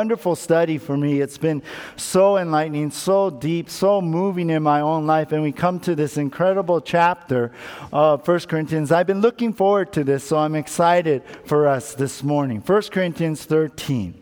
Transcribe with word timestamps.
wonderful 0.00 0.36
study 0.36 0.78
for 0.78 0.96
me. 0.96 1.20
It's 1.20 1.38
been 1.38 1.60
so 1.96 2.36
enlightening, 2.36 2.92
so 2.92 3.30
deep, 3.30 3.68
so 3.68 4.00
moving 4.00 4.48
in 4.48 4.62
my 4.62 4.80
own 4.80 5.08
life. 5.08 5.32
And 5.32 5.42
we 5.42 5.50
come 5.50 5.80
to 5.80 5.96
this 5.96 6.16
incredible 6.16 6.80
chapter 6.80 7.50
of 7.92 8.24
1 8.28 8.40
Corinthians. 8.42 8.92
I've 8.92 9.08
been 9.08 9.20
looking 9.20 9.52
forward 9.52 9.92
to 9.94 10.04
this, 10.04 10.22
so 10.22 10.38
I'm 10.38 10.54
excited 10.54 11.24
for 11.46 11.66
us 11.66 11.94
this 11.94 12.22
morning. 12.22 12.62
1 12.64 12.82
Corinthians 12.92 13.44
13. 13.44 14.14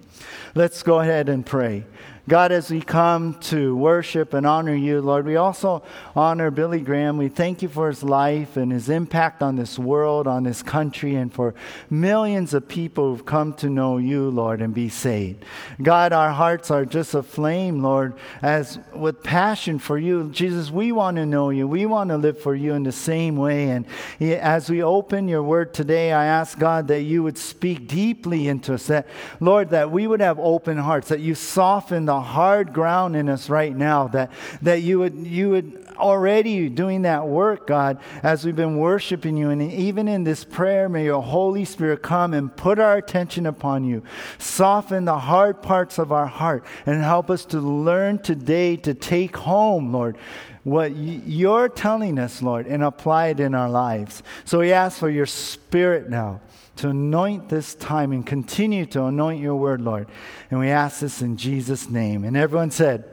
Let's 0.55 0.83
go 0.83 1.01
ahead 1.01 1.29
and 1.29 1.45
pray. 1.45 1.85
God, 2.29 2.51
as 2.51 2.73
we 2.73 2.81
come 2.81 3.35
to 3.35 3.77
worship 3.77 4.35
and 4.35 4.45
honor 4.45 4.75
you, 4.75 5.01
Lord, 5.01 5.27
we 5.27 5.37
also 5.37 5.85
honor 6.17 6.51
Billy 6.51 6.81
Graham. 6.81 7.19
We 7.19 7.29
thank 7.29 7.63
you 7.63 7.69
for 7.69 7.87
his 7.87 8.03
life 8.03 8.57
and 8.57 8.73
his 8.73 8.89
impact 8.89 9.45
on 9.45 9.55
this 9.55 9.79
world, 9.79 10.27
on 10.27 10.43
this 10.43 10.61
country, 10.61 11.15
and 11.15 11.33
for 11.33 11.55
millions 11.89 12.53
of 12.53 12.67
people 12.67 13.11
who've 13.13 13.25
come 13.25 13.53
to 13.55 13.71
know 13.71 13.99
you, 13.99 14.29
Lord, 14.29 14.61
and 14.61 14.75
be 14.75 14.89
saved. 14.89 15.45
God, 15.81 16.13
our 16.13 16.33
hearts 16.33 16.69
are 16.69 16.85
just 16.85 17.15
aflame, 17.15 17.81
Lord, 17.81 18.15
as 18.43 18.81
with 18.93 19.23
passion 19.23 19.79
for 19.79 19.97
you. 19.97 20.29
Jesus, 20.31 20.69
we 20.69 20.91
want 20.91 21.19
to 21.19 21.27
know 21.27 21.51
you. 21.51 21.69
We 21.69 21.87
want 21.87 22.11
to 22.11 22.17
live 22.17 22.41
for 22.41 22.57
you 22.57 22.73
in 22.73 22.83
the 22.83 22.91
same 22.91 23.37
way. 23.37 23.71
And 23.71 23.87
as 24.21 24.69
we 24.69 24.83
open 24.83 25.29
your 25.29 25.45
word 25.45 25.73
today, 25.73 26.13
I 26.13 26.25
ask 26.25 26.59
God 26.59 26.89
that 26.89 27.03
you 27.03 27.23
would 27.23 27.39
speak 27.39 27.87
deeply 27.87 28.49
into 28.49 28.75
us, 28.75 28.89
that, 28.89 29.07
Lord, 29.39 29.71
that 29.71 29.93
we 29.93 30.09
would 30.09 30.21
have 30.21 30.41
open 30.41 30.77
hearts, 30.77 31.07
that 31.07 31.21
you 31.21 31.37
soften 31.37 32.07
the 32.07 32.16
hard 32.21 32.73
ground 32.73 33.17
in 33.17 33.29
us 33.29 33.49
right 33.49 33.75
now, 33.75 34.09
that, 34.09 34.31
that 34.63 34.83
you 34.83 34.99
would, 34.99 35.15
you 35.27 35.51
would 35.51 35.87
already 35.97 36.69
doing 36.69 37.03
that 37.03 37.27
work, 37.27 37.67
God, 37.67 37.99
as 38.23 38.45
we've 38.45 38.57
been 38.57 38.79
worshiping 38.79 39.37
you. 39.37 39.51
And 39.51 39.63
even 39.63 40.09
in 40.09 40.25
this 40.25 40.45
prayer, 40.45 40.89
may 40.89 41.05
your 41.05 41.23
Holy 41.23 41.65
Spirit 41.65 42.03
come 42.03 42.35
and 42.35 42.55
put 42.55 42.79
our 42.79 42.97
attention 42.97 43.47
upon 43.47 43.85
you. 43.85 44.03
Soften 44.39 45.05
the 45.05 45.19
hard 45.19 45.63
parts 45.63 45.99
of 45.99 46.13
our 46.13 46.27
heart 46.27 46.65
and 46.85 47.03
help 47.03 47.31
us 47.31 47.45
to 47.47 47.61
learn 47.61 48.19
today 48.19 48.77
to 48.77 48.95
take 48.95 49.37
home, 49.37 49.93
Lord, 49.93 50.17
what 50.65 50.97
you're 50.97 51.69
telling 51.69 52.19
us, 52.19 52.43
Lord, 52.43 52.67
and 52.67 52.83
apply 52.83 53.29
it 53.29 53.41
in 53.41 53.55
our 53.55 53.71
lives. 53.71 54.23
So 54.45 54.59
we 54.59 54.73
ask 54.73 54.99
for 54.99 55.09
your 55.09 55.27
Spirit 55.27 56.11
now 56.11 56.41
to 56.77 56.91
anoint 56.91 57.49
this 57.49 57.75
time 57.75 58.13
and 58.13 58.25
continue 58.25 58.87
to 58.87 59.05
anoint 59.05 59.41
your 59.41 59.57
word, 59.57 59.81
Lord. 59.81 60.09
And 60.51 60.61
we 60.61 60.69
ask 60.69 61.01
this 61.01 61.23
in 61.23 61.37
Jesus' 61.37 61.89
name. 61.89 62.25
And 62.25 62.37
everyone 62.37 62.71
said, 62.71 63.05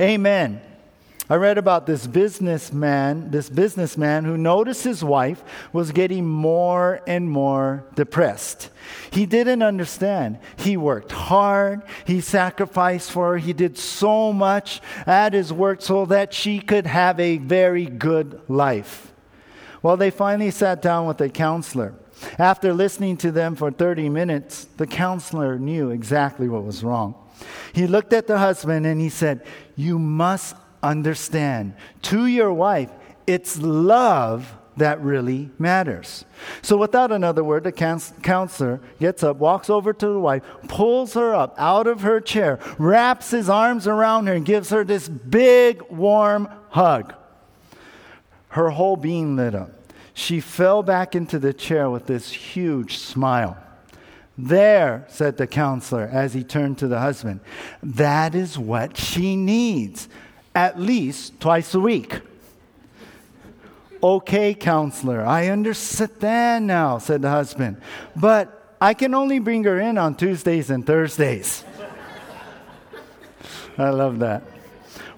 Amen. 0.00 0.60
Amen. 0.60 0.70
I 1.30 1.36
read 1.36 1.56
about 1.56 1.86
this 1.86 2.06
businessman, 2.06 3.30
this 3.30 3.48
businessman 3.48 4.24
who 4.24 4.36
noticed 4.36 4.84
his 4.84 5.02
wife 5.02 5.42
was 5.72 5.90
getting 5.90 6.26
more 6.26 7.00
and 7.06 7.30
more 7.30 7.86
depressed. 7.94 8.68
He 9.10 9.24
didn't 9.24 9.62
understand. 9.62 10.38
He 10.56 10.76
worked 10.76 11.12
hard, 11.12 11.80
he 12.04 12.20
sacrificed 12.20 13.10
for 13.10 13.32
her, 13.32 13.38
he 13.38 13.54
did 13.54 13.78
so 13.78 14.34
much 14.34 14.82
at 15.06 15.32
his 15.32 15.50
work 15.50 15.80
so 15.80 16.04
that 16.06 16.34
she 16.34 16.60
could 16.60 16.86
have 16.86 17.18
a 17.18 17.38
very 17.38 17.86
good 17.86 18.42
life. 18.46 19.14
Well, 19.82 19.96
they 19.96 20.10
finally 20.10 20.50
sat 20.50 20.82
down 20.82 21.06
with 21.06 21.22
a 21.22 21.30
counselor. 21.30 21.94
After 22.38 22.72
listening 22.72 23.16
to 23.18 23.30
them 23.32 23.56
for 23.56 23.70
30 23.70 24.08
minutes, 24.08 24.66
the 24.76 24.86
counselor 24.86 25.58
knew 25.58 25.90
exactly 25.90 26.48
what 26.48 26.64
was 26.64 26.82
wrong. 26.82 27.14
He 27.72 27.86
looked 27.86 28.12
at 28.12 28.26
the 28.26 28.38
husband 28.38 28.86
and 28.86 29.00
he 29.00 29.08
said, 29.08 29.44
You 29.76 29.98
must 29.98 30.56
understand. 30.82 31.74
To 32.02 32.26
your 32.26 32.52
wife, 32.52 32.90
it's 33.26 33.58
love 33.58 34.56
that 34.76 35.00
really 35.00 35.50
matters. 35.58 36.24
So, 36.62 36.76
without 36.76 37.12
another 37.12 37.44
word, 37.44 37.64
the 37.64 37.72
counselor 37.72 38.80
gets 38.98 39.22
up, 39.22 39.36
walks 39.36 39.70
over 39.70 39.92
to 39.92 40.06
the 40.06 40.18
wife, 40.18 40.42
pulls 40.68 41.14
her 41.14 41.34
up 41.34 41.54
out 41.58 41.86
of 41.86 42.00
her 42.00 42.20
chair, 42.20 42.58
wraps 42.78 43.30
his 43.30 43.48
arms 43.48 43.86
around 43.86 44.26
her, 44.26 44.34
and 44.34 44.44
gives 44.44 44.70
her 44.70 44.84
this 44.84 45.08
big, 45.08 45.82
warm 45.90 46.48
hug. 46.70 47.14
Her 48.48 48.70
whole 48.70 48.96
being 48.96 49.36
lit 49.36 49.54
up. 49.54 49.70
She 50.14 50.40
fell 50.40 50.84
back 50.84 51.16
into 51.16 51.40
the 51.40 51.52
chair 51.52 51.90
with 51.90 52.06
this 52.06 52.30
huge 52.30 52.98
smile. 52.98 53.58
There, 54.38 55.04
said 55.08 55.36
the 55.36 55.46
counselor 55.46 56.08
as 56.10 56.34
he 56.34 56.42
turned 56.42 56.78
to 56.78 56.88
the 56.88 57.00
husband, 57.00 57.40
that 57.82 58.34
is 58.34 58.56
what 58.56 58.96
she 58.96 59.36
needs, 59.36 60.08
at 60.54 60.78
least 60.78 61.40
twice 61.40 61.74
a 61.74 61.80
week. 61.80 62.20
Okay, 64.02 64.54
counselor, 64.54 65.24
I 65.24 65.48
understand 65.48 66.66
now, 66.66 66.98
said 66.98 67.22
the 67.22 67.30
husband, 67.30 67.80
but 68.14 68.76
I 68.80 68.94
can 68.94 69.14
only 69.14 69.38
bring 69.38 69.64
her 69.64 69.80
in 69.80 69.98
on 69.98 70.14
Tuesdays 70.14 70.68
and 70.68 70.86
Thursdays. 70.86 71.64
I 73.78 73.90
love 73.90 74.18
that. 74.18 74.42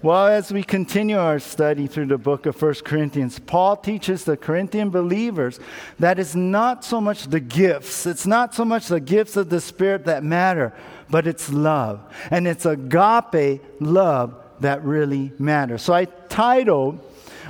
Well, 0.03 0.27
as 0.27 0.53
we 0.53 0.63
continue 0.63 1.17
our 1.17 1.39
study 1.39 1.87
through 1.87 2.07
the 2.07 2.19
book 2.19 2.45
of 2.45 2.61
1 2.61 2.75
Corinthians, 2.85 3.39
Paul 3.39 3.77
teaches 3.77 4.25
the 4.25 4.37
Corinthian 4.37 4.91
believers 4.91 5.59
that 5.99 6.19
it's 6.19 6.35
not 6.35 6.85
so 6.85 7.01
much 7.01 7.29
the 7.29 7.41
gifts, 7.41 8.05
it's 8.05 8.27
not 8.27 8.55
so 8.55 8.65
much 8.65 8.89
the 8.89 9.01
gifts 9.01 9.37
of 9.37 9.49
the 9.49 9.61
Spirit 9.61 10.05
that 10.05 10.23
matter, 10.23 10.75
but 11.09 11.27
it's 11.27 11.51
love. 11.51 12.01
And 12.31 12.47
it's 12.47 12.67
agape 12.67 13.63
love 13.81 14.35
that 14.61 14.85
really 14.85 15.33
matters. 15.39 15.81
So 15.81 15.95
I 15.95 16.05
titled 16.05 17.01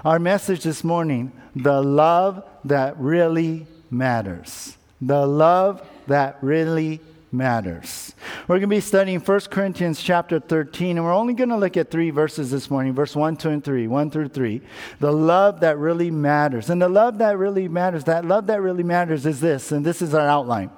our 0.04 0.20
message 0.20 0.62
this 0.62 0.84
morning, 0.84 1.32
The 1.56 1.82
Love 1.82 2.44
That 2.64 2.96
Really 2.98 3.66
Matters. 3.90 4.76
The 5.00 5.26
Love 5.26 5.84
That 6.06 6.38
Really 6.42 7.00
matters. 7.36 8.14
We're 8.48 8.56
going 8.56 8.62
to 8.62 8.76
be 8.76 8.80
studying 8.80 9.20
1 9.20 9.40
Corinthians 9.50 10.02
chapter 10.02 10.40
13, 10.40 10.96
and 10.96 11.04
we're 11.04 11.14
only 11.14 11.34
going 11.34 11.50
to 11.50 11.56
look 11.56 11.76
at 11.76 11.90
three 11.90 12.10
verses 12.10 12.50
this 12.50 12.70
morning 12.70 12.94
verse 12.94 13.14
1, 13.14 13.36
2, 13.36 13.50
and 13.50 13.64
3. 13.64 13.86
1 13.86 14.10
through 14.10 14.28
3. 14.28 14.60
The 15.00 15.12
love 15.12 15.60
that 15.60 15.78
really 15.78 16.10
matters. 16.10 16.70
And 16.70 16.80
the 16.80 16.88
love 16.88 17.18
that 17.18 17.38
really 17.38 17.68
matters, 17.68 18.04
that 18.04 18.24
love 18.24 18.46
that 18.46 18.62
really 18.62 18.82
matters 18.82 19.26
is 19.26 19.40
this, 19.40 19.72
and 19.72 19.84
this 19.84 20.02
is 20.02 20.14
our 20.14 20.26
outline. 20.26 20.70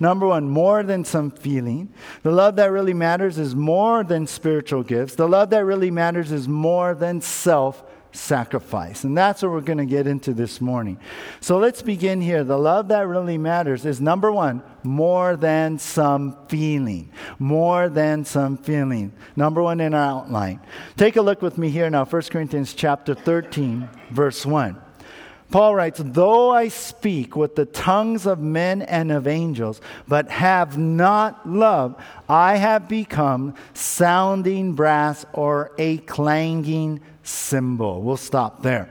Number 0.00 0.26
one, 0.26 0.48
more 0.48 0.82
than 0.82 1.04
some 1.04 1.30
feeling. 1.30 1.92
The 2.22 2.32
love 2.32 2.56
that 2.56 2.70
really 2.70 2.94
matters 2.94 3.38
is 3.38 3.54
more 3.54 4.04
than 4.04 4.26
spiritual 4.26 4.82
gifts. 4.82 5.14
The 5.14 5.28
love 5.28 5.50
that 5.50 5.64
really 5.64 5.90
matters 5.90 6.32
is 6.32 6.48
more 6.48 6.94
than 6.94 7.20
self 7.20 7.82
sacrifice. 8.12 9.04
And 9.04 9.16
that's 9.16 9.42
what 9.42 9.50
we're 9.50 9.60
going 9.60 9.78
to 9.78 9.86
get 9.86 10.06
into 10.06 10.32
this 10.32 10.60
morning. 10.60 10.98
So 11.40 11.58
let's 11.58 11.82
begin 11.82 12.20
here. 12.20 12.44
The 12.44 12.58
love 12.58 12.88
that 12.88 13.06
really 13.08 13.38
matters 13.38 13.84
is 13.84 14.00
number 14.00 14.30
one, 14.30 14.62
more 14.82 15.36
than 15.36 15.78
some 15.78 16.36
feeling. 16.48 17.10
More 17.38 17.88
than 17.88 18.24
some 18.24 18.56
feeling. 18.56 19.12
Number 19.34 19.62
one 19.62 19.80
in 19.80 19.94
our 19.94 20.20
outline. 20.20 20.60
Take 20.96 21.16
a 21.16 21.22
look 21.22 21.42
with 21.42 21.58
me 21.58 21.70
here 21.70 21.90
now, 21.90 22.04
1 22.04 22.22
Corinthians 22.22 22.74
chapter 22.74 23.14
13, 23.14 23.88
verse 24.10 24.46
1. 24.46 24.80
Paul 25.52 25.74
writes, 25.74 26.00
Though 26.02 26.50
I 26.50 26.68
speak 26.68 27.36
with 27.36 27.56
the 27.56 27.66
tongues 27.66 28.26
of 28.26 28.40
men 28.40 28.80
and 28.82 29.12
of 29.12 29.26
angels, 29.26 29.82
but 30.08 30.30
have 30.30 30.78
not 30.78 31.46
love, 31.46 31.94
I 32.26 32.56
have 32.56 32.88
become 32.88 33.54
sounding 33.74 34.72
brass 34.72 35.26
or 35.34 35.72
a 35.76 35.98
clanging 35.98 37.00
cymbal. 37.22 38.02
We'll 38.02 38.16
stop 38.16 38.62
there. 38.62 38.88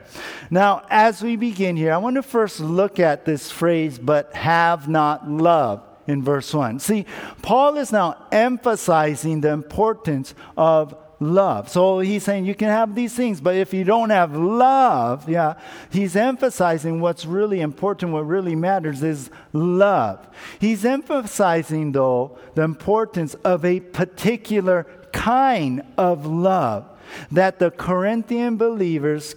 Now, 0.50 0.86
as 0.90 1.22
we 1.22 1.36
begin 1.36 1.76
here, 1.76 1.94
I 1.94 1.98
want 1.98 2.16
to 2.16 2.24
first 2.24 2.60
look 2.60 3.00
at 3.00 3.26
this 3.26 3.52
phrase, 3.52 4.00
but 4.00 4.34
have 4.34 4.88
not 4.88 5.30
love 5.30 5.84
in 6.08 6.24
verse 6.24 6.54
1. 6.54 6.80
See, 6.80 7.06
Paul 7.42 7.78
is 7.78 7.92
now 7.92 8.28
emphasizing 8.32 9.42
the 9.42 9.50
importance 9.50 10.34
of 10.58 10.96
love. 11.20 11.70
So 11.70 12.00
he's 12.00 12.24
saying 12.24 12.46
you 12.46 12.56
can 12.56 12.70
have 12.70 12.96
these 12.96 13.14
things, 13.14 13.40
but 13.40 13.56
if 13.56 13.74
you 13.74 13.84
don't 13.84 14.10
have 14.10 14.36
love, 14.36 15.30
yeah, 15.30 15.54
he's 15.92 16.16
emphasizing 16.16 17.00
what's 17.00 17.26
really 17.26 17.62
important, 17.62 18.12
what 18.12 18.26
really 18.26 18.56
matters 18.56 19.04
is 19.04 19.30
love. 19.54 20.28
He's 20.60 20.84
emphasizing, 20.84 21.92
though, 21.92 22.38
the 22.56 22.64
importance 22.64 23.36
of 23.36 23.64
a 23.64 23.80
particular 23.82 24.88
kind 25.12 25.84
of 25.98 26.26
love 26.26 26.88
that 27.32 27.60
the 27.60 27.72
Corinthian 27.72 28.58
believers 28.58 29.36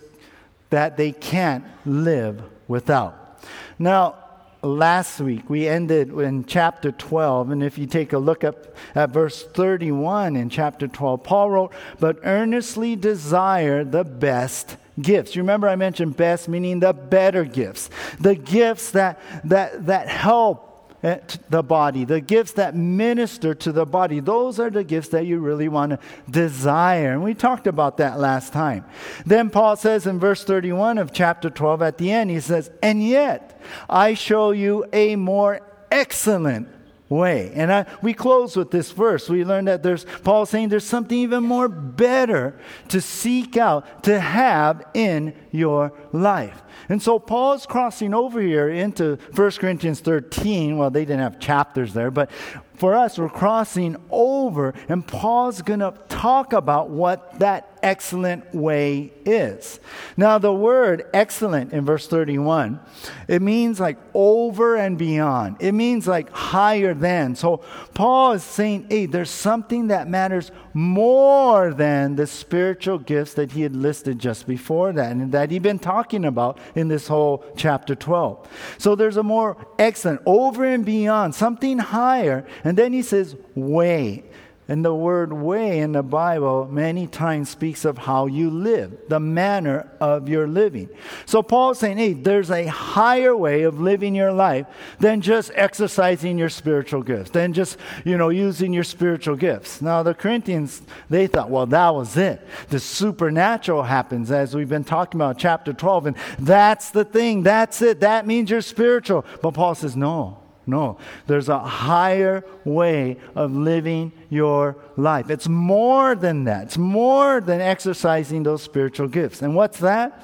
that 0.70 0.96
they 0.96 1.12
can't 1.12 1.64
live 1.84 2.42
without. 2.68 3.40
Now, 3.78 4.16
last 4.64 5.20
week 5.20 5.48
we 5.50 5.68
ended 5.68 6.10
in 6.10 6.44
chapter 6.46 6.90
12 6.90 7.50
and 7.50 7.62
if 7.62 7.76
you 7.76 7.86
take 7.86 8.14
a 8.14 8.18
look 8.18 8.42
up 8.44 8.74
at 8.94 9.10
verse 9.10 9.42
31 9.42 10.36
in 10.36 10.48
chapter 10.48 10.88
12 10.88 11.22
paul 11.22 11.50
wrote 11.50 11.72
but 12.00 12.18
earnestly 12.24 12.96
desire 12.96 13.84
the 13.84 14.02
best 14.02 14.78
gifts 15.02 15.36
you 15.36 15.42
remember 15.42 15.68
i 15.68 15.76
mentioned 15.76 16.16
best 16.16 16.48
meaning 16.48 16.80
the 16.80 16.94
better 16.94 17.44
gifts 17.44 17.90
the 18.20 18.34
gifts 18.34 18.92
that 18.92 19.20
that 19.44 19.84
that 19.84 20.08
help 20.08 20.73
Eh, 21.04 21.18
the 21.50 21.62
body, 21.62 22.06
the 22.06 22.22
gifts 22.22 22.52
that 22.52 22.74
minister 22.74 23.54
to 23.54 23.72
the 23.72 23.84
body. 23.84 24.20
Those 24.20 24.58
are 24.58 24.70
the 24.70 24.82
gifts 24.82 25.08
that 25.08 25.26
you 25.26 25.38
really 25.38 25.68
want 25.68 25.90
to 25.90 25.98
desire. 26.30 27.12
And 27.12 27.22
we 27.22 27.34
talked 27.34 27.66
about 27.66 27.98
that 27.98 28.18
last 28.18 28.54
time. 28.54 28.86
Then 29.26 29.50
Paul 29.50 29.76
says 29.76 30.06
in 30.06 30.18
verse 30.18 30.44
31 30.44 30.96
of 30.96 31.12
chapter 31.12 31.50
12 31.50 31.82
at 31.82 31.98
the 31.98 32.10
end, 32.10 32.30
he 32.30 32.40
says, 32.40 32.70
And 32.82 33.06
yet 33.06 33.60
I 33.86 34.14
show 34.14 34.52
you 34.52 34.86
a 34.94 35.16
more 35.16 35.60
excellent 35.90 36.68
way. 37.10 37.52
And 37.54 37.70
I, 37.70 37.84
we 38.00 38.14
close 38.14 38.56
with 38.56 38.70
this 38.70 38.90
verse. 38.92 39.28
We 39.28 39.44
learn 39.44 39.66
that 39.66 39.82
there's 39.82 40.06
Paul 40.22 40.46
saying 40.46 40.70
there's 40.70 40.86
something 40.86 41.18
even 41.18 41.44
more 41.44 41.68
better 41.68 42.58
to 42.88 43.02
seek 43.02 43.58
out, 43.58 44.04
to 44.04 44.18
have 44.18 44.82
in 44.94 45.34
your 45.50 45.92
life. 46.12 46.62
And 46.88 47.02
so 47.02 47.18
Paul's 47.18 47.66
crossing 47.66 48.14
over 48.14 48.40
here 48.40 48.68
into 48.68 49.18
1 49.34 49.50
Corinthians 49.52 50.00
13. 50.00 50.76
Well, 50.78 50.90
they 50.90 51.04
didn't 51.04 51.20
have 51.20 51.38
chapters 51.38 51.94
there, 51.94 52.10
but 52.10 52.30
for 52.76 52.94
us, 52.94 53.18
we're 53.18 53.28
crossing 53.28 53.96
over, 54.10 54.74
and 54.88 55.06
Paul's 55.06 55.62
going 55.62 55.78
to 55.78 55.94
talk 56.08 56.52
about 56.52 56.90
what 56.90 57.38
that 57.38 57.70
excellent 57.84 58.52
way 58.52 59.12
is. 59.24 59.78
Now, 60.16 60.38
the 60.38 60.52
word 60.52 61.06
excellent 61.12 61.72
in 61.72 61.84
verse 61.84 62.08
31, 62.08 62.80
it 63.28 63.42
means 63.42 63.78
like 63.78 63.98
over 64.12 64.76
and 64.76 64.98
beyond. 64.98 65.58
It 65.60 65.72
means 65.72 66.08
like 66.08 66.30
higher 66.30 66.94
than. 66.94 67.36
So 67.36 67.58
Paul 67.94 68.32
is 68.32 68.42
saying, 68.42 68.86
hey, 68.90 69.06
there's 69.06 69.30
something 69.30 69.88
that 69.88 70.08
matters 70.08 70.50
more 70.72 71.72
than 71.72 72.16
the 72.16 72.26
spiritual 72.26 72.98
gifts 72.98 73.34
that 73.34 73.52
he 73.52 73.62
had 73.62 73.76
listed 73.76 74.18
just 74.18 74.46
before 74.46 74.92
that 74.92 75.12
and 75.12 75.30
that 75.30 75.50
he'd 75.52 75.62
been 75.62 75.78
talking 75.78 76.24
about 76.24 76.58
in 76.74 76.88
this 76.88 77.08
whole 77.08 77.44
chapter 77.56 77.94
12. 77.94 78.48
So 78.78 78.94
there's 78.94 79.16
a 79.16 79.22
more 79.22 79.56
excellent, 79.78 80.20
over 80.26 80.64
and 80.64 80.84
beyond, 80.84 81.34
something 81.34 81.78
higher. 81.78 82.46
And 82.62 82.76
then 82.76 82.92
he 82.92 83.02
says, 83.02 83.36
way. 83.54 84.24
And 84.66 84.82
the 84.82 84.94
word 84.94 85.30
way 85.30 85.80
in 85.80 85.92
the 85.92 86.02
Bible 86.02 86.66
many 86.70 87.06
times 87.06 87.50
speaks 87.50 87.84
of 87.84 87.98
how 87.98 88.24
you 88.24 88.48
live, 88.48 88.96
the 89.08 89.20
manner 89.20 89.90
of 90.00 90.26
your 90.26 90.46
living. 90.46 90.88
So 91.26 91.42
Paul's 91.42 91.78
saying, 91.78 91.98
hey, 91.98 92.14
there's 92.14 92.50
a 92.50 92.64
higher 92.66 93.36
way 93.36 93.64
of 93.64 93.78
living 93.78 94.14
your 94.14 94.32
life 94.32 94.66
than 95.00 95.20
just 95.20 95.50
exercising 95.54 96.38
your 96.38 96.48
spiritual 96.48 97.02
gifts, 97.02 97.30
than 97.30 97.52
just, 97.52 97.76
you 98.06 98.16
know, 98.16 98.30
using 98.30 98.72
your 98.72 98.84
spiritual 98.84 99.36
gifts. 99.36 99.82
Now 99.82 100.02
the 100.02 100.14
Corinthians, 100.14 100.80
they 101.10 101.26
thought, 101.26 101.50
well, 101.50 101.66
that 101.66 101.94
was 101.94 102.16
it. 102.16 102.40
The 102.70 102.80
supernatural 102.80 103.82
happens 103.82 104.30
as 104.30 104.54
we've 104.54 104.68
been 104.68 104.84
talking 104.84 105.20
about 105.20 105.36
chapter 105.36 105.74
12, 105.74 106.06
and 106.06 106.16
that's 106.38 106.90
the 106.90 107.04
thing, 107.04 107.42
that's 107.42 107.82
it. 107.82 108.00
That 108.00 108.26
means 108.26 108.48
you're 108.48 108.62
spiritual. 108.62 109.26
But 109.42 109.52
Paul 109.52 109.74
says, 109.74 109.94
no. 109.94 110.43
No, 110.66 110.98
there's 111.26 111.48
a 111.48 111.58
higher 111.58 112.44
way 112.64 113.18
of 113.34 113.52
living 113.52 114.12
your 114.30 114.76
life. 114.96 115.30
It's 115.30 115.48
more 115.48 116.14
than 116.14 116.44
that. 116.44 116.64
It's 116.64 116.78
more 116.78 117.40
than 117.40 117.60
exercising 117.60 118.42
those 118.44 118.62
spiritual 118.62 119.08
gifts. 119.08 119.42
And 119.42 119.54
what's 119.54 119.78
that? 119.80 120.22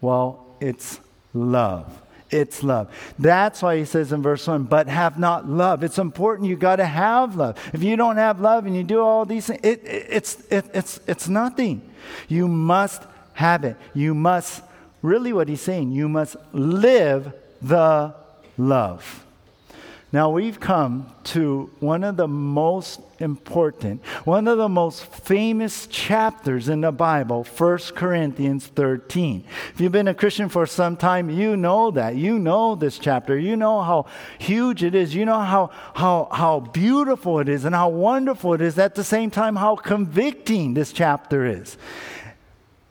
Well, 0.00 0.46
it's 0.60 1.00
love. 1.34 2.02
It's 2.30 2.62
love. 2.62 2.94
That's 3.18 3.62
why 3.62 3.78
he 3.78 3.84
says 3.84 4.12
in 4.12 4.22
verse 4.22 4.46
1, 4.46 4.64
but 4.64 4.86
have 4.88 5.18
not 5.18 5.48
love. 5.48 5.82
It's 5.82 5.98
important. 5.98 6.48
You 6.48 6.56
got 6.56 6.76
to 6.76 6.84
have 6.84 7.36
love. 7.36 7.56
If 7.72 7.82
you 7.82 7.96
don't 7.96 8.16
have 8.16 8.40
love 8.40 8.66
and 8.66 8.76
you 8.76 8.84
do 8.84 9.00
all 9.00 9.24
these 9.24 9.46
things, 9.46 9.60
it, 9.62 9.82
it, 9.84 10.06
it's, 10.10 10.40
it, 10.50 10.66
it's, 10.74 11.00
it's 11.06 11.28
nothing. 11.28 11.90
You 12.28 12.46
must 12.46 13.02
have 13.34 13.64
it. 13.64 13.76
You 13.94 14.14
must, 14.14 14.62
really, 15.00 15.32
what 15.32 15.48
he's 15.48 15.62
saying, 15.62 15.92
you 15.92 16.08
must 16.08 16.36
live 16.52 17.32
the 17.62 18.14
love. 18.58 19.24
Now, 20.10 20.30
we've 20.30 20.58
come 20.58 21.12
to 21.24 21.70
one 21.80 22.02
of 22.02 22.16
the 22.16 22.26
most 22.26 23.00
important, 23.20 24.02
one 24.24 24.48
of 24.48 24.56
the 24.56 24.68
most 24.68 25.04
famous 25.04 25.86
chapters 25.86 26.70
in 26.70 26.80
the 26.80 26.92
Bible, 26.92 27.44
1 27.44 27.78
Corinthians 27.94 28.66
13. 28.68 29.44
If 29.74 29.80
you've 29.82 29.92
been 29.92 30.08
a 30.08 30.14
Christian 30.14 30.48
for 30.48 30.64
some 30.64 30.96
time, 30.96 31.28
you 31.28 31.58
know 31.58 31.90
that. 31.90 32.16
You 32.16 32.38
know 32.38 32.74
this 32.74 32.98
chapter. 32.98 33.38
You 33.38 33.54
know 33.54 33.82
how 33.82 34.06
huge 34.38 34.82
it 34.82 34.94
is. 34.94 35.14
You 35.14 35.26
know 35.26 35.40
how, 35.40 35.70
how, 35.94 36.28
how 36.32 36.60
beautiful 36.60 37.40
it 37.40 37.48
is 37.50 37.66
and 37.66 37.74
how 37.74 37.90
wonderful 37.90 38.54
it 38.54 38.62
is. 38.62 38.78
At 38.78 38.94
the 38.94 39.04
same 39.04 39.30
time, 39.30 39.56
how 39.56 39.76
convicting 39.76 40.72
this 40.72 40.90
chapter 40.90 41.44
is 41.44 41.76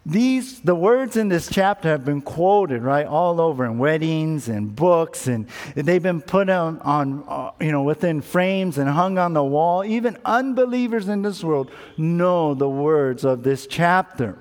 these 0.07 0.61
the 0.61 0.73
words 0.73 1.17
in 1.17 1.27
this 1.27 1.49
chapter 1.49 1.89
have 1.89 2.05
been 2.05 2.21
quoted 2.21 2.81
right 2.81 3.05
all 3.05 3.41
over 3.41 3.65
in 3.65 3.77
weddings 3.77 4.47
and 4.47 4.73
books 4.73 5.27
and 5.27 5.47
they've 5.75 6.01
been 6.01 6.21
put 6.21 6.49
on, 6.49 6.79
on 6.79 7.25
uh, 7.27 7.51
you 7.59 7.73
know 7.73 7.83
within 7.83 8.21
frames 8.21 8.77
and 8.77 8.89
hung 8.89 9.17
on 9.17 9.33
the 9.33 9.43
wall. 9.43 9.83
Even 9.83 10.17
unbelievers 10.23 11.09
in 11.09 11.23
this 11.23 11.43
world 11.43 11.69
know 11.97 12.53
the 12.53 12.69
words 12.69 13.25
of 13.25 13.43
this 13.43 13.67
chapter. 13.67 14.37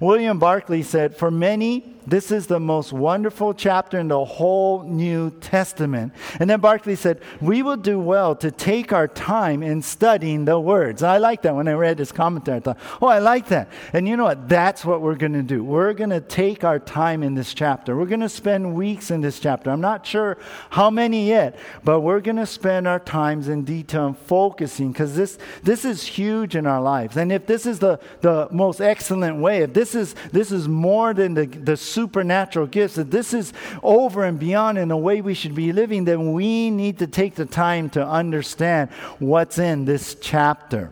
William 0.00 0.40
barclay 0.40 0.82
said 0.82 1.16
for 1.16 1.30
many 1.30 1.93
this 2.06 2.30
is 2.30 2.46
the 2.46 2.60
most 2.60 2.92
wonderful 2.92 3.54
chapter 3.54 3.98
in 3.98 4.08
the 4.08 4.24
whole 4.24 4.82
New 4.82 5.30
Testament. 5.40 6.12
And 6.38 6.50
then 6.50 6.60
Barclay 6.60 6.96
said, 6.96 7.20
We 7.40 7.62
will 7.62 7.76
do 7.76 7.98
well 7.98 8.36
to 8.36 8.50
take 8.50 8.92
our 8.92 9.08
time 9.08 9.62
in 9.62 9.82
studying 9.82 10.44
the 10.44 10.60
words. 10.60 11.02
I 11.02 11.18
like 11.18 11.42
that 11.42 11.54
when 11.54 11.68
I 11.68 11.72
read 11.72 11.98
his 11.98 12.12
commentary. 12.12 12.58
I 12.58 12.60
thought, 12.60 12.78
Oh, 13.00 13.06
I 13.06 13.18
like 13.18 13.48
that. 13.48 13.68
And 13.92 14.06
you 14.06 14.16
know 14.16 14.24
what? 14.24 14.48
That's 14.48 14.84
what 14.84 15.00
we're 15.00 15.14
going 15.14 15.32
to 15.32 15.42
do. 15.42 15.64
We're 15.64 15.94
going 15.94 16.10
to 16.10 16.20
take 16.20 16.64
our 16.64 16.78
time 16.78 17.22
in 17.22 17.34
this 17.34 17.54
chapter. 17.54 17.96
We're 17.96 18.06
going 18.06 18.20
to 18.20 18.28
spend 18.28 18.74
weeks 18.74 19.10
in 19.10 19.20
this 19.20 19.40
chapter. 19.40 19.70
I'm 19.70 19.80
not 19.80 20.06
sure 20.06 20.36
how 20.70 20.90
many 20.90 21.28
yet, 21.28 21.58
but 21.84 22.00
we're 22.00 22.20
going 22.20 22.36
to 22.36 22.46
spend 22.46 22.86
our 22.86 23.00
times 23.00 23.48
in 23.48 23.64
detail 23.64 24.06
and 24.06 24.18
focusing 24.18 24.92
because 24.92 25.16
this, 25.16 25.38
this 25.62 25.84
is 25.84 26.02
huge 26.02 26.56
in 26.56 26.66
our 26.66 26.82
lives. 26.82 27.16
And 27.16 27.32
if 27.32 27.46
this 27.46 27.66
is 27.66 27.78
the, 27.78 27.98
the 28.20 28.48
most 28.50 28.80
excellent 28.80 29.38
way, 29.38 29.62
if 29.62 29.72
this 29.72 29.94
is, 29.94 30.14
this 30.32 30.52
is 30.52 30.68
more 30.68 31.14
than 31.14 31.34
the, 31.34 31.46
the 31.46 31.76
supernatural 31.94 32.66
gifts, 32.66 32.96
that 32.96 33.10
this 33.10 33.32
is 33.32 33.52
over 33.82 34.24
and 34.24 34.38
beyond 34.38 34.76
in 34.78 34.88
the 34.88 34.96
way 34.96 35.20
we 35.20 35.34
should 35.34 35.54
be 35.54 35.72
living, 35.72 36.04
then 36.04 36.32
we 36.32 36.70
need 36.70 36.98
to 36.98 37.06
take 37.06 37.36
the 37.36 37.46
time 37.46 37.88
to 37.90 38.06
understand 38.06 38.90
what's 39.18 39.58
in 39.58 39.84
this 39.84 40.16
chapter. 40.20 40.90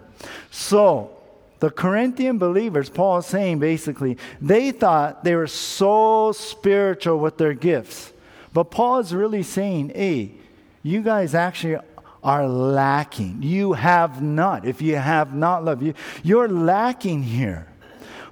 So, 0.50 1.10
the 1.58 1.70
Corinthian 1.70 2.38
believers, 2.38 2.88
Paul 2.88 3.18
is 3.18 3.26
saying 3.26 3.60
basically, 3.60 4.18
they 4.40 4.72
thought 4.72 5.22
they 5.22 5.36
were 5.36 5.46
so 5.46 6.32
spiritual 6.32 7.18
with 7.18 7.38
their 7.38 7.54
gifts. 7.54 8.12
But 8.52 8.64
Paul 8.64 8.98
is 8.98 9.14
really 9.14 9.42
saying, 9.42 9.92
hey, 9.94 10.32
you 10.82 11.02
guys 11.02 11.34
actually 11.34 11.78
are 12.22 12.46
lacking. 12.48 13.42
You 13.42 13.74
have 13.74 14.22
not. 14.22 14.66
If 14.66 14.82
you 14.82 14.96
have 14.96 15.34
not 15.34 15.64
love, 15.64 15.82
you, 15.82 15.94
you're 16.22 16.48
lacking 16.48 17.22
here. 17.22 17.68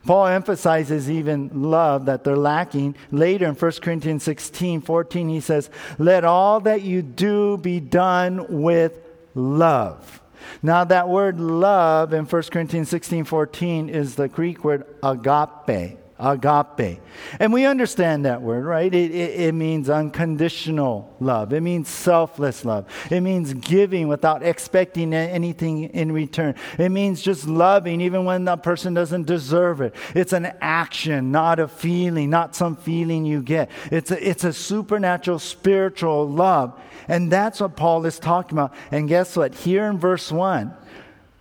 Paul 0.05 0.27
emphasizes 0.27 1.11
even 1.11 1.51
love 1.53 2.07
that 2.07 2.25
they're 2.25 2.37
lacking. 2.37 2.97
Later 3.11 3.47
in 3.47 3.55
1 3.55 3.73
Corinthians 3.83 4.23
16 4.23 4.81
14, 4.81 5.29
he 5.29 5.41
says, 5.41 5.71
Let 5.99 6.25
all 6.25 6.61
that 6.61 6.83
you 6.83 7.03
do 7.03 7.57
be 7.59 7.81
done 7.81 8.63
with 8.63 8.99
love. 9.35 10.21
Now, 10.63 10.85
that 10.85 11.09
word 11.09 11.39
love 11.39 12.13
in 12.13 12.25
1 12.25 12.43
Corinthians 12.45 12.89
16 12.89 13.25
14 13.25 13.89
is 13.89 14.15
the 14.15 14.29
Greek 14.29 14.65
word 14.65 14.87
agape 15.03 16.00
agape. 16.21 17.01
And 17.39 17.53
we 17.53 17.65
understand 17.65 18.25
that 18.25 18.43
word, 18.43 18.65
right? 18.65 18.93
It, 18.93 19.11
it, 19.11 19.41
it, 19.41 19.53
means 19.53 19.91
unconditional 19.91 21.15
love, 21.21 21.53
it 21.53 21.63
means 21.63 21.89
selfless 21.89 22.65
love, 22.65 22.87
it 23.11 23.21
means 23.21 23.55
giving 23.55 24.09
without 24.09 24.43
expecting 24.43 25.13
anything 25.15 25.85
in 25.85 26.13
return. 26.13 26.55
It 26.79 26.91
means 26.91 27.23
just 27.23 27.47
loving 27.47 28.01
even 28.01 28.25
when 28.25 28.45
the 28.45 28.57
person 28.57 28.95
doesn't 28.95 29.27
deserve 29.27 29.81
it. 29.81 29.95
It's 30.15 30.33
an 30.33 30.53
action, 30.61 31.33
not 31.33 31.59
a 31.59 31.69
feeling, 31.69 32.31
not 32.31 32.55
some 32.55 32.77
feeling 32.77 33.25
you 33.25 33.43
get. 33.43 33.71
It's 33.91 34.11
a, 34.11 34.29
it's 34.29 34.45
a 34.45 34.53
supernatural, 34.53 35.39
spiritual 35.39 36.29
love. 36.29 36.79
And 37.09 37.31
that's 37.31 37.61
what 37.61 37.77
Paul 37.77 38.07
is 38.07 38.19
talking 38.19 38.57
about. 38.57 38.75
And 38.91 39.09
guess 39.09 39.37
what? 39.37 39.55
Here 39.55 39.87
in 39.87 39.99
verse 39.99 40.31
1, 40.31 40.73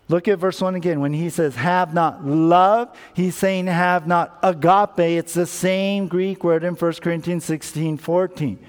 Look 0.10 0.28
at 0.28 0.40
verse 0.40 0.60
1 0.60 0.74
again. 0.74 1.00
When 1.00 1.14
he 1.14 1.30
says 1.30 1.56
have 1.56 1.94
not 1.94 2.26
love, 2.26 2.98
he's 3.14 3.36
saying 3.36 3.68
have 3.68 4.08
not 4.08 4.40
agape. 4.42 5.00
It's 5.00 5.36
the 5.36 5.46
same 5.46 6.08
Greek 6.08 6.44
word 6.44 6.64
in 6.64 6.74
1 6.74 6.94
Corinthians 6.94 7.46
16 7.46 7.98
14. 7.98 8.60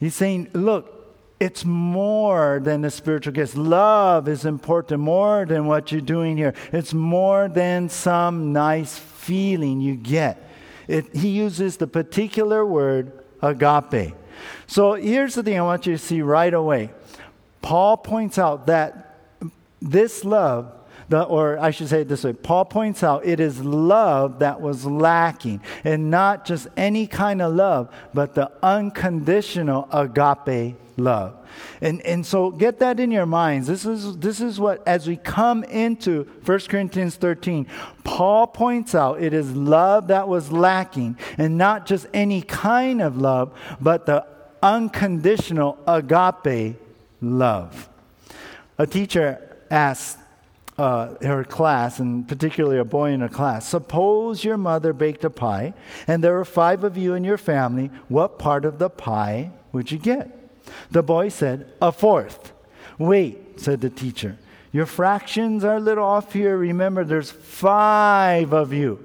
He's 0.00 0.14
saying, 0.14 0.48
look, 0.54 0.90
it's 1.38 1.64
more 1.64 2.60
than 2.62 2.80
the 2.80 2.90
spiritual 2.90 3.34
gifts. 3.34 3.56
Love 3.56 4.26
is 4.26 4.46
important, 4.46 5.00
more 5.00 5.44
than 5.44 5.66
what 5.66 5.92
you're 5.92 6.00
doing 6.00 6.38
here. 6.38 6.54
It's 6.72 6.94
more 6.94 7.48
than 7.48 7.90
some 7.90 8.54
nice 8.54 8.98
feeling 8.98 9.82
you 9.82 9.96
get. 9.96 10.50
It, 10.88 11.14
he 11.14 11.28
uses 11.28 11.76
the 11.76 11.86
particular 11.86 12.64
word 12.64 13.24
agape. 13.42 14.14
So 14.66 14.94
here's 14.94 15.34
the 15.34 15.42
thing 15.42 15.58
I 15.58 15.62
want 15.62 15.86
you 15.86 15.92
to 15.92 15.98
see 15.98 16.22
right 16.22 16.52
away. 16.52 16.90
Paul 17.60 17.98
points 17.98 18.38
out 18.38 18.66
that 18.66 19.13
this 19.84 20.24
love, 20.24 20.72
the, 21.08 21.22
or 21.22 21.58
I 21.58 21.70
should 21.70 21.88
say 21.88 22.00
it 22.00 22.08
this 22.08 22.24
way 22.24 22.32
Paul 22.32 22.64
points 22.64 23.02
out 23.02 23.26
it 23.26 23.38
is 23.38 23.60
love 23.62 24.38
that 24.38 24.60
was 24.60 24.86
lacking, 24.86 25.60
and 25.84 26.10
not 26.10 26.44
just 26.44 26.66
any 26.76 27.06
kind 27.06 27.42
of 27.42 27.54
love, 27.54 27.94
but 28.14 28.34
the 28.34 28.50
unconditional 28.62 29.88
agape 29.92 30.76
love. 30.96 31.36
And, 31.80 32.00
and 32.02 32.24
so 32.24 32.50
get 32.50 32.78
that 32.80 32.98
in 32.98 33.10
your 33.10 33.26
minds. 33.26 33.68
This 33.68 33.84
is, 33.84 34.16
this 34.16 34.40
is 34.40 34.58
what, 34.58 34.86
as 34.88 35.06
we 35.06 35.16
come 35.16 35.62
into 35.64 36.24
1 36.44 36.60
Corinthians 36.60 37.16
13, 37.16 37.66
Paul 38.02 38.46
points 38.46 38.94
out 38.94 39.22
it 39.22 39.32
is 39.34 39.54
love 39.54 40.08
that 40.08 40.26
was 40.26 40.50
lacking, 40.50 41.18
and 41.36 41.58
not 41.58 41.86
just 41.86 42.06
any 42.14 42.42
kind 42.42 43.02
of 43.02 43.18
love, 43.18 43.52
but 43.80 44.06
the 44.06 44.24
unconditional 44.62 45.78
agape 45.86 46.76
love. 47.20 47.88
A 48.78 48.86
teacher 48.86 49.53
asked 49.74 50.18
uh, 50.78 51.14
her 51.22 51.44
class, 51.44 51.98
and 51.98 52.26
particularly 52.26 52.78
a 52.78 52.84
boy 52.84 53.10
in 53.10 53.20
her 53.20 53.28
class, 53.28 53.68
suppose 53.68 54.44
your 54.44 54.56
mother 54.56 54.92
baked 54.92 55.24
a 55.24 55.30
pie 55.30 55.74
and 56.06 56.22
there 56.22 56.32
were 56.34 56.44
five 56.44 56.84
of 56.84 56.96
you 56.96 57.14
in 57.14 57.24
your 57.24 57.38
family, 57.38 57.90
what 58.08 58.38
part 58.38 58.64
of 58.64 58.78
the 58.78 58.90
pie 58.90 59.50
would 59.72 59.90
you 59.90 59.98
get? 59.98 60.30
The 60.90 61.02
boy 61.02 61.28
said, 61.28 61.72
a 61.82 61.92
fourth. 61.92 62.52
Wait, 62.98 63.60
said 63.60 63.80
the 63.80 63.90
teacher. 63.90 64.38
Your 64.72 64.86
fractions 64.86 65.64
are 65.64 65.76
a 65.76 65.80
little 65.80 66.04
off 66.04 66.32
here. 66.32 66.56
Remember, 66.56 67.04
there's 67.04 67.30
five 67.30 68.52
of 68.52 68.72
you. 68.72 69.04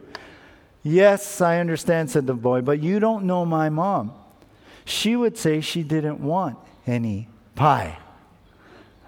Yes, 0.82 1.42
I 1.42 1.60
understand, 1.60 2.10
said 2.10 2.26
the 2.26 2.34
boy, 2.34 2.62
but 2.62 2.82
you 2.82 3.00
don't 3.00 3.26
know 3.26 3.46
my 3.46 3.70
mom. 3.70 4.14
She 4.86 5.16
would 5.16 5.38
say 5.38 5.62
she 5.62 5.84
didn't 5.84 6.20
want 6.20 6.58
any 6.88 7.28
pie. 7.54 8.00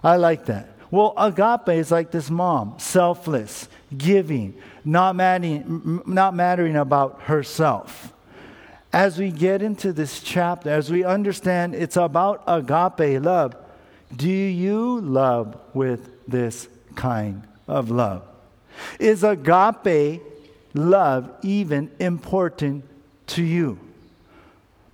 I 0.03 0.17
like 0.17 0.45
that. 0.45 0.70
Well, 0.91 1.13
agape 1.17 1.69
is 1.69 1.89
like 1.89 2.11
this 2.11 2.29
mom, 2.29 2.75
selfless, 2.77 3.69
giving, 3.97 4.55
not 4.83 5.15
mattering, 5.15 6.01
not 6.05 6.35
mattering 6.35 6.75
about 6.75 7.21
herself. 7.23 8.13
As 8.91 9.17
we 9.17 9.31
get 9.31 9.61
into 9.61 9.93
this 9.93 10.19
chapter, 10.19 10.69
as 10.69 10.91
we 10.91 11.05
understand 11.05 11.75
it's 11.75 11.95
about 11.95 12.43
agape 12.45 13.23
love, 13.23 13.55
do 14.13 14.29
you 14.29 14.99
love 14.99 15.57
with 15.73 16.09
this 16.27 16.67
kind 16.95 17.43
of 17.69 17.89
love? 17.89 18.23
Is 18.99 19.23
agape 19.23 20.21
love 20.73 21.31
even 21.41 21.89
important 21.99 22.83
to 23.27 23.43
you? 23.43 23.79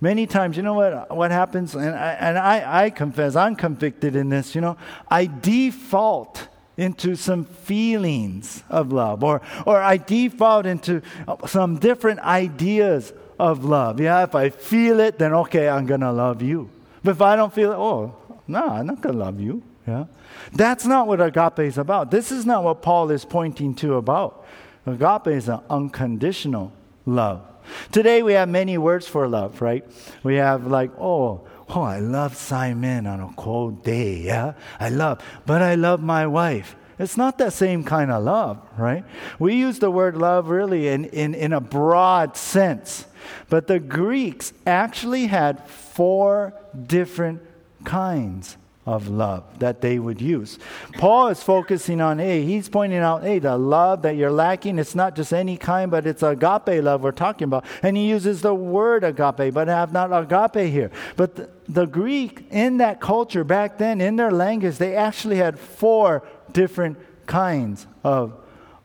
Many 0.00 0.26
times, 0.26 0.56
you 0.56 0.62
know 0.62 0.74
what, 0.74 1.14
what 1.14 1.30
happens? 1.30 1.74
And, 1.74 1.94
I, 1.94 2.12
and 2.12 2.38
I, 2.38 2.84
I 2.84 2.90
confess, 2.90 3.34
I'm 3.34 3.56
convicted 3.56 4.14
in 4.14 4.28
this, 4.28 4.54
you 4.54 4.60
know. 4.60 4.76
I 5.08 5.26
default 5.26 6.46
into 6.76 7.16
some 7.16 7.44
feelings 7.44 8.62
of 8.70 8.92
love, 8.92 9.24
or, 9.24 9.42
or 9.66 9.82
I 9.82 9.96
default 9.96 10.66
into 10.66 11.02
some 11.46 11.78
different 11.78 12.20
ideas 12.20 13.12
of 13.40 13.64
love. 13.64 14.00
Yeah, 14.00 14.22
if 14.22 14.36
I 14.36 14.50
feel 14.50 15.00
it, 15.00 15.18
then 15.18 15.34
okay, 15.34 15.68
I'm 15.68 15.86
going 15.86 16.02
to 16.02 16.12
love 16.12 16.42
you. 16.42 16.70
But 17.02 17.12
if 17.12 17.22
I 17.22 17.34
don't 17.34 17.52
feel 17.52 17.72
it, 17.72 17.76
oh, 17.76 18.14
no, 18.46 18.68
I'm 18.68 18.86
not 18.86 19.00
going 19.00 19.16
to 19.16 19.24
love 19.24 19.40
you. 19.40 19.64
Yeah. 19.86 20.04
That's 20.52 20.84
not 20.84 21.08
what 21.08 21.20
agape 21.20 21.60
is 21.60 21.78
about. 21.78 22.12
This 22.12 22.30
is 22.30 22.46
not 22.46 22.62
what 22.62 22.82
Paul 22.82 23.10
is 23.10 23.24
pointing 23.24 23.74
to 23.76 23.94
about. 23.94 24.46
Agape 24.86 25.28
is 25.28 25.48
an 25.48 25.60
unconditional 25.68 26.72
love. 27.04 27.47
Today 27.92 28.22
we 28.22 28.32
have 28.34 28.48
many 28.48 28.78
words 28.78 29.06
for 29.06 29.28
love, 29.28 29.60
right? 29.60 29.84
We 30.22 30.36
have 30.36 30.66
like, 30.66 30.90
oh, 30.98 31.46
oh, 31.68 31.82
I 31.82 31.98
love 31.98 32.36
Simon 32.36 33.06
on 33.06 33.20
a 33.20 33.32
cold 33.36 33.84
day, 33.84 34.18
yeah? 34.18 34.54
I 34.80 34.88
love, 34.88 35.22
but 35.46 35.62
I 35.62 35.74
love 35.74 36.02
my 36.02 36.26
wife. 36.26 36.76
It's 36.98 37.16
not 37.16 37.38
that 37.38 37.52
same 37.52 37.84
kind 37.84 38.10
of 38.10 38.24
love, 38.24 38.60
right? 38.76 39.04
We 39.38 39.54
use 39.54 39.78
the 39.78 39.90
word 39.90 40.16
love 40.16 40.48
really 40.48 40.88
in, 40.88 41.04
in, 41.06 41.34
in 41.34 41.52
a 41.52 41.60
broad 41.60 42.36
sense. 42.36 43.06
But 43.48 43.68
the 43.68 43.78
Greeks 43.78 44.52
actually 44.66 45.26
had 45.26 45.68
four 45.68 46.54
different 46.86 47.42
kinds 47.84 48.56
of 48.88 49.06
love 49.06 49.44
that 49.58 49.82
they 49.82 49.98
would 49.98 50.18
use. 50.18 50.58
Paul 50.94 51.28
is 51.28 51.42
focusing 51.42 52.00
on, 52.00 52.18
hey, 52.18 52.42
he's 52.46 52.70
pointing 52.70 53.00
out, 53.00 53.22
hey, 53.22 53.38
the 53.38 53.58
love 53.58 54.00
that 54.00 54.16
you're 54.16 54.32
lacking, 54.32 54.78
it's 54.78 54.94
not 54.94 55.14
just 55.14 55.30
any 55.34 55.58
kind, 55.58 55.90
but 55.90 56.06
it's 56.06 56.22
agape 56.22 56.82
love 56.82 57.02
we're 57.02 57.12
talking 57.12 57.44
about. 57.44 57.66
And 57.82 57.98
he 57.98 58.08
uses 58.08 58.40
the 58.40 58.54
word 58.54 59.04
agape, 59.04 59.52
but 59.52 59.68
I 59.68 59.72
have 59.78 59.92
not 59.92 60.10
agape 60.10 60.72
here. 60.72 60.90
But 61.16 61.36
the, 61.36 61.50
the 61.68 61.84
Greek, 61.84 62.46
in 62.50 62.78
that 62.78 62.98
culture 62.98 63.44
back 63.44 63.76
then, 63.76 64.00
in 64.00 64.16
their 64.16 64.30
language, 64.30 64.78
they 64.78 64.96
actually 64.96 65.36
had 65.36 65.58
four 65.58 66.26
different 66.52 66.96
kinds 67.26 67.86
of 68.02 68.32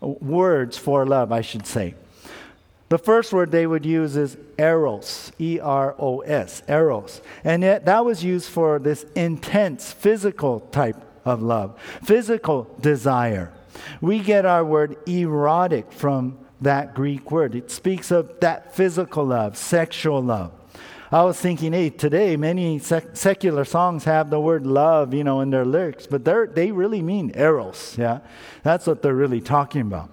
words 0.02 0.78
for 0.78 1.06
love, 1.06 1.32
I 1.32 1.40
should 1.40 1.66
say. 1.66 1.96
The 2.94 3.00
first 3.00 3.34
word 3.34 3.50
they 3.50 3.66
would 3.66 3.88
use 3.88 4.16
is 4.16 4.38
eros, 4.56 5.32
E 5.40 5.60
R 5.60 5.96
O 5.98 6.20
S, 6.20 6.62
eros. 6.70 7.24
And 7.44 7.64
yet 7.64 7.86
that 7.86 8.06
was 8.06 8.24
used 8.24 8.52
for 8.52 8.78
this 8.78 9.04
intense 9.16 9.92
physical 9.92 10.60
type 10.60 11.04
of 11.26 11.42
love, 11.42 11.82
physical 12.04 12.70
desire. 12.80 13.52
We 14.00 14.20
get 14.20 14.46
our 14.46 14.64
word 14.64 14.98
erotic 15.10 15.92
from 15.92 16.38
that 16.62 16.94
Greek 16.94 17.32
word. 17.32 17.56
It 17.56 17.72
speaks 17.72 18.12
of 18.12 18.40
that 18.42 18.76
physical 18.76 19.26
love, 19.26 19.58
sexual 19.58 20.22
love. 20.22 20.52
I 21.12 21.24
was 21.24 21.40
thinking, 21.40 21.74
hey, 21.74 21.90
today 21.90 22.38
many 22.38 22.78
sec- 22.78 23.18
secular 23.18 23.66
songs 23.66 24.04
have 24.04 24.30
the 24.30 24.40
word 24.40 24.68
love, 24.68 25.16
you 25.16 25.24
know, 25.24 25.42
in 25.42 25.50
their 25.50 25.66
lyrics, 25.66 26.06
but 26.06 26.26
they 26.26 26.72
really 26.72 27.02
mean 27.02 27.32
eros, 27.34 27.96
yeah? 27.98 28.20
That's 28.62 28.86
what 28.86 29.02
they're 29.02 29.16
really 29.16 29.42
talking 29.42 29.82
about. 29.82 30.12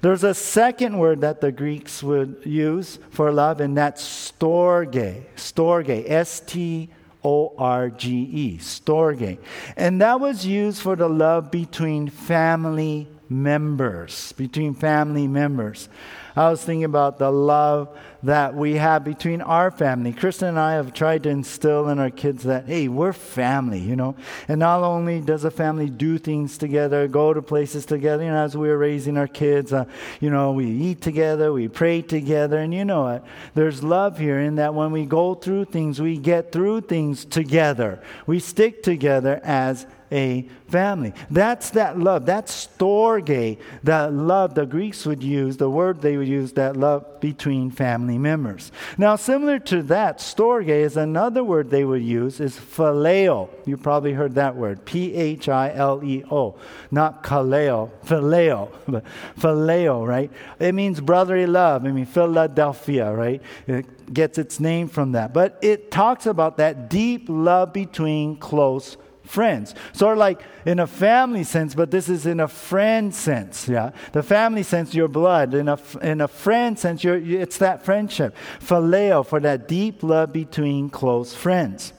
There's 0.00 0.24
a 0.24 0.34
second 0.34 0.98
word 0.98 1.20
that 1.22 1.40
the 1.40 1.52
Greeks 1.52 2.02
would 2.02 2.42
use 2.44 2.98
for 3.10 3.32
love, 3.32 3.60
and 3.60 3.76
that's 3.76 4.04
storge. 4.04 5.24
Storge. 5.36 6.04
S 6.10 6.40
T 6.40 6.90
O 7.24 7.54
R 7.56 7.90
G 7.90 8.10
E. 8.10 8.58
Storge. 8.58 9.38
And 9.76 10.00
that 10.00 10.20
was 10.20 10.46
used 10.46 10.82
for 10.82 10.96
the 10.96 11.08
love 11.08 11.50
between 11.50 12.08
family 12.08 13.08
members. 13.28 14.32
Between 14.32 14.74
family 14.74 15.26
members. 15.26 15.88
I 16.36 16.50
was 16.50 16.64
thinking 16.64 16.84
about 16.84 17.18
the 17.18 17.30
love 17.30 17.96
that 18.24 18.54
we 18.54 18.74
have 18.74 19.04
between 19.04 19.42
our 19.42 19.70
family. 19.70 20.12
Kristen 20.12 20.48
and 20.48 20.58
I 20.58 20.72
have 20.72 20.94
tried 20.94 21.22
to 21.24 21.28
instill 21.28 21.88
in 21.90 21.98
our 21.98 22.10
kids 22.10 22.44
that, 22.44 22.66
hey, 22.66 22.88
we're 22.88 23.12
family, 23.12 23.78
you 23.78 23.96
know. 23.96 24.16
And 24.48 24.60
not 24.60 24.82
only 24.82 25.20
does 25.20 25.44
a 25.44 25.50
family 25.50 25.90
do 25.90 26.16
things 26.16 26.56
together, 26.56 27.06
go 27.06 27.34
to 27.34 27.42
places 27.42 27.84
together, 27.84 28.24
you 28.24 28.30
know, 28.30 28.42
as 28.42 28.56
we 28.56 28.68
were 28.68 28.78
raising 28.78 29.18
our 29.18 29.28
kids, 29.28 29.74
uh, 29.74 29.84
you 30.20 30.30
know, 30.30 30.52
we 30.52 30.66
eat 30.66 31.02
together, 31.02 31.52
we 31.52 31.68
pray 31.68 32.00
together, 32.00 32.58
and 32.58 32.72
you 32.72 32.84
know 32.84 33.02
what? 33.02 33.26
There's 33.54 33.82
love 33.82 34.18
here 34.18 34.40
in 34.40 34.54
that 34.54 34.72
when 34.72 34.90
we 34.90 35.04
go 35.04 35.34
through 35.34 35.66
things, 35.66 36.00
we 36.00 36.16
get 36.16 36.50
through 36.50 36.82
things 36.82 37.26
together. 37.26 38.02
We 38.26 38.40
stick 38.40 38.82
together 38.82 39.38
as 39.44 39.86
a 40.10 40.48
family. 40.68 41.12
That's 41.30 41.70
that 41.70 41.98
love. 41.98 42.26
That's 42.26 42.66
storge, 42.66 43.58
that 43.82 44.12
love 44.12 44.54
the 44.54 44.66
Greeks 44.66 45.06
would 45.06 45.22
use, 45.22 45.56
the 45.56 45.70
word 45.70 46.00
they 46.00 46.16
would 46.16 46.28
use, 46.28 46.52
that 46.52 46.76
love 46.76 47.20
between 47.20 47.70
family 47.70 48.18
members. 48.18 48.72
Now, 48.98 49.16
similar 49.16 49.58
to 49.60 49.82
that, 49.84 50.18
storge 50.18 50.68
is 50.68 50.96
another 50.96 51.42
word 51.42 51.70
they 51.70 51.84
would 51.84 52.02
use, 52.02 52.40
is 52.40 52.56
phileo. 52.56 53.48
You 53.66 53.76
probably 53.76 54.12
heard 54.12 54.34
that 54.34 54.56
word, 54.56 54.84
P 54.84 55.14
H 55.14 55.48
I 55.48 55.72
L 55.72 56.02
E 56.04 56.24
O, 56.30 56.56
not 56.90 57.22
kaleo, 57.22 57.90
phileo, 58.04 58.70
but 58.86 59.04
phileo, 59.38 60.06
right? 60.06 60.30
It 60.58 60.74
means 60.74 61.00
brotherly 61.00 61.46
love. 61.46 61.84
I 61.84 61.92
mean, 61.92 62.06
Philadelphia, 62.06 63.12
right? 63.12 63.42
It 63.66 64.12
gets 64.12 64.38
its 64.38 64.60
name 64.60 64.88
from 64.88 65.12
that. 65.12 65.32
But 65.32 65.58
it 65.62 65.90
talks 65.90 66.26
about 66.26 66.58
that 66.58 66.90
deep 66.90 67.26
love 67.28 67.72
between 67.72 68.36
close 68.36 68.96
friends. 69.24 69.74
Sort 69.92 70.12
of 70.12 70.18
like 70.18 70.42
in 70.64 70.78
a 70.78 70.86
family 70.86 71.44
sense, 71.44 71.74
but 71.74 71.90
this 71.90 72.08
is 72.08 72.26
in 72.26 72.40
a 72.40 72.48
friend 72.48 73.14
sense. 73.14 73.68
Yeah, 73.68 73.90
the 74.12 74.22
family 74.22 74.62
sense, 74.62 74.94
your 74.94 75.08
blood. 75.08 75.54
In 75.54 75.68
a 75.68 75.78
in 76.02 76.20
a 76.20 76.28
friend 76.28 76.78
sense, 76.78 77.02
you're, 77.02 77.16
it's 77.16 77.58
that 77.58 77.84
friendship. 77.84 78.36
Phileo 78.60 79.26
for 79.26 79.40
that 79.40 79.68
deep 79.68 80.02
love 80.02 80.32
between 80.32 80.90
close 80.90 81.34
friends. 81.34 81.92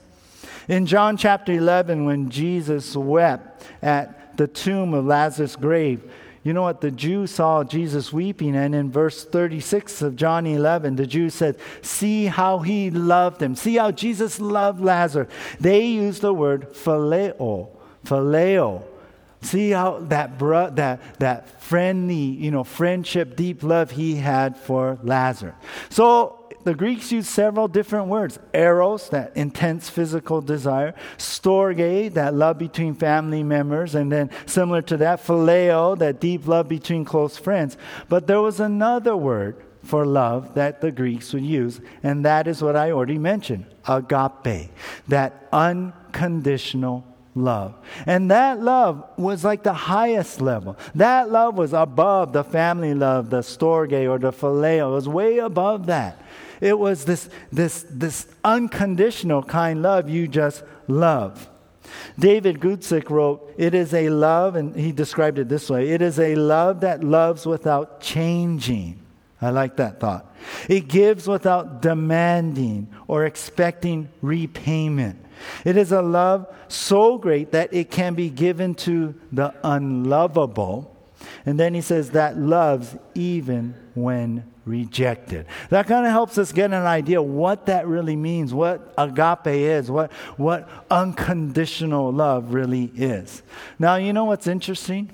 In 0.68 0.86
John 0.86 1.16
chapter 1.16 1.52
11, 1.52 2.06
when 2.06 2.28
Jesus 2.28 2.96
wept 2.96 3.64
at 3.82 4.36
the 4.36 4.48
tomb 4.48 4.94
of 4.94 5.06
Lazarus' 5.06 5.54
grave, 5.54 6.10
you 6.46 6.52
know 6.52 6.62
what? 6.62 6.80
The 6.80 6.92
Jews 6.92 7.32
saw 7.32 7.64
Jesus 7.64 8.12
weeping, 8.12 8.54
and 8.54 8.72
in 8.72 8.92
verse 8.92 9.24
36 9.24 10.00
of 10.02 10.14
John 10.14 10.46
11, 10.46 10.94
the 10.94 11.04
Jews 11.04 11.34
said, 11.34 11.58
See 11.82 12.26
how 12.26 12.60
he 12.60 12.88
loved 12.88 13.42
him. 13.42 13.56
See 13.56 13.74
how 13.74 13.90
Jesus 13.90 14.38
loved 14.38 14.80
Lazarus. 14.80 15.28
They 15.58 15.86
used 15.86 16.22
the 16.22 16.32
word 16.32 16.72
phileo. 16.72 17.70
Phileo. 18.04 18.84
See 19.42 19.70
how 19.70 19.98
that, 20.08 20.38
bro- 20.38 20.70
that, 20.70 21.18
that 21.18 21.60
friendly, 21.62 22.14
you 22.14 22.52
know, 22.52 22.62
friendship, 22.62 23.34
deep 23.34 23.64
love 23.64 23.90
he 23.90 24.14
had 24.14 24.56
for 24.56 25.00
Lazarus. 25.02 25.56
So 25.90 26.45
the 26.66 26.74
Greeks 26.74 27.12
used 27.12 27.28
several 27.28 27.68
different 27.68 28.08
words 28.08 28.40
eros, 28.52 29.08
that 29.10 29.36
intense 29.36 29.88
physical 29.88 30.40
desire, 30.40 30.96
storge, 31.16 32.12
that 32.14 32.34
love 32.34 32.58
between 32.58 32.92
family 32.92 33.44
members, 33.44 33.94
and 33.94 34.10
then 34.10 34.30
similar 34.46 34.82
to 34.82 34.96
that, 34.96 35.24
phileo, 35.24 35.96
that 35.96 36.20
deep 36.20 36.48
love 36.48 36.68
between 36.68 37.04
close 37.04 37.38
friends. 37.38 37.76
But 38.08 38.26
there 38.26 38.40
was 38.40 38.58
another 38.58 39.16
word 39.16 39.62
for 39.84 40.04
love 40.04 40.54
that 40.54 40.80
the 40.80 40.90
Greeks 40.90 41.32
would 41.32 41.44
use, 41.44 41.80
and 42.02 42.24
that 42.24 42.48
is 42.48 42.60
what 42.60 42.74
I 42.74 42.90
already 42.90 43.18
mentioned 43.18 43.66
agape, 43.86 44.72
that 45.06 45.46
unconditional 45.52 47.06
love. 47.36 47.76
And 48.06 48.28
that 48.32 48.60
love 48.60 49.04
was 49.16 49.44
like 49.44 49.62
the 49.62 49.72
highest 49.72 50.40
level. 50.40 50.76
That 50.96 51.30
love 51.30 51.56
was 51.56 51.72
above 51.72 52.32
the 52.32 52.42
family 52.42 52.92
love, 52.92 53.30
the 53.30 53.42
storge 53.42 54.10
or 54.10 54.18
the 54.18 54.32
phileo. 54.32 54.88
It 54.88 54.94
was 54.94 55.08
way 55.08 55.38
above 55.38 55.86
that. 55.86 56.20
It 56.60 56.78
was 56.78 57.04
this, 57.04 57.28
this, 57.52 57.84
this 57.90 58.26
unconditional 58.44 59.42
kind 59.42 59.82
love 59.82 60.08
you 60.08 60.28
just 60.28 60.62
love. 60.88 61.48
David 62.18 62.60
Guzik 62.60 63.10
wrote, 63.10 63.54
It 63.56 63.74
is 63.74 63.94
a 63.94 64.08
love, 64.08 64.56
and 64.56 64.74
he 64.74 64.92
described 64.92 65.38
it 65.38 65.48
this 65.48 65.70
way 65.70 65.90
it 65.90 66.02
is 66.02 66.18
a 66.18 66.34
love 66.34 66.80
that 66.80 67.04
loves 67.04 67.46
without 67.46 68.00
changing. 68.00 69.00
I 69.40 69.50
like 69.50 69.76
that 69.76 70.00
thought. 70.00 70.34
It 70.68 70.88
gives 70.88 71.28
without 71.28 71.82
demanding 71.82 72.88
or 73.06 73.26
expecting 73.26 74.08
repayment. 74.22 75.22
It 75.64 75.76
is 75.76 75.92
a 75.92 76.00
love 76.00 76.46
so 76.68 77.18
great 77.18 77.52
that 77.52 77.72
it 77.74 77.90
can 77.90 78.14
be 78.14 78.30
given 78.30 78.74
to 78.76 79.14
the 79.30 79.54
unlovable. 79.62 80.95
And 81.44 81.58
then 81.58 81.74
he 81.74 81.80
says 81.80 82.10
that 82.10 82.38
loves 82.38 82.96
even 83.14 83.74
when 83.94 84.44
rejected. 84.64 85.46
That 85.70 85.86
kind 85.86 86.04
of 86.04 86.12
helps 86.12 86.38
us 86.38 86.52
get 86.52 86.72
an 86.72 86.84
idea 86.84 87.22
what 87.22 87.66
that 87.66 87.86
really 87.86 88.16
means, 88.16 88.52
what 88.52 88.92
agape 88.98 89.46
is, 89.46 89.90
what, 89.90 90.12
what 90.36 90.68
unconditional 90.90 92.12
love 92.12 92.52
really 92.52 92.90
is. 92.96 93.42
Now, 93.78 93.96
you 93.96 94.12
know 94.12 94.24
what's 94.24 94.46
interesting? 94.46 95.10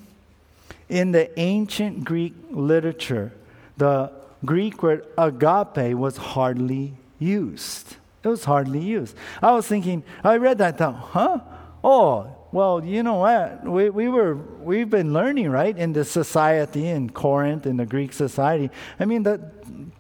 In 0.89 1.13
the 1.13 1.39
ancient 1.39 2.05
Greek 2.05 2.35
literature, 2.51 3.33
the 3.77 4.11
Greek 4.45 4.83
word 4.83 5.07
agape 5.17 5.97
was 5.97 6.17
hardly 6.17 6.95
used. 7.19 7.97
It 8.25 8.29
was 8.29 8.45
hardly 8.45 8.81
used. 8.81 9.17
I 9.43 9.53
was 9.53 9.67
thinking, 9.67 10.03
I 10.25 10.37
read 10.37 10.59
that, 10.59 10.75
I 10.75 10.77
thought, 10.77 10.95
huh? 10.95 11.41
Oh, 11.85 12.37
well, 12.53 12.85
you 12.85 13.03
know 13.03 13.15
what? 13.15 13.65
We, 13.65 13.89
we 13.89 14.09
were, 14.11 14.35
we've 14.35 14.91
been 14.91 15.15
learning, 15.15 15.49
right, 15.51 15.77
in 15.77 15.95
the 15.95 16.05
society 16.05 16.87
in 16.87 17.09
Corinth, 17.09 17.65
in 17.65 17.79
the 17.79 17.87
Greek 17.87 18.13
society. 18.13 18.71
I 19.01 19.07
mean, 19.07 19.23
the 19.23 19.39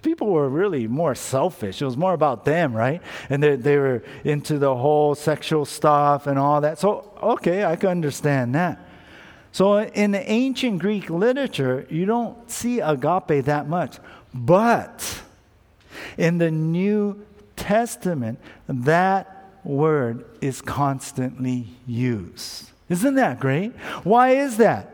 people 0.03 0.29
were 0.29 0.51
really 0.51 0.87
more 0.87 1.15
selfish. 1.15 1.81
It 1.81 1.87
was 1.87 1.97
more 1.97 2.13
about 2.13 2.45
them, 2.45 2.75
right? 2.75 3.01
And 3.31 3.43
they, 3.43 3.57
they 3.57 3.79
were 3.79 4.03
into 4.23 4.59
the 4.59 4.77
whole 4.77 5.15
sexual 5.15 5.65
stuff 5.65 6.27
and 6.27 6.39
all 6.39 6.61
that. 6.61 6.79
So, 6.79 7.11
okay, 7.23 7.65
I 7.65 7.77
can 7.77 7.89
understand 7.89 8.55
that. 8.55 8.87
So, 9.51 9.81
in 9.81 10.13
the 10.13 10.31
ancient 10.31 10.79
Greek 10.79 11.09
literature, 11.09 11.87
you 11.91 12.05
don't 12.05 12.51
see 12.51 12.81
agape 12.81 13.47
that 13.47 13.67
much. 13.67 13.99
But 14.35 15.23
in 16.19 16.39
the 16.39 16.51
New 16.51 17.25
Testament, 17.57 18.39
that 18.69 19.42
word 19.65 20.25
is 20.41 20.61
constantly 20.61 21.67
used. 21.87 22.71
Isn't 22.89 23.15
that 23.15 23.41
great? 23.41 23.73
Why 24.05 24.31
is 24.31 24.57
that? 24.59 24.89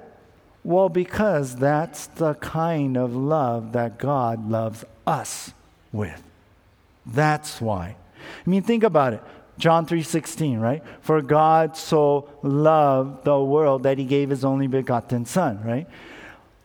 Well, 0.64 0.88
because 0.88 1.56
that's 1.56 2.06
the 2.06 2.34
kind 2.34 2.96
of 2.96 3.14
love 3.14 3.72
that 3.72 3.98
God 3.98 4.50
loves 4.50 4.84
us 5.06 5.52
with. 5.92 6.22
That's 7.06 7.60
why. 7.60 7.96
I 8.46 8.50
mean, 8.50 8.62
think 8.62 8.84
about 8.84 9.14
it. 9.14 9.22
John 9.58 9.86
3:16, 9.86 10.60
right? 10.60 10.82
For 11.00 11.20
God 11.22 11.76
so 11.76 12.28
loved 12.42 13.24
the 13.24 13.40
world 13.40 13.82
that 13.82 13.98
he 13.98 14.04
gave 14.04 14.30
his 14.30 14.44
only 14.44 14.66
begotten 14.66 15.24
son, 15.24 15.60
right? 15.64 15.88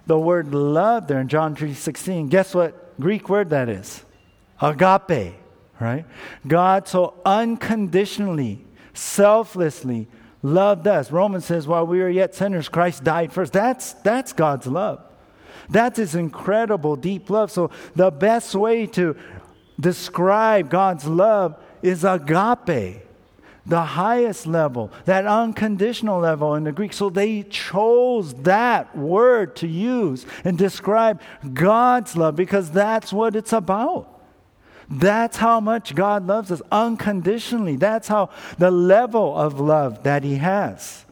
The 0.06 0.20
word 0.20 0.54
love 0.54 1.08
there 1.08 1.20
in 1.20 1.28
John 1.28 1.56
3:16, 1.56 2.28
guess 2.28 2.54
what 2.54 3.00
Greek 3.00 3.30
word 3.30 3.50
that 3.50 3.70
is? 3.70 4.04
Agape 4.62 5.36
right? 5.84 6.06
God 6.48 6.88
so 6.88 7.14
unconditionally, 7.26 8.66
selflessly 8.94 10.08
loved 10.42 10.88
us. 10.88 11.12
Romans 11.12 11.46
says, 11.46 11.68
while 11.68 11.86
we 11.86 12.00
were 12.00 12.10
yet 12.10 12.36
sinners, 12.36 12.70
Christ 12.70 13.04
died 13.04 13.34
first. 13.34 13.54
That's, 13.54 13.94
that's 13.94 14.34
God's 14.34 14.68
love. 14.68 15.02
That's 15.70 15.98
his 15.98 16.16
incredible, 16.16 16.96
deep 16.96 17.30
love. 17.30 17.52
So, 17.52 17.72
the 17.96 18.12
best 18.12 18.54
way 18.54 18.86
to 18.88 19.16
describe 19.80 20.70
God's 20.70 21.06
love 21.06 21.56
is 21.82 22.04
agape, 22.04 23.02
the 23.66 23.82
highest 23.82 24.46
level, 24.46 24.92
that 25.06 25.26
unconditional 25.26 26.20
level 26.20 26.56
in 26.56 26.66
the 26.66 26.74
Greek. 26.74 26.92
So, 26.92 27.10
they 27.10 27.44
chose 27.44 28.34
that 28.44 28.96
word 28.98 29.56
to 29.58 29.68
use 29.68 30.26
and 30.44 30.58
describe 30.58 31.22
God's 31.54 32.18
love 32.18 32.36
because 32.36 32.72
that's 32.72 33.14
what 33.14 33.36
it's 33.36 33.54
about. 33.54 34.13
That's 34.90 35.38
how 35.38 35.60
much 35.60 35.96
God 35.96 36.28
loves 36.28 36.52
us 36.52 36.62
unconditionally. 36.72 37.76
That's 37.76 38.08
how 38.08 38.30
the 38.58 38.72
level 38.72 39.36
of 39.38 39.60
love 39.60 40.04
that 40.04 40.24
He 40.24 40.36
has. 40.36 41.06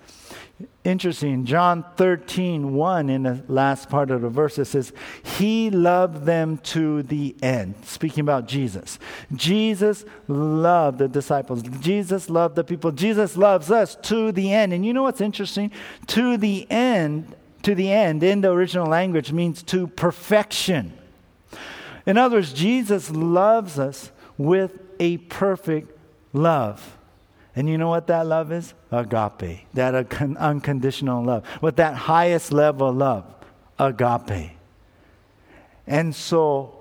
Interesting, 0.84 1.46
John 1.46 1.86
13, 1.96 2.74
1 2.74 3.10
in 3.10 3.24
the 3.24 3.44
last 3.48 3.88
part 3.88 4.10
of 4.10 4.22
the 4.22 4.30
verse, 4.30 4.58
it 4.58 4.66
says, 4.66 4.92
He 5.24 5.70
loved 5.70 6.26
them 6.26 6.58
to 6.58 7.04
the 7.04 7.36
end. 7.44 7.76
Speaking 7.86 8.22
about 8.22 8.48
Jesus. 8.48 8.98
Jesus 9.36 10.06
loved 10.28 10.98
the 10.98 11.08
disciples. 11.08 11.62
Jesus 11.62 12.32
loved 12.32 12.56
the 12.56 12.64
people. 12.64 12.92
Jesus 12.92 13.38
loves 13.38 13.70
us 13.70 13.96
to 14.04 14.32
the 14.32 14.52
end. 14.52 14.74
And 14.74 14.84
you 14.84 14.92
know 14.92 15.04
what's 15.04 15.22
interesting? 15.22 15.72
To 16.08 16.36
the 16.36 16.66
end, 16.72 17.36
to 17.62 17.76
the 17.76 17.92
end 17.92 18.24
in 18.24 18.42
the 18.42 18.52
original 18.52 18.88
language 18.88 19.32
means 19.32 19.62
to 19.64 19.86
perfection. 19.86 20.94
In 22.06 22.18
other 22.18 22.38
words, 22.38 22.54
Jesus 22.54 23.12
loves 23.12 23.78
us 23.78 24.12
with 24.38 24.80
a 25.00 25.18
perfect 25.18 25.98
love. 26.34 26.98
And 27.56 27.68
you 27.68 27.78
know 27.78 27.90
what 27.90 28.08
that 28.08 28.26
love 28.26 28.52
is? 28.52 28.74
Agape. 28.92 29.66
That 29.74 29.94
unconditional 30.22 31.24
love. 31.24 31.46
With 31.62 31.76
that 31.78 31.96
highest 31.96 32.54
level 32.54 32.90
of 32.90 32.96
love, 32.96 33.26
agape. 33.78 34.52
And 35.86 36.16
so, 36.16 36.78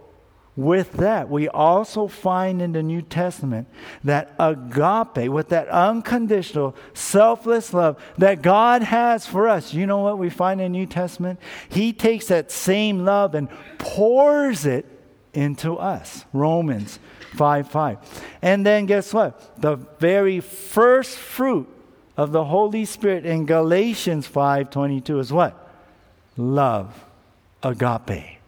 with 0.54 0.92
that, 0.92 1.28
we 1.28 1.48
also 1.48 2.06
find 2.06 2.62
in 2.62 2.72
the 2.72 2.82
New 2.82 3.02
Testament 3.02 3.66
that 4.04 4.32
agape, 4.38 5.30
with 5.30 5.48
that 5.48 5.68
unconditional, 5.68 6.76
selfless 6.92 7.72
love 7.72 8.00
that 8.18 8.42
God 8.42 8.82
has 8.82 9.26
for 9.26 9.48
us. 9.48 9.74
You 9.74 9.86
know 9.86 9.98
what 9.98 10.18
we 10.18 10.30
find 10.30 10.60
in 10.60 10.72
the 10.72 10.78
New 10.78 10.86
Testament? 10.86 11.40
He 11.68 11.92
takes 11.92 12.26
that 12.26 12.52
same 12.52 13.04
love 13.04 13.34
and 13.34 13.48
pours 13.78 14.66
it 14.66 14.99
into 15.34 15.76
us. 15.76 16.24
Romans 16.32 16.98
5 17.34 17.70
5. 17.70 18.24
And 18.42 18.64
then 18.64 18.86
guess 18.86 19.12
what? 19.14 19.60
The 19.60 19.76
very 19.98 20.40
first 20.40 21.16
fruit 21.16 21.68
of 22.16 22.32
the 22.32 22.44
Holy 22.44 22.84
Spirit 22.84 23.24
in 23.24 23.46
Galatians 23.46 24.26
5 24.26 24.70
22 24.70 25.20
is 25.20 25.32
what? 25.32 25.68
Love, 26.36 27.04
agape. 27.62 28.38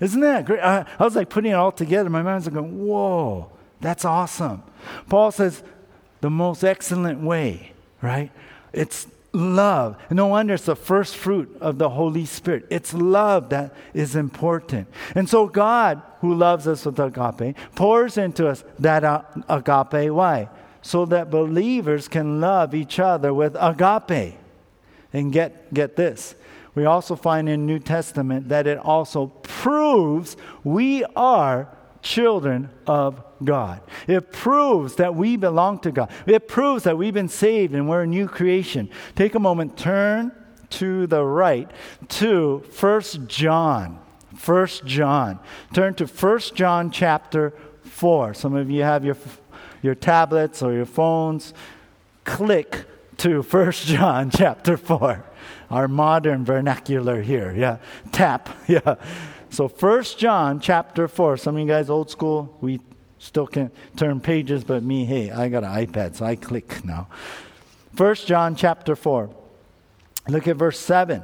Isn't 0.00 0.20
that 0.20 0.44
great? 0.44 0.60
I, 0.60 0.84
I 0.98 1.04
was 1.04 1.16
like 1.16 1.30
putting 1.30 1.52
it 1.52 1.54
all 1.54 1.72
together. 1.72 2.10
My 2.10 2.22
mind's 2.22 2.46
like 2.46 2.54
going, 2.54 2.86
whoa, 2.86 3.50
that's 3.80 4.04
awesome. 4.04 4.62
Paul 5.08 5.32
says, 5.32 5.62
the 6.20 6.30
most 6.30 6.64
excellent 6.64 7.20
way, 7.20 7.72
right? 8.02 8.30
It's 8.72 9.06
love. 9.32 9.96
No 10.10 10.28
wonder 10.28 10.54
it's 10.54 10.64
the 10.64 10.76
first 10.76 11.16
fruit 11.16 11.56
of 11.60 11.78
the 11.78 11.90
Holy 11.90 12.24
Spirit. 12.24 12.66
It's 12.70 12.94
love 12.94 13.50
that 13.50 13.74
is 13.94 14.16
important. 14.16 14.88
And 15.14 15.28
so 15.28 15.46
God, 15.46 16.02
who 16.20 16.34
loves 16.34 16.66
us 16.66 16.84
with 16.84 16.98
agape, 16.98 17.56
pours 17.74 18.16
into 18.18 18.48
us 18.48 18.64
that 18.78 19.04
uh, 19.04 19.22
agape. 19.48 20.10
Why? 20.10 20.48
So 20.82 21.04
that 21.06 21.30
believers 21.30 22.08
can 22.08 22.40
love 22.40 22.74
each 22.74 22.98
other 22.98 23.34
with 23.34 23.56
agape. 23.58 24.38
And 25.12 25.32
get, 25.32 25.72
get 25.72 25.96
this. 25.96 26.34
We 26.74 26.84
also 26.84 27.16
find 27.16 27.48
in 27.48 27.66
New 27.66 27.78
Testament 27.78 28.50
that 28.50 28.66
it 28.66 28.78
also 28.78 29.28
proves 29.42 30.36
we 30.62 31.04
are 31.16 31.68
children 32.06 32.70
of 32.86 33.20
God. 33.42 33.80
It 34.06 34.30
proves 34.30 34.94
that 34.94 35.16
we 35.16 35.36
belong 35.36 35.80
to 35.80 35.90
God. 35.90 36.10
It 36.24 36.46
proves 36.46 36.84
that 36.84 36.96
we've 36.96 37.12
been 37.12 37.28
saved 37.28 37.74
and 37.74 37.88
we're 37.88 38.02
a 38.02 38.06
new 38.06 38.28
creation. 38.28 38.88
Take 39.16 39.34
a 39.34 39.40
moment, 39.40 39.76
turn 39.76 40.30
to 40.70 41.08
the 41.08 41.24
right 41.24 41.68
to 42.08 42.60
First 42.70 43.26
John. 43.26 43.98
First 44.36 44.86
John. 44.86 45.40
Turn 45.74 45.94
to 45.94 46.06
First 46.06 46.54
John 46.54 46.92
chapter 46.92 47.52
4. 47.82 48.34
Some 48.34 48.54
of 48.54 48.70
you 48.70 48.82
have 48.82 49.04
your, 49.04 49.16
your 49.82 49.96
tablets 49.96 50.62
or 50.62 50.72
your 50.72 50.86
phones. 50.86 51.54
Click 52.24 52.84
to 53.18 53.42
First 53.42 53.86
John 53.86 54.30
chapter 54.30 54.76
4. 54.76 55.24
Our 55.70 55.88
modern 55.88 56.44
vernacular 56.44 57.20
here. 57.20 57.52
Yeah. 57.52 57.78
Tap. 58.12 58.48
Yeah. 58.68 58.94
So 59.56 59.68
First 59.68 60.18
John 60.18 60.60
chapter 60.60 61.08
4. 61.08 61.38
Some 61.38 61.54
of 61.56 61.62
you 61.62 61.66
guys 61.66 61.88
old 61.88 62.10
school, 62.10 62.54
we 62.60 62.78
still 63.18 63.46
can 63.46 63.70
turn 63.96 64.20
pages, 64.20 64.62
but 64.62 64.82
me, 64.82 65.06
hey, 65.06 65.30
I 65.30 65.48
got 65.48 65.64
an 65.64 65.70
iPad, 65.70 66.14
so 66.14 66.26
I 66.26 66.36
click 66.36 66.84
now. 66.84 67.08
First 67.94 68.26
John 68.26 68.54
chapter 68.54 68.94
4. 68.94 69.30
Look 70.28 70.46
at 70.46 70.56
verse 70.56 70.78
7. 70.78 71.22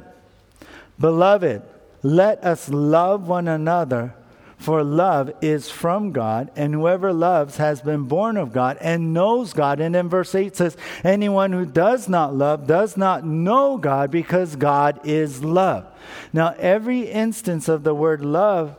Beloved, 0.99 1.61
let 2.01 2.43
us 2.43 2.69
love 2.69 3.27
one 3.27 3.47
another 3.47 4.15
for 4.63 4.81
love 4.81 5.29
is 5.41 5.69
from 5.69 6.13
God, 6.13 6.49
and 6.55 6.73
whoever 6.73 7.11
loves 7.11 7.57
has 7.57 7.81
been 7.81 8.03
born 8.03 8.37
of 8.37 8.53
God 8.53 8.77
and 8.79 9.13
knows 9.13 9.51
God. 9.51 9.81
And 9.81 9.93
then 9.93 10.07
verse 10.07 10.33
8 10.33 10.55
says, 10.55 10.77
Anyone 11.03 11.51
who 11.51 11.65
does 11.65 12.07
not 12.07 12.33
love 12.33 12.65
does 12.65 12.95
not 12.95 13.25
know 13.25 13.77
God 13.77 14.09
because 14.09 14.55
God 14.55 15.01
is 15.03 15.43
love. 15.43 15.85
Now, 16.31 16.55
every 16.57 17.01
instance 17.01 17.67
of 17.67 17.83
the 17.83 17.93
word 17.93 18.23
love 18.23 18.77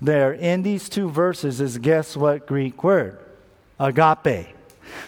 there 0.00 0.32
in 0.32 0.62
these 0.62 0.88
two 0.88 1.10
verses 1.10 1.60
is 1.60 1.78
guess 1.78 2.16
what 2.16 2.46
Greek 2.46 2.84
word? 2.84 3.18
Agape. 3.80 4.46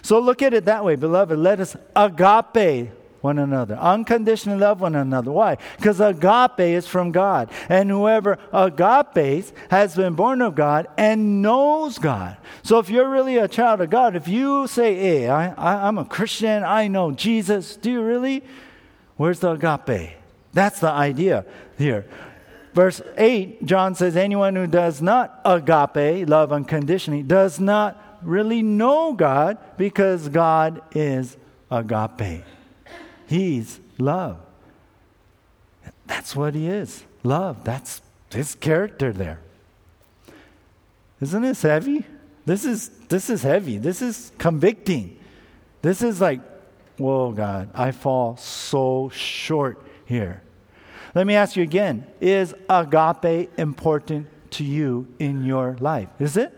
So 0.02 0.18
look 0.18 0.42
at 0.42 0.52
it 0.52 0.64
that 0.64 0.84
way, 0.84 0.96
beloved. 0.96 1.38
Let 1.38 1.60
us 1.60 1.76
agape 1.94 2.90
one 3.28 3.38
another, 3.38 3.76
unconditionally 3.76 4.58
love 4.58 4.80
one 4.80 4.94
another. 4.94 5.30
Why? 5.30 5.58
Because 5.76 6.00
agape 6.00 6.60
is 6.60 6.86
from 6.86 7.12
God. 7.12 7.50
And 7.68 7.90
whoever 7.90 8.38
agapes 8.52 9.52
has 9.70 9.94
been 9.94 10.14
born 10.14 10.40
of 10.40 10.54
God 10.54 10.88
and 10.96 11.42
knows 11.42 11.98
God. 11.98 12.38
So 12.62 12.78
if 12.78 12.88
you're 12.88 13.10
really 13.10 13.36
a 13.36 13.46
child 13.46 13.82
of 13.82 13.90
God, 13.90 14.16
if 14.16 14.28
you 14.28 14.66
say, 14.66 14.94
hey, 14.94 15.28
I, 15.28 15.52
I, 15.52 15.86
I'm 15.86 15.98
a 15.98 16.06
Christian, 16.06 16.64
I 16.64 16.88
know 16.88 17.12
Jesus, 17.12 17.76
do 17.76 17.90
you 17.90 18.02
really? 18.02 18.42
Where's 19.16 19.40
the 19.40 19.52
agape? 19.52 20.16
That's 20.54 20.80
the 20.80 20.90
idea 20.90 21.44
here. 21.76 22.06
Verse 22.72 23.02
8, 23.16 23.66
John 23.66 23.94
says, 23.94 24.16
anyone 24.16 24.56
who 24.56 24.66
does 24.66 25.02
not 25.02 25.40
agape, 25.44 26.26
love 26.28 26.50
unconditionally, 26.50 27.22
does 27.22 27.60
not 27.60 28.20
really 28.22 28.62
know 28.62 29.12
God 29.12 29.58
because 29.76 30.28
God 30.28 30.80
is 30.92 31.36
agape. 31.70 32.44
He's 33.28 33.78
love. 33.98 34.38
That's 36.06 36.34
what 36.34 36.54
he 36.54 36.66
is. 36.66 37.04
Love. 37.22 37.62
That's 37.62 38.00
his 38.32 38.54
character 38.54 39.12
there. 39.12 39.40
Isn't 41.20 41.42
this 41.42 41.62
heavy? 41.62 42.04
This 42.46 42.64
is 42.64 42.88
this 43.08 43.28
is 43.28 43.42
heavy. 43.42 43.78
This 43.78 44.02
is 44.02 44.32
convicting. 44.38 45.18
This 45.82 46.02
is 46.02 46.20
like, 46.20 46.40
whoa, 46.96 47.32
God, 47.32 47.70
I 47.74 47.92
fall 47.92 48.36
so 48.38 49.10
short 49.10 49.84
here. 50.06 50.42
Let 51.14 51.26
me 51.26 51.34
ask 51.34 51.56
you 51.56 51.62
again 51.62 52.06
Is 52.20 52.54
agape 52.68 53.50
important 53.58 54.26
to 54.52 54.64
you 54.64 55.06
in 55.18 55.44
your 55.44 55.76
life? 55.80 56.08
Is 56.18 56.36
it? 56.36 56.54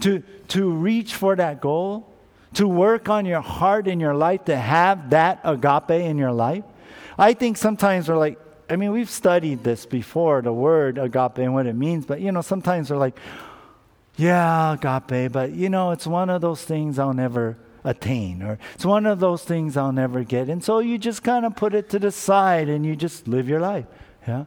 To, 0.00 0.22
to 0.48 0.70
reach 0.70 1.14
for 1.14 1.36
that 1.36 1.60
goal? 1.60 2.09
To 2.54 2.66
work 2.66 3.08
on 3.08 3.26
your 3.26 3.40
heart 3.40 3.86
in 3.86 4.00
your 4.00 4.14
life 4.14 4.46
to 4.46 4.56
have 4.56 5.10
that 5.10 5.40
agape 5.44 5.90
in 5.90 6.18
your 6.18 6.32
life? 6.32 6.64
I 7.16 7.34
think 7.34 7.56
sometimes 7.56 8.08
we're 8.08 8.18
like, 8.18 8.38
I 8.68 8.76
mean, 8.76 8.92
we've 8.92 9.10
studied 9.10 9.64
this 9.64 9.84
before, 9.86 10.42
the 10.42 10.52
word 10.52 10.96
agape 10.98 11.38
and 11.38 11.54
what 11.54 11.66
it 11.66 11.74
means, 11.74 12.06
but 12.06 12.20
you 12.20 12.32
know, 12.32 12.40
sometimes 12.40 12.90
we're 12.90 12.98
like, 12.98 13.18
yeah, 14.16 14.74
agape, 14.74 15.32
but 15.32 15.52
you 15.52 15.68
know, 15.68 15.90
it's 15.90 16.06
one 16.06 16.30
of 16.30 16.40
those 16.40 16.62
things 16.62 16.98
I'll 16.98 17.12
never 17.12 17.56
attain, 17.84 18.42
or 18.42 18.58
it's 18.74 18.84
one 18.84 19.06
of 19.06 19.18
those 19.20 19.42
things 19.42 19.76
I'll 19.76 19.92
never 19.92 20.24
get. 20.24 20.48
And 20.48 20.62
so 20.62 20.78
you 20.78 20.98
just 20.98 21.22
kind 21.22 21.44
of 21.44 21.56
put 21.56 21.74
it 21.74 21.88
to 21.90 21.98
the 21.98 22.10
side 22.10 22.68
and 22.68 22.84
you 22.84 22.94
just 22.94 23.26
live 23.26 23.48
your 23.48 23.60
life. 23.60 23.86
Yeah? 24.26 24.44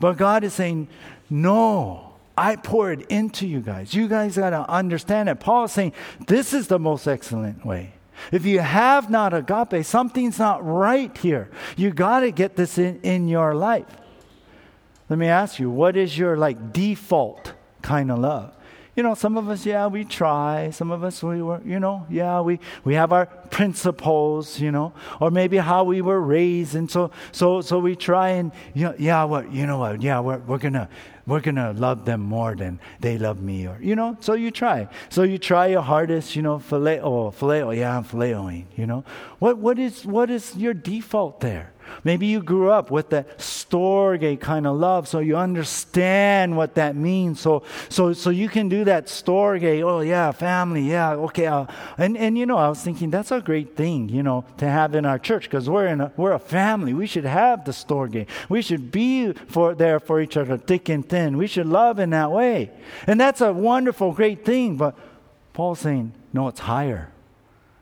But 0.00 0.16
God 0.16 0.44
is 0.44 0.54
saying, 0.54 0.88
no, 1.28 2.07
I 2.38 2.54
pour 2.54 2.92
it 2.92 3.02
into 3.08 3.48
you 3.48 3.60
guys. 3.60 3.92
You 3.92 4.06
guys 4.06 4.36
got 4.36 4.50
to 4.50 4.68
understand 4.70 5.28
it. 5.28 5.40
Paul 5.40 5.64
is 5.64 5.72
saying, 5.72 5.92
this 6.28 6.54
is 6.54 6.68
the 6.68 6.78
most 6.78 7.08
excellent 7.08 7.66
way. 7.66 7.94
If 8.30 8.46
you 8.46 8.60
have 8.60 9.10
not 9.10 9.34
agape, 9.34 9.84
something's 9.84 10.38
not 10.38 10.64
right 10.64 11.16
here. 11.18 11.50
You 11.76 11.90
got 11.90 12.20
to 12.20 12.30
get 12.30 12.54
this 12.54 12.78
in, 12.78 13.00
in 13.02 13.26
your 13.26 13.54
life. 13.54 13.86
Let 15.08 15.18
me 15.18 15.26
ask 15.26 15.58
you, 15.58 15.68
what 15.68 15.96
is 15.96 16.16
your 16.16 16.36
like 16.36 16.72
default 16.72 17.54
kind 17.82 18.10
of 18.10 18.20
love? 18.20 18.54
You 18.98 19.04
know, 19.04 19.14
some 19.14 19.36
of 19.36 19.48
us, 19.48 19.64
yeah, 19.64 19.86
we 19.86 20.04
try. 20.04 20.70
Some 20.70 20.90
of 20.90 21.04
us, 21.04 21.22
we 21.22 21.40
were, 21.40 21.62
you 21.64 21.78
know, 21.78 22.04
yeah, 22.10 22.40
we, 22.40 22.58
we 22.82 22.94
have 22.94 23.12
our 23.12 23.26
principles, 23.26 24.58
you 24.58 24.72
know, 24.72 24.92
or 25.20 25.30
maybe 25.30 25.56
how 25.56 25.84
we 25.84 26.02
were 26.02 26.20
raised. 26.20 26.74
And 26.74 26.90
so, 26.90 27.12
so, 27.30 27.60
so 27.60 27.78
we 27.78 27.94
try 27.94 28.30
and, 28.30 28.50
you 28.74 28.86
know, 28.86 28.94
yeah, 28.98 29.22
what, 29.22 29.52
you 29.52 29.66
know 29.66 29.78
what, 29.78 30.02
yeah, 30.02 30.18
we're, 30.18 30.38
we're 30.38 30.58
going 30.58 30.72
to, 30.72 30.88
we're 31.28 31.38
going 31.38 31.54
to 31.54 31.74
love 31.74 32.06
them 32.06 32.22
more 32.22 32.56
than 32.56 32.80
they 32.98 33.18
love 33.18 33.40
me. 33.40 33.68
Or, 33.68 33.78
you 33.80 33.94
know, 33.94 34.16
so 34.18 34.32
you 34.32 34.50
try. 34.50 34.88
So 35.10 35.22
you 35.22 35.38
try 35.38 35.68
your 35.68 35.82
hardest, 35.82 36.34
you 36.34 36.42
know, 36.42 36.58
phileo, 36.58 37.32
phileo, 37.32 37.76
yeah, 37.76 37.96
I'm 37.96 38.02
phileoing, 38.02 38.64
you 38.74 38.88
know. 38.88 39.04
What, 39.38 39.58
what, 39.58 39.78
is, 39.78 40.04
what 40.04 40.28
is 40.28 40.56
your 40.56 40.74
default 40.74 41.38
there? 41.38 41.72
Maybe 42.04 42.26
you 42.26 42.42
grew 42.42 42.70
up 42.70 42.90
with 42.90 43.10
that 43.10 43.38
storge 43.38 44.40
kind 44.40 44.66
of 44.66 44.76
love, 44.76 45.08
so 45.08 45.18
you 45.18 45.36
understand 45.36 46.56
what 46.56 46.74
that 46.76 46.96
means. 46.96 47.40
So, 47.40 47.62
so, 47.88 48.12
so 48.12 48.30
you 48.30 48.48
can 48.48 48.68
do 48.68 48.84
that 48.84 49.06
storge. 49.06 49.82
Oh 49.82 50.00
yeah, 50.00 50.30
family. 50.32 50.82
Yeah, 50.82 51.12
okay. 51.12 51.46
Uh, 51.46 51.66
and 51.96 52.16
and 52.16 52.38
you 52.38 52.46
know, 52.46 52.56
I 52.56 52.68
was 52.68 52.80
thinking 52.80 53.10
that's 53.10 53.32
a 53.32 53.40
great 53.40 53.76
thing, 53.76 54.08
you 54.08 54.22
know, 54.22 54.44
to 54.58 54.66
have 54.68 54.94
in 54.94 55.04
our 55.04 55.18
church 55.18 55.44
because 55.44 55.68
we're 55.68 55.86
in 55.86 56.00
a, 56.00 56.12
we're 56.16 56.32
a 56.32 56.38
family. 56.38 56.94
We 56.94 57.06
should 57.06 57.24
have 57.24 57.64
the 57.64 57.72
storge. 57.72 58.26
We 58.48 58.62
should 58.62 58.92
be 58.92 59.32
for 59.32 59.74
there 59.74 59.98
for 60.00 60.20
each 60.20 60.36
other, 60.36 60.56
thick 60.56 60.88
and 60.88 61.08
thin. 61.08 61.36
We 61.36 61.46
should 61.46 61.66
love 61.66 61.98
in 61.98 62.10
that 62.10 62.30
way, 62.30 62.70
and 63.06 63.20
that's 63.20 63.40
a 63.40 63.52
wonderful, 63.52 64.12
great 64.12 64.44
thing. 64.44 64.76
But 64.76 64.96
Paul's 65.52 65.80
saying, 65.80 66.12
no, 66.32 66.46
it's 66.46 66.60
higher. 66.60 67.10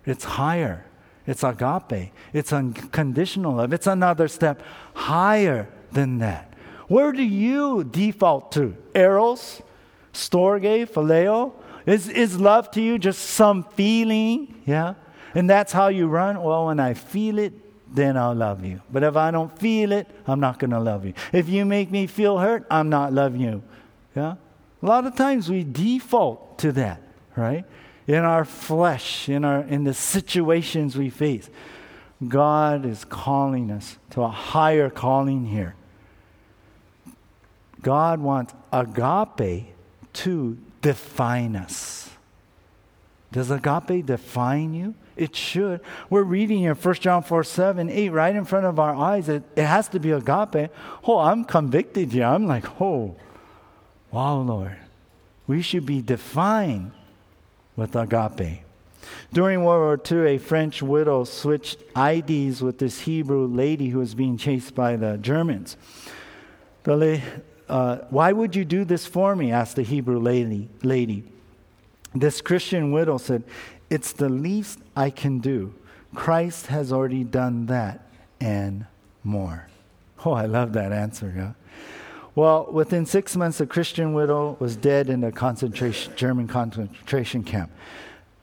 It's 0.07 0.25
higher. 0.25 0.86
It's 1.27 1.43
agape. 1.43 2.13
It's 2.33 2.53
unconditional 2.53 3.55
love. 3.55 3.73
It's 3.73 3.87
another 3.87 4.29
step 4.29 4.63
higher 4.95 5.69
than 5.93 6.19
that. 6.19 6.55
Where 6.89 7.13
do 7.13 7.23
you 7.23 7.85
default 7.85 8.53
to? 8.53 8.77
Eros? 8.95 9.63
Storge? 10.13 10.89
Phileo? 10.89 11.53
Is, 11.85 12.09
is 12.09 12.39
love 12.41 12.71
to 12.73 12.81
you 12.81 12.99
just 12.99 13.21
some 13.21 13.65
feeling? 13.75 14.63
Yeah? 14.67 14.95
And 15.35 15.51
that's 15.51 15.73
how 15.73 15.89
you 15.89 16.07
run? 16.07 16.43
Well, 16.43 16.67
when 16.67 16.81
I 16.81 16.95
feel 16.95 17.39
it, 17.39 17.53
then 17.93 18.17
I'll 18.17 18.35
love 18.35 18.65
you. 18.65 18.81
But 18.91 19.03
if 19.03 19.17
I 19.17 19.31
don't 19.31 19.57
feel 19.59 19.93
it, 19.93 20.09
I'm 20.27 20.41
not 20.41 20.59
going 20.59 20.71
to 20.71 20.81
love 20.81 21.05
you. 21.05 21.15
If 21.33 21.49
you 21.49 21.65
make 21.65 21.91
me 21.91 22.07
feel 22.07 22.39
hurt, 22.39 22.67
I'm 22.71 22.89
not 22.89 23.13
loving 23.13 23.41
you. 23.41 23.63
Yeah? 24.15 24.37
A 24.83 24.87
lot 24.87 25.07
of 25.07 25.15
times 25.15 25.49
we 25.49 25.65
default 25.65 26.59
to 26.59 26.73
that, 26.73 27.01
right? 27.37 27.65
In 28.07 28.25
our 28.25 28.45
flesh, 28.45 29.29
in, 29.29 29.45
our, 29.45 29.61
in 29.63 29.85
the 29.85 29.95
situations 29.95 30.97
we 30.97 31.11
face. 31.11 31.51
God 32.27 32.87
is 32.87 33.05
calling 33.05 33.71
us 33.71 33.99
to 34.11 34.23
a 34.23 34.29
higher 34.29 34.89
calling 34.89 35.47
here. 35.47 35.75
God 37.83 38.21
wants 38.21 38.55
agape 38.73 39.67
to 40.15 40.59
define 40.81 41.57
us. 41.57 42.11
Does 43.33 43.51
agape 43.51 44.07
define 44.07 44.73
you? 44.73 44.95
It 45.17 45.35
should. 45.35 45.81
We're 46.09 46.23
reading 46.23 46.59
here 46.59 46.75
1 46.75 46.95
John 46.97 47.23
4 47.23 47.45
7, 47.45 47.91
8, 47.91 48.09
right 48.11 48.35
in 48.35 48.45
front 48.45 48.67
of 48.67 48.79
our 48.79 48.95
eyes. 48.95 49.29
It, 49.29 49.43
it 49.57 49.65
has 49.65 49.89
to 49.89 50.01
be 50.01 50.13
agape. 50.13 50.71
Oh, 51.05 51.19
I'm 51.19 51.45
convicted 51.45 52.13
here. 52.13 52.25
I'm 52.25 52.47
like, 52.47 52.81
oh, 52.81 53.17
wow, 54.11 54.39
Lord. 54.39 54.77
We 55.47 55.63
should 55.63 55.87
be 55.87 56.03
defined 56.03 56.93
with 57.77 57.95
agape. 57.95 58.63
During 59.33 59.65
World 59.65 60.01
War 60.09 60.25
II, 60.25 60.35
a 60.35 60.39
French 60.39 60.83
widow 60.83 61.25
switched 61.25 61.79
IDs 61.97 62.63
with 62.63 62.79
this 62.79 63.01
Hebrew 63.01 63.47
lady 63.47 63.91
who 63.91 63.99
was 63.99 64.15
being 64.15 64.37
chased 64.37 64.75
by 64.75 64.97
the 64.97 65.19
Germans. 65.19 65.77
The 66.85 67.21
uh, 67.69 67.99
Why 68.11 68.33
would 68.33 68.55
you 68.57 68.65
do 68.65 68.85
this 68.85 69.07
for 69.07 69.37
me? 69.37 69.53
asked 69.53 69.77
the 69.77 69.83
Hebrew 69.83 70.19
lady. 70.19 70.69
lady. 70.83 71.25
This 72.15 72.41
Christian 72.41 72.93
widow 72.93 73.19
said, 73.19 73.43
It's 73.91 74.13
the 74.13 74.29
least 74.29 74.79
I 74.97 75.11
can 75.11 75.41
do. 75.41 75.75
Christ 76.15 76.69
has 76.69 76.93
already 76.93 77.25
done 77.25 77.67
that 77.67 78.09
and 78.41 78.87
more. 79.23 79.69
Oh, 80.25 80.33
I 80.33 80.47
love 80.47 80.73
that 80.73 80.93
answer. 80.93 81.33
Yeah? 81.37 81.53
Well, 82.37 82.69
within 82.71 83.07
six 83.07 83.35
months, 83.35 83.61
a 83.63 83.67
Christian 83.67 84.13
widow 84.13 84.59
was 84.61 84.77
dead 84.77 85.09
in 85.09 85.25
a 85.25 85.33
concentration, 85.33 86.13
German 86.17 86.47
concentration 86.47 87.43
camp. 87.43 87.71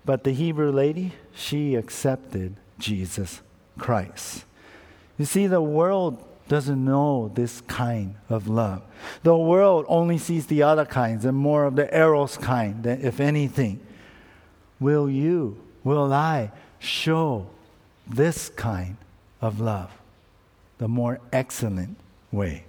But 0.03 0.23
the 0.23 0.33
Hebrew 0.33 0.71
lady, 0.71 1.13
she 1.31 1.75
accepted 1.75 2.55
Jesus 2.79 3.41
Christ. 3.77 4.45
You 5.19 5.25
see, 5.25 5.45
the 5.45 5.61
world 5.61 6.25
doesn't 6.47 6.83
know 6.83 7.31
this 7.35 7.61
kind 7.61 8.15
of 8.29 8.47
love. 8.47 8.81
The 9.21 9.37
world 9.37 9.85
only 9.87 10.17
sees 10.17 10.47
the 10.47 10.63
other 10.63 10.85
kinds 10.85 11.23
and 11.23 11.37
more 11.37 11.65
of 11.65 11.75
the 11.75 11.95
eros 11.95 12.35
kind, 12.35 12.85
if 12.87 13.19
anything. 13.19 13.79
Will 14.79 15.07
you, 15.07 15.61
will 15.83 16.11
I 16.11 16.51
show 16.79 17.45
this 18.07 18.49
kind 18.49 18.97
of 19.39 19.59
love, 19.59 19.91
the 20.79 20.87
more 20.87 21.19
excellent 21.31 21.95
way? 22.31 22.65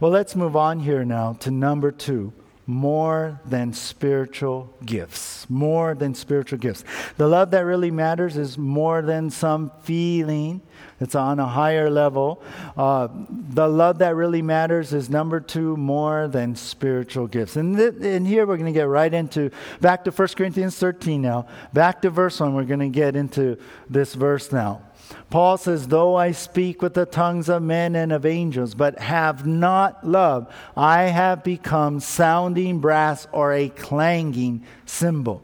Well, 0.00 0.10
let's 0.10 0.34
move 0.36 0.56
on 0.56 0.80
here 0.80 1.04
now 1.04 1.34
to 1.40 1.50
number 1.50 1.90
two 1.90 2.32
more 2.68 3.40
than 3.46 3.72
spiritual 3.72 4.70
gifts. 4.84 5.48
More 5.48 5.94
than 5.94 6.14
spiritual 6.14 6.58
gifts. 6.58 6.84
The 7.16 7.26
love 7.26 7.50
that 7.52 7.64
really 7.64 7.90
matters 7.90 8.36
is 8.36 8.58
more 8.58 9.00
than 9.00 9.30
some 9.30 9.72
feeling, 9.84 10.60
it's 11.00 11.14
on 11.14 11.40
a 11.40 11.46
higher 11.46 11.88
level. 11.88 12.42
Uh, 12.76 13.08
the 13.30 13.66
love 13.66 13.98
that 14.00 14.14
really 14.14 14.42
matters 14.42 14.92
is 14.92 15.08
number 15.08 15.40
two, 15.40 15.78
more 15.78 16.28
than 16.28 16.54
spiritual 16.56 17.26
gifts. 17.26 17.56
And, 17.56 17.74
th- 17.74 17.94
and 18.02 18.26
here 18.26 18.46
we're 18.46 18.58
going 18.58 18.72
to 18.72 18.78
get 18.78 18.86
right 18.86 19.14
into, 19.14 19.50
back 19.80 20.04
to 20.04 20.10
1 20.10 20.28
Corinthians 20.36 20.76
13 20.76 21.22
now. 21.22 21.46
Back 21.72 22.02
to 22.02 22.10
verse 22.10 22.38
1, 22.38 22.52
we're 22.52 22.64
going 22.64 22.80
to 22.80 22.88
get 22.90 23.16
into 23.16 23.56
this 23.88 24.12
verse 24.12 24.52
now. 24.52 24.82
Paul 25.30 25.58
says, 25.58 25.88
Though 25.88 26.16
I 26.16 26.32
speak 26.32 26.82
with 26.82 26.94
the 26.94 27.06
tongues 27.06 27.48
of 27.48 27.62
men 27.62 27.94
and 27.94 28.12
of 28.12 28.24
angels, 28.24 28.74
but 28.74 28.98
have 28.98 29.46
not 29.46 30.06
love, 30.06 30.52
I 30.76 31.04
have 31.04 31.44
become 31.44 32.00
sounding 32.00 32.80
brass 32.80 33.26
or 33.32 33.52
a 33.52 33.68
clanging 33.68 34.64
cymbal. 34.86 35.42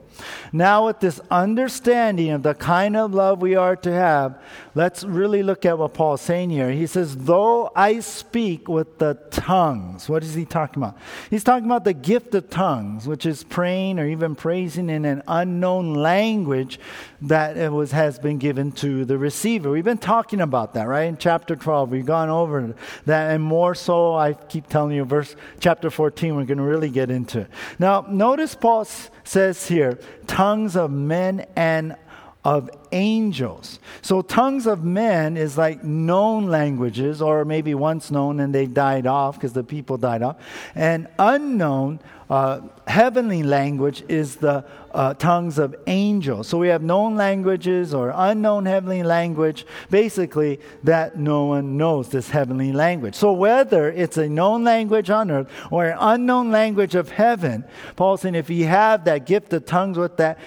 Now, 0.52 0.86
with 0.86 1.00
this 1.00 1.20
understanding 1.30 2.30
of 2.30 2.42
the 2.42 2.54
kind 2.54 2.96
of 2.96 3.14
love 3.14 3.42
we 3.42 3.56
are 3.56 3.76
to 3.76 3.92
have, 3.92 4.40
let's 4.74 5.04
really 5.04 5.42
look 5.42 5.64
at 5.64 5.78
what 5.78 5.94
Paul's 5.94 6.20
saying 6.20 6.50
here. 6.50 6.70
He 6.70 6.86
says, 6.86 7.16
Though 7.16 7.70
I 7.74 8.00
speak 8.00 8.68
with 8.68 8.98
the 8.98 9.14
tongues, 9.30 10.08
what 10.08 10.22
is 10.22 10.34
he 10.34 10.44
talking 10.44 10.82
about? 10.82 10.98
He's 11.30 11.44
talking 11.44 11.66
about 11.66 11.84
the 11.84 11.92
gift 11.92 12.34
of 12.34 12.50
tongues, 12.50 13.06
which 13.06 13.26
is 13.26 13.44
praying 13.44 13.98
or 13.98 14.06
even 14.06 14.34
praising 14.34 14.90
in 14.90 15.04
an 15.04 15.22
unknown 15.28 15.94
language 15.94 16.78
that 17.22 17.72
was, 17.72 17.92
has 17.92 18.18
been 18.18 18.38
given 18.38 18.72
to 18.72 19.04
the 19.04 19.16
receiver. 19.16 19.70
We've 19.70 19.84
been 19.84 19.98
talking 19.98 20.40
about 20.40 20.74
that, 20.74 20.88
right? 20.88 21.04
In 21.04 21.16
chapter 21.16 21.56
12, 21.56 21.90
we've 21.90 22.06
gone 22.06 22.28
over 22.28 22.74
that, 23.06 23.30
and 23.30 23.42
more 23.42 23.74
so, 23.74 24.14
I 24.14 24.34
keep 24.34 24.68
telling 24.68 24.96
you, 24.96 25.04
verse 25.04 25.36
chapter 25.60 25.90
14, 25.90 26.36
we're 26.36 26.44
going 26.44 26.58
to 26.58 26.64
really 26.64 26.90
get 26.90 27.10
into 27.10 27.40
it. 27.40 27.50
Now, 27.78 28.04
notice 28.08 28.54
Paul 28.54 28.86
says 29.24 29.66
here, 29.66 29.98
tongues 30.26 30.76
of 30.76 30.90
men 30.90 31.46
and 31.56 31.96
of 32.44 32.68
angels. 32.92 33.78
So, 34.02 34.20
tongues 34.20 34.66
of 34.66 34.84
men 34.84 35.36
is 35.38 35.56
like 35.56 35.82
known 35.82 36.46
languages, 36.46 37.22
or 37.22 37.44
maybe 37.44 37.74
once 37.74 38.10
known 38.10 38.38
and 38.38 38.54
they 38.54 38.66
died 38.66 39.06
off 39.06 39.36
because 39.36 39.54
the 39.54 39.64
people 39.64 39.96
died 39.96 40.22
off. 40.22 40.36
And 40.74 41.08
unknown, 41.18 42.00
uh, 42.28 42.60
heavenly 42.86 43.42
language 43.42 44.04
is 44.08 44.36
the 44.36 44.64
uh, 44.92 45.14
tongues 45.14 45.58
of 45.58 45.74
angels. 45.86 46.46
So, 46.46 46.58
we 46.58 46.68
have 46.68 46.82
known 46.82 47.16
languages 47.16 47.94
or 47.94 48.12
unknown 48.14 48.66
heavenly 48.66 49.02
language, 49.02 49.64
basically, 49.88 50.60
that 50.82 51.16
no 51.16 51.46
one 51.46 51.78
knows 51.78 52.10
this 52.10 52.28
heavenly 52.28 52.72
language. 52.72 53.14
So, 53.14 53.32
whether 53.32 53.90
it's 53.90 54.18
a 54.18 54.28
known 54.28 54.64
language 54.64 55.08
on 55.08 55.30
earth 55.30 55.48
or 55.70 55.86
an 55.86 55.96
unknown 55.98 56.50
language 56.50 56.94
of 56.94 57.08
heaven, 57.08 57.64
Paul's 57.96 58.20
saying 58.20 58.34
if 58.34 58.50
you 58.50 58.66
have 58.66 59.06
that 59.06 59.24
gift 59.24 59.50
of 59.54 59.64
tongues 59.64 59.96
with 59.96 60.18
that, 60.18 60.38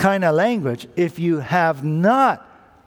kind 0.00 0.24
of 0.24 0.34
language 0.34 0.88
if 0.96 1.18
you 1.18 1.38
have 1.38 1.84
not 1.84 2.44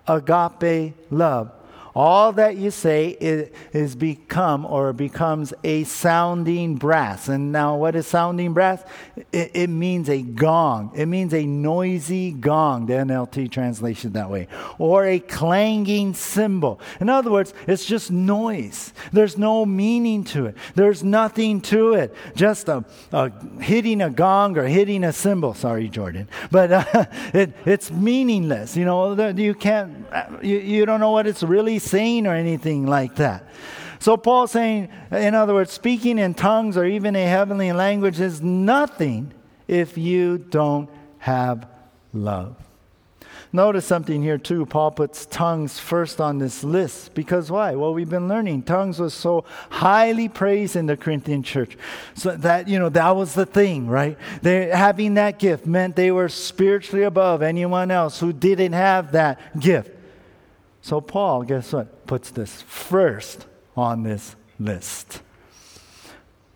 agape 0.08 0.96
love 1.12 1.52
all 1.96 2.34
that 2.34 2.58
you 2.58 2.72
say 2.72 3.10
is, 3.20 3.50
is, 3.72 3.96
become 3.96 4.66
or 4.66 4.94
becomes 4.94 5.54
a 5.64 5.84
sounding 5.84 6.76
brass. 6.76 7.28
And 7.28 7.52
now, 7.52 7.76
what 7.78 7.96
is 7.96 8.08
sounding 8.08 8.54
brass? 8.54 8.84
It, 9.32 9.52
it, 9.54 9.70
means 9.70 10.10
a 10.10 10.22
gong. 10.22 10.92
It 10.96 11.06
means 11.06 11.34
a 11.34 11.46
noisy 11.46 12.32
gong, 12.32 12.88
the 12.88 12.94
NLT 12.94 13.52
translation 13.52 14.14
that 14.14 14.30
way, 14.30 14.48
or 14.80 15.06
a 15.06 15.20
clanging 15.20 16.16
cymbal. 16.16 16.80
In 17.00 17.10
other 17.10 17.30
words, 17.30 17.54
it's 17.68 17.86
just 17.86 18.12
noise. 18.12 18.94
There's 19.12 19.38
no 19.38 19.66
meaning 19.66 20.24
to 20.26 20.48
it, 20.48 20.58
there's 20.76 21.04
nothing 21.04 21.62
to 21.62 21.94
it. 21.94 22.16
Just 22.36 22.70
a, 22.70 22.84
a 23.12 23.32
hitting 23.60 24.02
a 24.02 24.10
gong 24.10 24.58
or 24.58 24.64
hitting 24.64 25.04
a 25.04 25.14
cymbal. 25.14 25.54
Sorry, 25.54 25.90
Jordan. 25.90 26.28
But 26.50 26.72
uh, 26.72 27.06
it, 27.34 27.54
it's 27.66 27.92
meaningless. 27.92 28.76
You 28.76 28.86
know, 28.86 29.14
you 29.32 29.54
can't, 29.54 30.06
you, 30.42 30.58
you 30.58 30.86
don't 30.86 31.00
know 31.00 31.12
what 31.12 31.28
it's 31.28 31.44
really 31.44 31.80
saying 31.84 32.28
or 32.28 32.34
anything 32.34 32.86
like 32.86 33.16
that. 33.16 33.46
So 34.00 34.18
Paul's 34.18 34.52
saying, 34.52 34.90
in 35.12 35.34
other 35.34 35.54
words, 35.54 35.72
speaking 35.72 36.20
in 36.20 36.34
tongues 36.34 36.76
or 36.76 36.86
even 36.86 37.16
a 37.16 37.26
heavenly 37.26 37.72
language 37.72 38.20
is 38.20 38.42
nothing 38.42 39.32
if 39.68 39.98
you 39.98 40.38
don't 40.38 40.90
have 41.20 41.68
love. 42.12 42.58
Notice 43.56 43.86
something 43.86 44.24
here 44.24 44.40
too. 44.40 44.66
Paul 44.66 44.90
puts 44.90 45.28
tongues 45.28 45.80
first 45.80 46.20
on 46.20 46.40
this 46.40 46.64
list 46.64 47.14
because 47.14 47.52
why? 47.52 47.76
Well, 47.76 47.94
we've 47.94 48.10
been 48.10 48.28
learning 48.28 48.64
tongues 48.64 49.00
was 49.00 49.14
so 49.14 49.46
highly 49.70 50.28
praised 50.28 50.76
in 50.76 50.88
the 50.88 50.98
Corinthian 50.98 51.44
church, 51.44 51.78
so 52.16 52.36
that 52.36 52.68
you 52.68 52.80
know 52.80 52.90
that 52.90 53.16
was 53.16 53.36
the 53.36 53.46
thing, 53.46 53.86
right? 53.86 54.18
They 54.42 54.70
having 54.70 55.14
that 55.14 55.38
gift 55.38 55.68
meant 55.68 55.96
they 55.96 56.10
were 56.10 56.30
spiritually 56.30 57.04
above 57.04 57.44
anyone 57.44 57.92
else 57.92 58.20
who 58.20 58.34
didn't 58.34 58.74
have 58.74 59.12
that 59.12 59.60
gift. 59.60 59.92
So, 60.84 61.00
Paul, 61.00 61.44
guess 61.44 61.72
what? 61.72 62.06
Puts 62.08 62.30
this 62.32 62.62
first 62.62 63.46
on 63.76 64.04
this 64.04 64.36
list. 64.60 65.22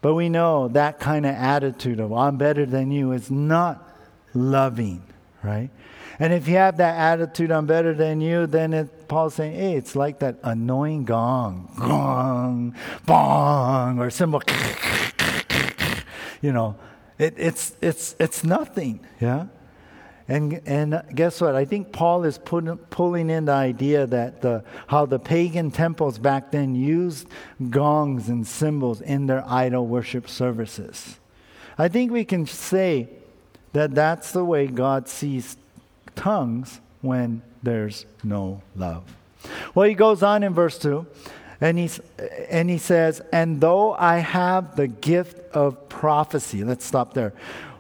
But 0.01 0.15
we 0.15 0.27
know 0.27 0.67
that 0.67 0.99
kind 0.99 1.25
of 1.25 1.33
attitude 1.33 2.01
of 2.01 2.11
I'm 2.11 2.37
better 2.37 2.65
than 2.65 2.91
you 2.91 3.13
is 3.13 3.31
not 3.31 3.89
loving, 4.33 5.01
right? 5.41 5.69
And 6.19 6.33
if 6.33 6.45
you 6.45 6.57
have 6.57 6.75
that 6.77 6.97
attitude, 6.97 7.51
I'm 7.51 7.67
better 7.67 7.93
than 7.93 8.19
you, 8.19 8.47
then 8.47 8.73
it, 8.73 9.07
Paul's 9.07 9.35
saying, 9.35 9.55
hey, 9.55 9.75
it's 9.75 9.95
like 9.95 10.19
that 10.19 10.39
annoying 10.43 11.05
gong, 11.05 11.71
gong, 11.79 12.75
bong, 13.05 13.97
or 13.97 14.09
cymbal, 14.09 14.41
you 16.41 16.51
know, 16.51 16.75
it, 17.17 17.33
it's, 17.37 17.77
it's, 17.81 18.13
it's 18.19 18.43
nothing, 18.43 18.99
yeah? 19.21 19.45
And, 20.29 20.61
and 20.65 21.03
guess 21.15 21.39
what? 21.39 21.55
I 21.55 21.63
think 21.63 21.93
Paul 21.93 22.25
is 22.25 22.37
put, 22.37 22.89
pulling 22.89 23.29
in 23.29 23.45
the 23.45 23.53
idea 23.53 24.05
that 24.07 24.41
the, 24.41 24.63
how 24.87 25.05
the 25.05 25.19
pagan 25.19 25.71
temples 25.71 26.19
back 26.19 26.51
then 26.51 26.75
used 26.75 27.27
gongs 27.69 28.27
and 28.27 28.45
cymbals 28.45 28.99
in 28.99 29.27
their 29.27 29.47
idol 29.47 29.87
worship 29.87 30.27
services. 30.27 31.17
I 31.77 31.87
think 31.87 32.11
we 32.11 32.25
can 32.25 32.45
say 32.45 33.07
that 33.71 33.95
that's 33.95 34.31
the 34.31 34.43
way 34.43 34.67
God 34.67 35.07
sees 35.07 35.55
tongues 36.15 36.81
when 37.01 37.41
there's 37.63 38.05
no 38.23 38.61
love. 38.75 39.03
Well, 39.75 39.87
he 39.87 39.93
goes 39.93 40.23
on 40.23 40.43
in 40.43 40.53
verse 40.53 40.77
2, 40.79 41.05
and, 41.61 41.77
he's, 41.77 41.99
and 42.49 42.69
he 42.69 42.77
says, 42.77 43.21
And 43.31 43.61
though 43.61 43.93
I 43.93 44.17
have 44.17 44.75
the 44.75 44.87
gift 44.87 45.39
of 45.53 45.87
prophecy, 45.89 46.63
let's 46.63 46.85
stop 46.85 47.13
there. 47.13 47.33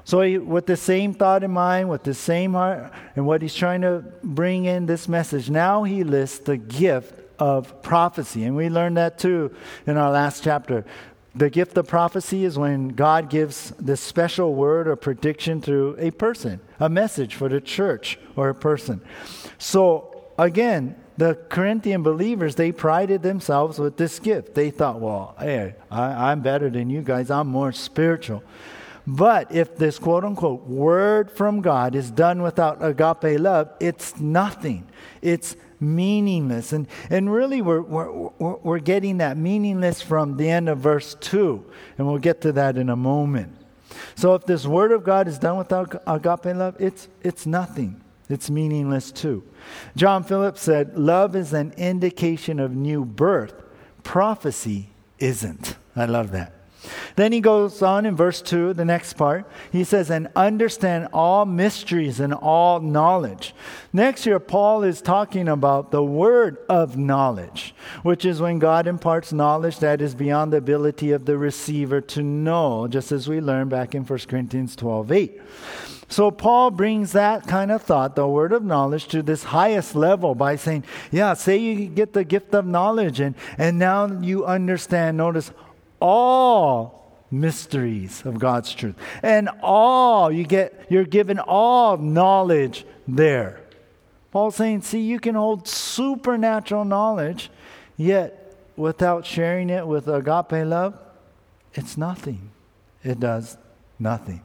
So, 0.07 0.21
he, 0.21 0.37
with 0.37 0.67
the 0.67 0.77
same 0.77 1.13
thought 1.13 1.43
in 1.43 1.51
mind, 1.51 1.89
with 1.89 2.03
the 2.03 2.13
same 2.13 2.53
heart, 2.53 2.93
and 3.17 3.27
what 3.27 3.41
he's 3.41 3.53
trying 3.53 3.81
to 3.81 4.05
bring 4.23 4.63
in 4.63 4.85
this 4.85 5.09
message, 5.09 5.49
now 5.49 5.83
he 5.83 6.05
lists 6.05 6.39
the 6.39 6.55
gift 6.55 7.13
of 7.37 7.81
prophecy. 7.81 8.45
And 8.45 8.55
we 8.55 8.69
learned 8.69 8.95
that 8.95 9.19
too 9.19 9.53
in 9.85 9.97
our 9.97 10.09
last 10.09 10.45
chapter. 10.45 10.85
The 11.35 11.49
gift 11.49 11.77
of 11.77 11.89
prophecy 11.89 12.45
is 12.45 12.57
when 12.57 12.87
God 12.87 13.29
gives 13.29 13.71
this 13.71 13.99
special 13.99 14.55
word 14.55 14.87
or 14.87 14.95
prediction 14.95 15.61
through 15.61 15.97
a 15.99 16.11
person, 16.11 16.61
a 16.79 16.87
message 16.87 17.35
for 17.35 17.49
the 17.49 17.59
church 17.59 18.17
or 18.37 18.47
a 18.47 18.55
person. 18.55 19.01
So, 19.57 20.23
again, 20.39 20.95
the 21.17 21.35
Corinthian 21.49 22.01
believers, 22.01 22.55
they 22.55 22.71
prided 22.71 23.23
themselves 23.23 23.77
with 23.77 23.97
this 23.97 24.19
gift. 24.19 24.55
They 24.55 24.71
thought, 24.71 25.01
well, 25.01 25.35
hey, 25.37 25.75
I, 25.91 26.31
am 26.31 26.39
better 26.39 26.69
than 26.69 26.89
you 26.89 27.01
guys, 27.01 27.29
I'm 27.29 27.47
more 27.47 27.73
spiritual. 27.73 28.41
But 29.07 29.55
if 29.55 29.77
this 29.77 29.97
quote 29.97 30.25
unquote 30.25 30.67
word 30.67 31.31
from 31.31 31.61
God 31.61 31.95
is 31.95 32.11
done 32.11 32.41
without 32.41 32.83
agape 32.83 33.39
love, 33.39 33.71
it's 33.79 34.19
nothing. 34.19 34.85
It's 35.21 35.55
meaningless. 35.79 36.73
And, 36.73 36.87
and 37.09 37.31
really, 37.31 37.61
we're, 37.61 37.81
we're, 37.81 38.31
we're 38.37 38.79
getting 38.79 39.19
that 39.19 39.37
meaningless 39.37 40.01
from 40.01 40.35
the 40.35 40.49
end 40.49 40.67
of 40.67 40.79
verse 40.79 41.15
2. 41.21 41.63
And 41.97 42.05
we'll 42.05 42.17
get 42.17 42.41
to 42.41 42.51
that 42.51 42.77
in 42.77 42.89
a 42.89 42.97
moment. 42.97 43.55
So 44.15 44.35
if 44.35 44.45
this 44.45 44.65
word 44.65 44.91
of 44.91 45.05
God 45.05 45.29
is 45.29 45.39
done 45.39 45.57
without 45.57 46.03
agape 46.05 46.57
love, 46.57 46.75
it's, 46.77 47.07
it's 47.23 47.45
nothing. 47.45 48.01
It's 48.29 48.49
meaningless 48.49 49.13
too. 49.13 49.41
John 49.95 50.25
Phillips 50.25 50.61
said, 50.61 50.97
Love 50.97 51.33
is 51.33 51.53
an 51.53 51.73
indication 51.77 52.59
of 52.59 52.75
new 52.75 53.05
birth, 53.05 53.53
prophecy 54.03 54.89
isn't. 55.17 55.77
I 55.95 56.05
love 56.05 56.31
that. 56.31 56.56
Then 57.15 57.31
he 57.31 57.41
goes 57.41 57.81
on 57.81 58.05
in 58.05 58.15
verse 58.15 58.41
2, 58.41 58.73
the 58.73 58.85
next 58.85 59.13
part. 59.13 59.49
He 59.71 59.83
says, 59.83 60.09
and 60.09 60.29
understand 60.35 61.07
all 61.13 61.45
mysteries 61.45 62.19
and 62.19 62.33
all 62.33 62.79
knowledge. 62.79 63.53
Next 63.93 64.25
year, 64.25 64.39
Paul 64.39 64.83
is 64.83 65.01
talking 65.01 65.47
about 65.47 65.91
the 65.91 66.03
word 66.03 66.57
of 66.69 66.97
knowledge, 66.97 67.73
which 68.03 68.25
is 68.25 68.41
when 68.41 68.59
God 68.59 68.87
imparts 68.87 69.33
knowledge 69.33 69.79
that 69.79 70.01
is 70.01 70.15
beyond 70.15 70.53
the 70.53 70.57
ability 70.57 71.11
of 71.11 71.25
the 71.25 71.37
receiver 71.37 72.01
to 72.01 72.21
know, 72.21 72.87
just 72.87 73.11
as 73.11 73.27
we 73.27 73.41
learned 73.41 73.69
back 73.69 73.95
in 73.95 74.03
1 74.03 74.19
Corinthians 74.27 74.75
12 74.75 75.11
8. 75.11 75.41
So 76.09 76.31
Paul 76.31 76.71
brings 76.71 77.11
that 77.11 77.47
kind 77.47 77.69
of 77.69 77.81
thought, 77.81 78.15
the 78.15 78.27
word 78.27 78.53
of 78.53 78.63
knowledge, 78.63 79.07
to 79.09 79.21
this 79.21 79.43
highest 79.43 79.93
level 79.93 80.35
by 80.35 80.55
saying, 80.55 80.85
Yeah, 81.11 81.33
say 81.33 81.57
you 81.57 81.87
get 81.87 82.13
the 82.13 82.23
gift 82.23 82.55
of 82.55 82.65
knowledge, 82.65 83.19
and, 83.19 83.35
and 83.57 83.77
now 83.77 84.05
you 84.21 84.45
understand, 84.45 85.17
notice, 85.17 85.51
all 85.99 87.21
mysteries 87.29 88.25
of 88.25 88.39
God's 88.39 88.73
truth. 88.73 88.95
And 89.21 89.49
all 89.61 90.31
you 90.31 90.45
get 90.45 90.85
you're 90.89 91.03
given 91.03 91.39
all 91.39 91.97
knowledge 91.97 92.85
there. 93.07 93.61
Paul's 94.31 94.55
saying, 94.55 94.81
see, 94.81 95.01
you 95.01 95.19
can 95.19 95.35
hold 95.35 95.67
supernatural 95.67 96.85
knowledge, 96.85 97.49
yet 97.95 98.55
without 98.75 99.25
sharing 99.25 99.69
it 99.69 99.87
with 99.87 100.07
agape 100.07 100.65
love, 100.65 100.97
it's 101.73 101.97
nothing. 101.97 102.51
It 103.03 103.19
does 103.19 103.57
nothing. 103.99 104.41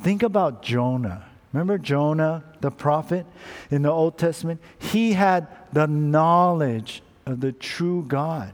Think 0.00 0.22
about 0.22 0.62
Jonah. 0.62 1.24
Remember 1.52 1.78
Jonah, 1.78 2.44
the 2.60 2.70
prophet 2.70 3.26
in 3.70 3.82
the 3.82 3.90
Old 3.90 4.18
Testament? 4.18 4.60
He 4.78 5.14
had 5.14 5.48
the 5.72 5.86
knowledge 5.86 7.02
of 7.26 7.40
the 7.40 7.52
true 7.52 8.04
God. 8.06 8.52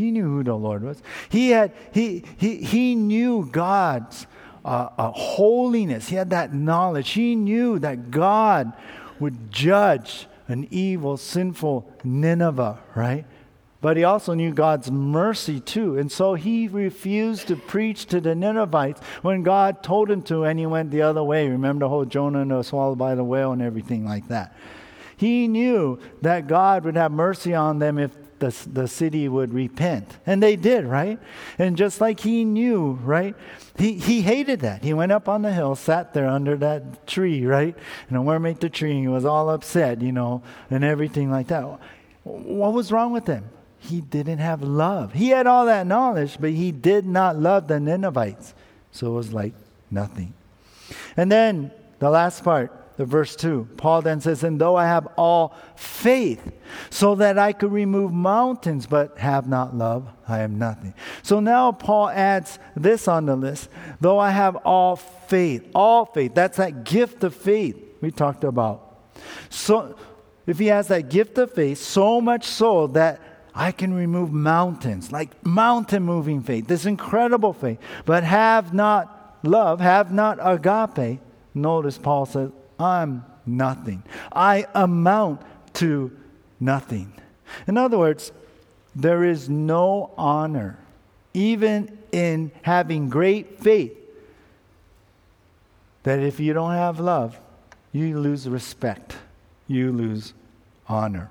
He 0.00 0.10
knew 0.10 0.24
who 0.24 0.42
the 0.42 0.54
Lord 0.54 0.82
was. 0.82 1.02
He, 1.28 1.50
had, 1.50 1.72
he, 1.92 2.24
he, 2.38 2.56
he 2.56 2.94
knew 2.94 3.46
God's 3.52 4.26
a, 4.64 4.90
a 4.96 5.10
holiness. 5.10 6.08
He 6.08 6.16
had 6.16 6.30
that 6.30 6.54
knowledge. 6.54 7.10
He 7.10 7.34
knew 7.34 7.78
that 7.80 8.10
God 8.10 8.72
would 9.18 9.52
judge 9.52 10.26
an 10.48 10.66
evil, 10.70 11.18
sinful 11.18 11.92
Nineveh, 12.02 12.78
right? 12.94 13.26
But 13.82 13.98
he 13.98 14.04
also 14.04 14.32
knew 14.32 14.52
God's 14.52 14.90
mercy 14.90 15.60
too. 15.60 15.98
And 15.98 16.10
so 16.10 16.34
he 16.34 16.68
refused 16.68 17.48
to 17.48 17.56
preach 17.56 18.06
to 18.06 18.20
the 18.20 18.34
Ninevites 18.34 19.00
when 19.20 19.42
God 19.42 19.82
told 19.82 20.10
him 20.10 20.22
to, 20.22 20.44
and 20.44 20.58
he 20.58 20.66
went 20.66 20.90
the 20.90 21.02
other 21.02 21.22
way. 21.22 21.46
Remember 21.46 21.84
the 21.84 21.88
whole 21.90 22.06
Jonah 22.06 22.40
and 22.40 22.64
swallowed 22.64 22.98
by 22.98 23.14
the 23.14 23.24
whale 23.24 23.52
and 23.52 23.60
everything 23.60 24.04
like 24.06 24.28
that. 24.28 24.54
He 25.16 25.48
knew 25.48 25.98
that 26.22 26.46
God 26.46 26.84
would 26.84 26.96
have 26.96 27.12
mercy 27.12 27.54
on 27.54 27.78
them 27.78 27.98
if 27.98 28.10
the, 28.40 28.54
the 28.72 28.88
city 28.88 29.28
would 29.28 29.54
repent. 29.54 30.18
And 30.26 30.42
they 30.42 30.56
did, 30.56 30.84
right? 30.84 31.18
And 31.58 31.76
just 31.76 32.00
like 32.00 32.20
he 32.20 32.44
knew, 32.44 32.98
right? 33.02 33.34
He, 33.78 33.94
he 33.94 34.22
hated 34.22 34.60
that. 34.60 34.82
He 34.82 34.92
went 34.92 35.12
up 35.12 35.28
on 35.28 35.42
the 35.42 35.52
hill, 35.52 35.74
sat 35.76 36.12
there 36.12 36.26
under 36.26 36.56
that 36.56 37.06
tree, 37.06 37.46
right? 37.46 37.76
And 38.08 38.18
a 38.18 38.22
worm 38.22 38.46
ate 38.46 38.60
the 38.60 38.68
tree, 38.68 38.92
and 38.92 39.00
he 39.00 39.08
was 39.08 39.24
all 39.24 39.50
upset, 39.50 40.02
you 40.02 40.12
know, 40.12 40.42
and 40.70 40.82
everything 40.82 41.30
like 41.30 41.48
that. 41.48 41.78
What 42.24 42.72
was 42.72 42.90
wrong 42.90 43.12
with 43.12 43.26
him? 43.26 43.44
He 43.78 44.00
didn't 44.00 44.38
have 44.38 44.62
love. 44.62 45.12
He 45.12 45.28
had 45.28 45.46
all 45.46 45.66
that 45.66 45.86
knowledge, 45.86 46.36
but 46.38 46.50
he 46.50 46.72
did 46.72 47.06
not 47.06 47.38
love 47.38 47.68
the 47.68 47.80
Ninevites. 47.80 48.54
So 48.92 49.06
it 49.06 49.14
was 49.14 49.32
like 49.32 49.54
nothing. 49.90 50.34
And 51.16 51.30
then 51.30 51.70
the 51.98 52.10
last 52.10 52.44
part, 52.44 52.72
the 53.00 53.06
verse 53.06 53.34
2, 53.34 53.66
Paul 53.78 54.02
then 54.02 54.20
says, 54.20 54.44
And 54.44 54.60
though 54.60 54.76
I 54.76 54.84
have 54.84 55.08
all 55.16 55.56
faith, 55.74 56.52
so 56.90 57.14
that 57.14 57.38
I 57.38 57.54
could 57.54 57.72
remove 57.72 58.12
mountains, 58.12 58.86
but 58.86 59.16
have 59.16 59.48
not 59.48 59.74
love, 59.74 60.06
I 60.28 60.40
am 60.40 60.58
nothing. 60.58 60.92
So 61.22 61.40
now 61.40 61.72
Paul 61.72 62.10
adds 62.10 62.58
this 62.76 63.08
on 63.08 63.24
the 63.24 63.36
list. 63.36 63.70
Though 64.02 64.18
I 64.18 64.32
have 64.32 64.54
all 64.66 64.96
faith, 64.96 65.66
all 65.74 66.04
faith, 66.04 66.34
that's 66.34 66.58
that 66.58 66.84
gift 66.84 67.24
of 67.24 67.34
faith 67.34 67.74
we 68.02 68.10
talked 68.10 68.44
about. 68.44 69.14
So 69.48 69.96
if 70.46 70.58
he 70.58 70.66
has 70.66 70.88
that 70.88 71.08
gift 71.08 71.38
of 71.38 71.54
faith, 71.54 71.78
so 71.78 72.20
much 72.20 72.44
so 72.44 72.86
that 72.88 73.18
I 73.54 73.72
can 73.72 73.94
remove 73.94 74.30
mountains, 74.30 75.10
like 75.10 75.30
mountain 75.46 76.02
moving 76.02 76.42
faith, 76.42 76.66
this 76.66 76.84
incredible 76.84 77.54
faith, 77.54 77.78
but 78.04 78.24
have 78.24 78.74
not 78.74 79.38
love, 79.42 79.80
have 79.80 80.12
not 80.12 80.36
agape. 80.42 81.18
Notice 81.54 81.96
Paul 81.96 82.26
says, 82.26 82.50
I'm 82.80 83.24
nothing. 83.46 84.02
I 84.32 84.66
amount 84.74 85.42
to 85.74 86.16
nothing. 86.58 87.12
In 87.66 87.76
other 87.76 87.98
words, 87.98 88.32
there 88.94 89.24
is 89.24 89.48
no 89.48 90.12
honor, 90.16 90.78
even 91.34 91.98
in 92.12 92.50
having 92.62 93.08
great 93.08 93.60
faith, 93.60 93.96
that 96.02 96.20
if 96.20 96.40
you 96.40 96.52
don't 96.52 96.72
have 96.72 96.98
love, 96.98 97.38
you 97.92 98.18
lose 98.18 98.48
respect, 98.48 99.16
you 99.66 99.92
lose 99.92 100.32
honor. 100.88 101.28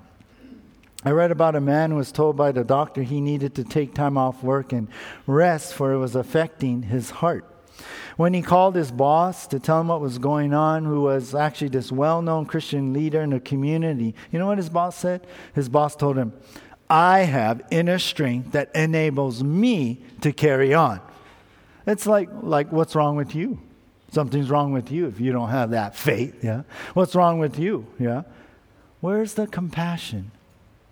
I 1.04 1.10
read 1.10 1.30
about 1.30 1.56
a 1.56 1.60
man 1.60 1.90
who 1.90 1.96
was 1.96 2.12
told 2.12 2.36
by 2.36 2.52
the 2.52 2.62
doctor 2.62 3.02
he 3.02 3.20
needed 3.20 3.54
to 3.54 3.64
take 3.64 3.94
time 3.94 4.18
off 4.18 4.42
work 4.42 4.72
and 4.72 4.88
rest, 5.26 5.72
for 5.74 5.92
it 5.92 5.98
was 5.98 6.14
affecting 6.14 6.82
his 6.82 7.10
heart. 7.10 7.44
When 8.20 8.34
he 8.34 8.42
called 8.42 8.74
his 8.76 8.92
boss 8.92 9.46
to 9.46 9.58
tell 9.58 9.80
him 9.80 9.88
what 9.88 10.02
was 10.02 10.18
going 10.18 10.52
on, 10.52 10.84
who 10.84 11.00
was 11.00 11.34
actually 11.34 11.68
this 11.68 11.90
well 11.90 12.20
known 12.20 12.44
Christian 12.44 12.92
leader 12.92 13.22
in 13.22 13.30
the 13.30 13.40
community, 13.40 14.14
you 14.30 14.38
know 14.38 14.46
what 14.46 14.58
his 14.58 14.68
boss 14.68 14.94
said? 14.94 15.26
His 15.54 15.70
boss 15.70 15.96
told 15.96 16.18
him, 16.18 16.34
I 16.90 17.20
have 17.20 17.62
inner 17.70 17.98
strength 17.98 18.52
that 18.52 18.76
enables 18.76 19.42
me 19.42 20.02
to 20.20 20.34
carry 20.34 20.74
on. 20.74 21.00
It's 21.86 22.06
like, 22.06 22.28
like 22.42 22.70
what's 22.70 22.94
wrong 22.94 23.16
with 23.16 23.34
you? 23.34 23.58
Something's 24.12 24.50
wrong 24.50 24.74
with 24.74 24.92
you 24.92 25.06
if 25.06 25.18
you 25.18 25.32
don't 25.32 25.48
have 25.48 25.70
that 25.70 25.96
faith, 25.96 26.44
yeah? 26.44 26.64
What's 26.92 27.14
wrong 27.14 27.38
with 27.38 27.58
you, 27.58 27.86
yeah? 27.98 28.24
Where's 29.00 29.32
the 29.32 29.46
compassion? 29.46 30.30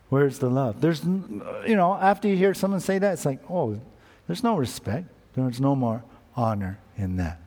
Where's 0.09 0.39
the 0.39 0.49
love? 0.49 0.81
There's, 0.81 1.05
you 1.05 1.77
know, 1.77 1.93
after 1.93 2.27
you 2.27 2.37
hear 2.39 2.55
someone 2.55 2.81
say 2.81 2.99
that, 2.99 3.13
it's 3.13 3.27
like, 3.27 3.41
oh, 3.51 3.79
there's 4.27 4.43
no 4.43 4.57
respect. 4.57 5.09
There's 5.35 5.61
no 5.61 5.77
more 5.77 6.03
honor 6.39 6.79
in 6.97 7.17
that. 7.17 7.41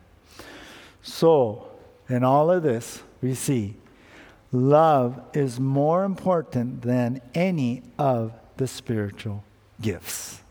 So, 1.01 1.69
in 2.09 2.23
all 2.23 2.51
of 2.51 2.61
this, 2.61 3.01
we 3.21 3.33
see 3.33 3.75
love 4.51 5.19
is 5.33 5.59
more 5.59 6.03
important 6.03 6.81
than 6.81 7.21
any 7.33 7.83
of 7.97 8.33
the 8.57 8.67
spiritual 8.67 9.43
gifts. 9.81 10.41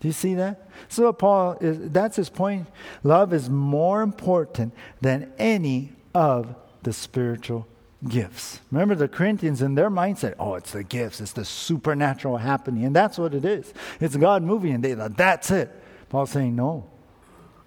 Do 0.00 0.08
you 0.08 0.12
see 0.12 0.34
that? 0.34 0.68
So 0.88 1.12
Paul 1.12 1.56
is 1.60 1.90
that's 1.90 2.16
his 2.16 2.28
point. 2.28 2.66
Love 3.04 3.32
is 3.32 3.48
more 3.48 4.02
important 4.02 4.74
than 5.00 5.32
any 5.38 5.92
of 6.14 6.54
the 6.82 6.92
spiritual 6.92 7.66
gifts. 8.06 8.60
Remember 8.70 8.94
the 8.94 9.08
Corinthians 9.08 9.62
in 9.62 9.76
their 9.76 9.88
mindset, 9.88 10.34
oh, 10.38 10.54
it's 10.56 10.72
the 10.72 10.84
gifts, 10.84 11.20
it's 11.20 11.32
the 11.32 11.44
supernatural 11.44 12.36
happening. 12.38 12.84
And 12.84 12.94
that's 12.94 13.16
what 13.16 13.34
it 13.34 13.44
is. 13.44 13.72
It's 14.00 14.16
God 14.16 14.42
moving, 14.42 14.74
and 14.74 14.84
they 14.84 14.94
thought, 14.94 15.16
that's 15.16 15.50
it. 15.50 15.70
Paul's 16.10 16.30
saying, 16.30 16.54
no. 16.54 16.84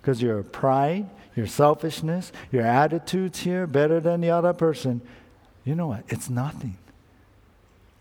Because 0.07 0.21
your 0.21 0.41
pride, 0.41 1.09
your 1.35 1.47
selfishness, 1.47 2.31
your 2.49 2.61
attitudes 2.61 3.41
here, 3.41 3.67
better 3.67 3.99
than 3.99 4.21
the 4.21 4.29
other 4.29 4.53
person, 4.53 5.01
you 5.65 5.75
know 5.75 5.87
what? 5.87 6.05
It's 6.07 6.29
nothing. 6.29 6.77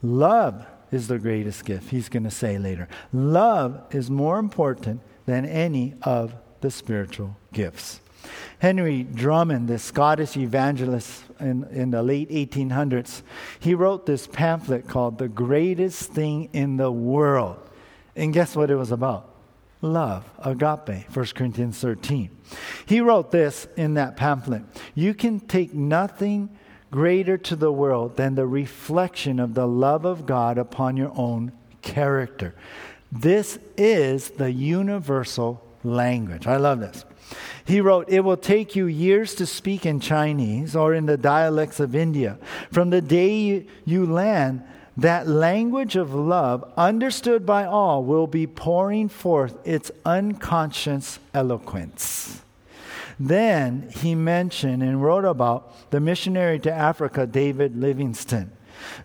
Love 0.05 0.65
is 0.93 1.09
the 1.09 1.19
greatest 1.19 1.65
gift, 1.65 1.91
he's 1.91 2.09
going 2.09 2.23
to 2.23 2.31
say 2.31 2.59
later. 2.59 2.87
Love 3.13 3.83
is 3.91 4.09
more 4.09 4.39
important 4.39 5.01
than 5.25 5.45
any 5.47 5.95
of 6.03 6.33
the 6.61 6.71
spiritual 6.71 7.37
gifts. 7.53 7.99
Henry 8.61 9.03
Drummond, 9.03 9.67
the 9.67 9.81
Scottish 9.81 10.37
evangelist 10.37 11.25
in, 11.41 11.65
in 11.73 11.91
the 11.91 12.05
late 12.05 12.31
1800s, 12.31 13.23
he 13.59 13.75
wrote 13.75 14.07
this 14.07 14.29
pamphlet 14.29 14.87
called 14.87 15.19
The 15.19 15.27
Greatest 15.27 16.13
Thing 16.13 16.51
in 16.53 16.77
the 16.77 16.93
World. 16.93 17.59
And 18.15 18.33
guess 18.33 18.55
what 18.55 18.71
it 18.71 18.77
was 18.77 18.93
about? 18.93 19.33
Love, 19.83 20.25
agape, 20.39 21.09
1 21.15 21.27
Corinthians 21.35 21.79
13. 21.79 22.31
He 22.87 23.01
wrote 23.01 23.31
this 23.31 23.69
in 23.77 23.95
that 23.95 24.17
pamphlet 24.17 24.63
You 24.95 25.15
can 25.15 25.41
take 25.41 25.75
nothing 25.75 26.51
greater 26.91 27.37
to 27.37 27.57
the 27.57 27.73
world 27.73 28.17
than 28.17 28.35
the 28.35 28.47
reflection 28.47 29.39
of 29.39 29.55
the 29.55 29.67
love 29.67 30.05
of 30.05 30.25
God 30.25 30.57
upon 30.57 30.97
your 30.97 31.13
own 31.15 31.53
character. 31.83 32.55
This 33.13 33.59
is 33.77 34.31
the 34.31 34.51
universal 34.51 35.63
language. 35.85 36.47
I 36.47 36.57
love 36.57 36.81
this. 36.81 37.05
He 37.65 37.81
wrote, 37.81 38.09
It 38.09 38.21
will 38.21 38.37
take 38.37 38.77
you 38.77 38.87
years 38.87 39.35
to 39.37 39.47
speak 39.47 39.85
in 39.85 40.01
Chinese 40.01 40.77
or 40.77 40.95
in 40.95 41.07
the 41.07 41.17
dialects 41.17 41.81
of 41.81 41.95
India. 41.95 42.39
From 42.73 42.91
the 42.91 43.01
day 43.01 43.67
you 43.85 44.07
land, 44.07 44.63
that 44.97 45.29
language 45.29 45.97
of 45.97 46.15
love, 46.15 46.65
understood 46.77 47.45
by 47.45 47.65
all, 47.65 48.03
will 48.03 48.27
be 48.27 48.47
pouring 48.47 49.09
forth 49.09 49.59
its 49.67 49.91
unconscious 50.05 51.19
eloquence. 51.35 52.43
Then 53.19 53.91
he 53.95 54.15
mentioned 54.15 54.83
and 54.83 55.03
wrote 55.03 55.25
about 55.25 55.91
the 55.91 56.01
missionary 56.01 56.59
to 56.61 56.73
Africa, 56.73 57.27
David 57.27 57.77
Livingstone. 57.77 58.51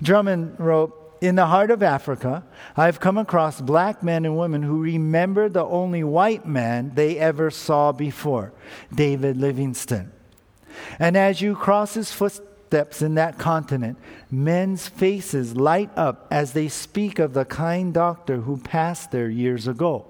Drummond 0.01 0.59
wrote, 0.59 0.97
in 1.21 1.35
the 1.35 1.45
heart 1.45 1.69
of 1.69 1.83
Africa, 1.83 2.43
I've 2.75 2.99
come 2.99 3.17
across 3.17 3.61
black 3.61 4.01
men 4.01 4.25
and 4.25 4.37
women 4.37 4.63
who 4.63 4.81
remember 4.81 5.47
the 5.47 5.63
only 5.63 6.03
white 6.03 6.47
man 6.47 6.93
they 6.95 7.17
ever 7.19 7.51
saw 7.51 7.91
before, 7.91 8.53
David 8.93 9.37
Livingstone. 9.37 10.11
And 10.97 11.15
as 11.15 11.39
you 11.39 11.55
cross 11.55 11.93
his 11.93 12.11
footsteps 12.71 13.01
in 13.01 13.15
that 13.15 13.37
continent, 13.37 13.97
men's 14.31 14.87
faces 14.87 15.55
light 15.55 15.89
up 15.97 16.25
as 16.31 16.53
they 16.53 16.69
speak 16.69 17.19
of 17.19 17.33
the 17.33 17.43
kind 17.43 17.93
doctor 17.93 18.37
who 18.37 18.57
passed 18.57 19.11
there 19.11 19.29
years 19.29 19.67
ago. 19.67 20.05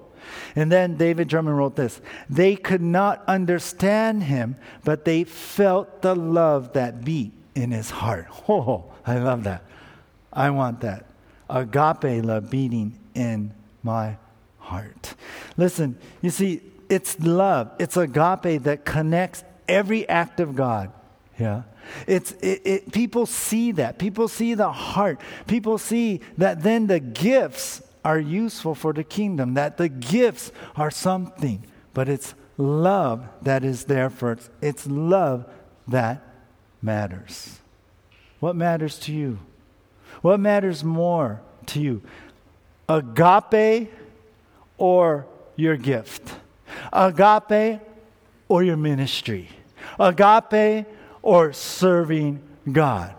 And 0.54 0.70
then 0.70 0.96
David 0.96 1.26
Drummond 1.26 1.58
wrote 1.58 1.74
this 1.74 2.00
They 2.30 2.54
could 2.54 2.80
not 2.80 3.24
understand 3.26 4.22
him, 4.22 4.56
but 4.84 5.04
they 5.04 5.24
felt 5.24 6.02
the 6.02 6.14
love 6.14 6.74
that 6.74 7.04
beat 7.04 7.32
in 7.54 7.72
his 7.72 7.90
heart. 7.90 8.28
Oh, 8.48 8.84
I 9.04 9.18
love 9.18 9.44
that. 9.44 9.64
I 10.32 10.50
want 10.50 10.80
that. 10.82 11.06
Agape 11.50 12.24
love 12.24 12.48
beating 12.48 12.96
in 13.14 13.52
my 13.82 14.16
heart. 14.58 15.14
Listen, 15.56 15.98
you 16.20 16.30
see, 16.30 16.60
it's 16.88 17.18
love, 17.18 17.72
it's 17.80 17.96
agape 17.96 18.62
that 18.62 18.84
connects 18.84 19.42
every 19.66 20.08
act 20.08 20.38
of 20.38 20.54
God. 20.54 20.92
Yeah. 21.38 21.62
It's 22.06 22.32
it, 22.32 22.62
it, 22.64 22.92
people 22.92 23.26
see 23.26 23.72
that. 23.72 23.98
People 23.98 24.28
see 24.28 24.54
the 24.54 24.72
heart. 24.72 25.20
People 25.46 25.78
see 25.78 26.20
that 26.38 26.62
then 26.62 26.86
the 26.86 27.00
gifts 27.00 27.82
are 28.04 28.18
useful 28.18 28.74
for 28.74 28.92
the 28.92 29.04
kingdom, 29.04 29.54
that 29.54 29.76
the 29.76 29.88
gifts 29.88 30.50
are 30.76 30.90
something, 30.90 31.64
but 31.94 32.08
it's 32.08 32.34
love 32.56 33.28
that 33.42 33.64
is 33.64 33.84
there 33.84 34.10
for 34.10 34.32
it. 34.32 34.48
It's 34.60 34.86
love 34.86 35.46
that 35.88 36.22
matters. 36.80 37.60
What 38.40 38.56
matters 38.56 38.98
to 39.00 39.12
you? 39.12 39.38
What 40.20 40.40
matters 40.40 40.82
more 40.82 41.40
to 41.66 41.80
you? 41.80 42.02
Agape 42.88 43.90
or 44.78 45.26
your 45.56 45.76
gift? 45.76 46.34
Agape 46.92 47.80
or 48.48 48.62
your 48.62 48.76
ministry? 48.76 49.48
Agape 49.98 50.86
or 51.22 51.52
serving 51.52 52.42
God? 52.70 53.14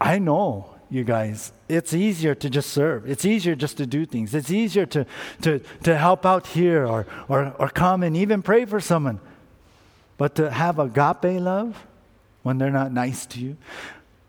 I 0.00 0.18
know, 0.18 0.74
you 0.90 1.04
guys, 1.04 1.52
it's 1.68 1.94
easier 1.94 2.34
to 2.34 2.50
just 2.50 2.70
serve. 2.70 3.08
It's 3.08 3.24
easier 3.24 3.54
just 3.54 3.76
to 3.76 3.86
do 3.86 4.04
things. 4.04 4.34
It's 4.34 4.50
easier 4.50 4.84
to, 4.86 5.06
to, 5.42 5.60
to 5.84 5.96
help 5.96 6.26
out 6.26 6.48
here 6.48 6.84
or, 6.84 7.06
or, 7.28 7.54
or 7.58 7.68
come 7.68 8.02
and 8.02 8.16
even 8.16 8.42
pray 8.42 8.64
for 8.64 8.80
someone. 8.80 9.20
But 10.18 10.34
to 10.36 10.50
have 10.50 10.78
agape 10.78 11.40
love 11.40 11.86
when 12.42 12.58
they're 12.58 12.70
not 12.70 12.92
nice 12.92 13.26
to 13.26 13.40
you, 13.40 13.56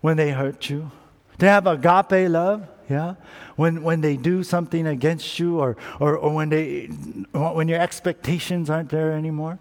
when 0.01 0.15
they 0.15 0.31
hurt 0.31 0.69
you, 0.69 0.91
to 1.39 1.47
have 1.47 1.65
agape 1.65 2.29
love, 2.29 2.67
yeah, 2.89 3.15
when, 3.55 3.81
when 3.81 4.01
they 4.01 4.15
do 4.15 4.43
something 4.43 4.85
against 4.85 5.39
you 5.39 5.59
or, 5.59 5.75
or, 5.99 6.17
or 6.17 6.33
when, 6.33 6.49
they, 6.49 6.85
when 7.31 7.67
your 7.67 7.79
expectations 7.79 8.69
aren't 8.69 8.89
there 8.89 9.13
anymore. 9.13 9.57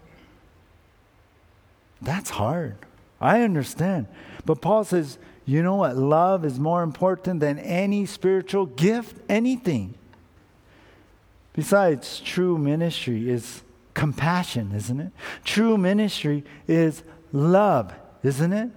That's 2.03 2.29
hard. 2.29 2.75
I 3.19 3.41
understand. 3.41 4.07
But 4.45 4.61
Paul 4.61 4.83
says, 4.83 5.17
you 5.45 5.63
know 5.63 5.75
what? 5.75 5.95
Love 5.95 6.45
is 6.45 6.59
more 6.59 6.83
important 6.83 7.39
than 7.39 7.59
any 7.59 8.05
spiritual 8.05 8.65
gift, 8.65 9.17
anything. 9.29 9.95
Besides, 11.53 12.19
true 12.19 12.57
ministry 12.57 13.29
is 13.29 13.61
compassion, 13.93 14.71
isn't 14.73 14.99
it? 14.99 15.11
True 15.43 15.77
ministry 15.77 16.43
is 16.67 17.03
love, 17.31 17.93
isn't 18.23 18.53
it? 18.53 18.69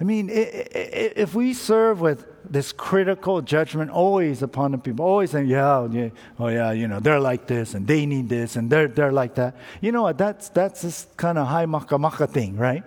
I 0.00 0.04
mean, 0.04 0.28
if 0.32 1.34
we 1.34 1.54
serve 1.54 2.00
with 2.00 2.26
this 2.50 2.72
critical 2.72 3.42
judgment 3.42 3.90
always 3.90 4.42
upon 4.42 4.72
the 4.72 4.78
people, 4.78 5.04
always 5.04 5.30
saying, 5.30 5.46
yeah, 5.46 5.86
yeah, 5.90 6.08
oh 6.38 6.48
yeah, 6.48 6.72
you 6.72 6.88
know, 6.88 7.00
they're 7.00 7.20
like 7.20 7.46
this 7.46 7.74
and 7.74 7.86
they 7.86 8.06
need 8.06 8.28
this 8.28 8.56
and 8.56 8.70
they're, 8.70 8.88
they're 8.88 9.12
like 9.12 9.34
that. 9.34 9.56
You 9.80 9.92
know 9.92 10.02
what? 10.02 10.18
That's, 10.18 10.48
that's 10.48 10.82
this 10.82 11.06
kind 11.16 11.38
of 11.38 11.46
high 11.46 11.66
maka 11.66 11.98
maka 11.98 12.26
thing, 12.26 12.56
right? 12.56 12.82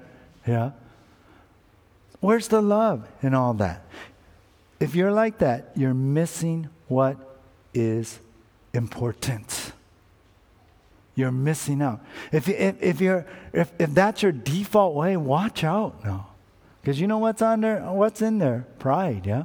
Yeah. 0.48 0.72
Where's 2.20 2.48
the 2.48 2.62
love 2.62 3.08
in 3.22 3.34
all 3.34 3.54
that? 3.56 3.86
If 4.80 4.96
you're 4.96 5.12
like 5.12 5.40
that, 5.40 5.72
you're 5.76 5.94
missing 5.94 6.70
what 6.88 7.18
is 7.74 8.20
important. 8.74 9.74
You're 11.16 11.32
missing 11.32 11.82
out. 11.82 12.02
If, 12.32 12.48
if, 12.48 12.82
if, 12.82 13.02
you're, 13.02 13.26
if, 13.52 13.72
if 13.78 13.94
that's 13.94 14.24
your 14.24 14.32
default 14.32 14.96
way, 14.96 15.18
watch 15.18 15.64
out 15.64 16.04
now. 16.06 16.29
Because 16.82 17.00
you 17.00 17.08
know 17.08 17.18
what's 17.18 17.42
on 17.42 17.62
there? 17.62 17.82
What's 17.82 18.22
in 18.22 18.40
there? 18.40 18.66
Pride, 18.80 19.26
yeah? 19.26 19.44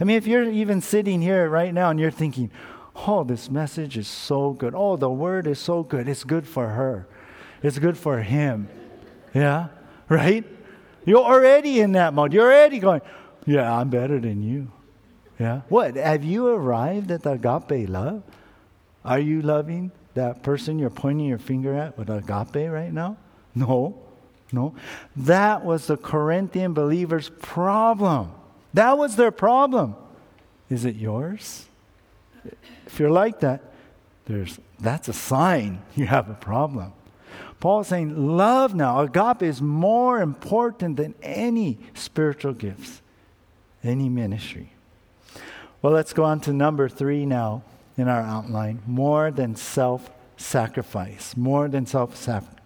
I 0.00 0.04
mean, 0.04 0.16
if 0.16 0.26
you're 0.26 0.44
even 0.44 0.80
sitting 0.80 1.22
here 1.22 1.48
right 1.48 1.72
now 1.72 1.90
and 1.90 2.00
you're 2.00 2.10
thinking, 2.10 2.50
oh, 2.96 3.24
this 3.24 3.50
message 3.50 3.96
is 3.96 4.08
so 4.08 4.52
good. 4.52 4.74
Oh, 4.74 4.96
the 4.96 5.10
word 5.10 5.46
is 5.46 5.58
so 5.58 5.82
good. 5.82 6.08
It's 6.08 6.24
good 6.24 6.46
for 6.46 6.68
her. 6.68 7.06
It's 7.62 7.78
good 7.78 7.96
for 7.96 8.20
him. 8.20 8.68
Yeah? 9.32 9.68
Right? 10.08 10.44
You're 11.04 11.24
already 11.24 11.80
in 11.80 11.92
that 11.92 12.14
mode. 12.14 12.32
You're 12.32 12.44
already 12.44 12.78
going, 12.78 13.02
yeah, 13.46 13.72
I'm 13.72 13.90
better 13.90 14.18
than 14.18 14.42
you. 14.42 14.70
Yeah? 15.38 15.62
What? 15.68 15.96
Have 15.96 16.24
you 16.24 16.48
arrived 16.48 17.10
at 17.10 17.22
the 17.22 17.32
agape 17.32 17.88
love? 17.88 18.22
Are 19.04 19.18
you 19.18 19.42
loving 19.42 19.92
that 20.14 20.42
person 20.42 20.78
you're 20.78 20.90
pointing 20.90 21.26
your 21.26 21.38
finger 21.38 21.74
at 21.74 21.98
with 21.98 22.08
agape 22.08 22.70
right 22.70 22.92
now? 22.92 23.16
No. 23.54 24.03
No. 24.54 24.74
That 25.16 25.64
was 25.64 25.86
the 25.86 25.96
Corinthian 25.96 26.72
believers' 26.72 27.30
problem. 27.40 28.32
That 28.72 28.96
was 28.96 29.16
their 29.16 29.30
problem. 29.30 29.96
Is 30.70 30.84
it 30.84 30.96
yours? 30.96 31.66
If 32.86 32.98
you're 32.98 33.10
like 33.10 33.40
that, 33.40 33.62
there's, 34.26 34.58
that's 34.80 35.08
a 35.08 35.12
sign 35.12 35.82
you 35.94 36.06
have 36.06 36.30
a 36.30 36.34
problem. 36.34 36.92
Paul's 37.60 37.88
saying 37.88 38.36
love 38.36 38.74
now, 38.74 39.00
agape, 39.00 39.42
is 39.42 39.62
more 39.62 40.20
important 40.20 40.96
than 40.96 41.14
any 41.22 41.78
spiritual 41.94 42.52
gifts, 42.52 43.00
any 43.82 44.08
ministry. 44.08 44.70
Well, 45.80 45.92
let's 45.92 46.12
go 46.12 46.24
on 46.24 46.40
to 46.40 46.52
number 46.52 46.88
three 46.88 47.24
now 47.24 47.62
in 47.96 48.08
our 48.08 48.20
outline 48.20 48.82
more 48.86 49.30
than 49.30 49.56
self 49.56 50.10
sacrifice. 50.36 51.36
More 51.36 51.68
than 51.68 51.86
self 51.86 52.16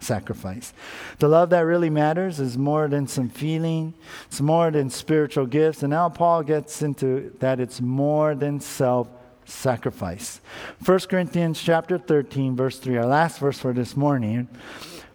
sacrifice. 0.01 0.73
The 1.19 1.29
love 1.29 1.51
that 1.51 1.61
really 1.61 1.91
matters 1.91 2.41
is 2.41 2.57
more 2.57 2.89
than 2.89 3.07
some 3.07 3.29
feeling, 3.29 3.95
it's 4.27 4.41
more 4.41 4.71
than 4.71 4.91
spiritual 4.91 5.47
gifts. 5.47 5.83
And 5.83 5.91
now 5.91 6.09
Paul 6.09 6.43
gets 6.43 6.83
into 6.83 7.35
that 7.41 7.61
it's 7.61 7.81
more 7.81 8.35
than 8.35 8.61
self 8.61 9.09
sacrifice. 9.45 10.41
1 10.85 10.99
Corinthians 11.01 11.63
chapter 11.63 11.99
13, 11.99 12.55
verse 12.57 12.79
3, 12.79 12.99
our 12.99 13.07
last 13.07 13.39
verse 13.39 13.59
for 13.59 13.73
this 13.73 13.97
morning. 13.97 14.49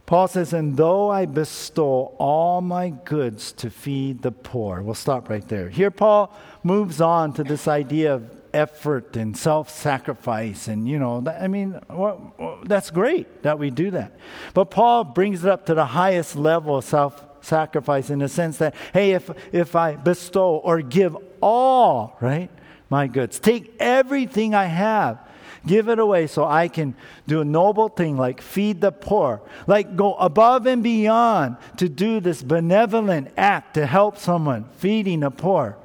Paul 0.06 0.28
says, 0.28 0.54
And 0.54 0.76
though 0.76 1.10
I 1.10 1.26
bestow 1.26 2.16
all 2.18 2.62
my 2.62 2.90
goods 2.90 3.52
to 3.54 3.70
feed 3.70 4.22
the 4.22 4.32
poor. 4.32 4.82
We'll 4.82 4.96
stop 4.96 5.30
right 5.30 5.48
there. 5.48 5.70
Here, 5.70 5.92
Paul 5.92 6.36
moves 6.62 7.00
on 7.00 7.34
to 7.34 7.44
this 7.44 7.68
idea 7.68 8.16
of 8.16 8.43
effort 8.54 9.16
and 9.16 9.36
self 9.36 9.70
sacrifice. 9.70 10.68
And, 10.68 10.88
you 10.88 11.00
know, 11.00 11.24
I 11.28 11.48
mean, 11.48 11.80
well, 11.90 12.60
that's 12.64 12.92
great 12.92 13.44
that 13.44 13.60
we 13.60 13.70
do 13.70 13.92
that. 13.92 14.18
But 14.54 14.66
Paul 14.66 15.04
brings 15.04 15.44
it 15.44 15.50
up 15.50 15.66
to 15.68 15.74
the 15.74 15.86
highest 15.86 16.36
level 16.36 16.78
of 16.78 16.86
self 16.86 17.24
sacrifice 17.42 18.10
in 18.10 18.20
the 18.20 18.30
sense 18.30 18.58
that, 18.58 18.76
hey, 18.94 19.12
if, 19.12 19.30
if 19.52 19.76
I 19.76 19.96
bestow 19.96 20.56
or 20.56 20.82
give 20.82 21.18
all, 21.42 22.18
right, 22.22 22.50
my 22.90 23.08
goods, 23.08 23.40
take 23.40 23.76
everything 23.80 24.56
I 24.56 24.66
have. 24.66 25.20
Give 25.66 25.88
it 25.88 25.98
away 25.98 26.28
so 26.28 26.44
I 26.44 26.68
can 26.68 26.94
do 27.26 27.40
a 27.40 27.46
noble 27.46 27.88
thing 27.88 28.18
like 28.18 28.42
feed 28.42 28.82
the 28.82 28.92
poor, 28.92 29.42
like 29.66 29.96
go 29.96 30.14
above 30.16 30.66
and 30.66 30.84
beyond 30.84 31.56
to 31.78 31.88
do 31.88 32.20
this 32.20 32.44
benevolent 32.44 33.30
act 33.38 33.76
to 33.76 33.86
help 33.86 34.18
someone, 34.18 34.66
feeding 34.74 35.22
the 35.22 35.32
poor. 35.32 35.78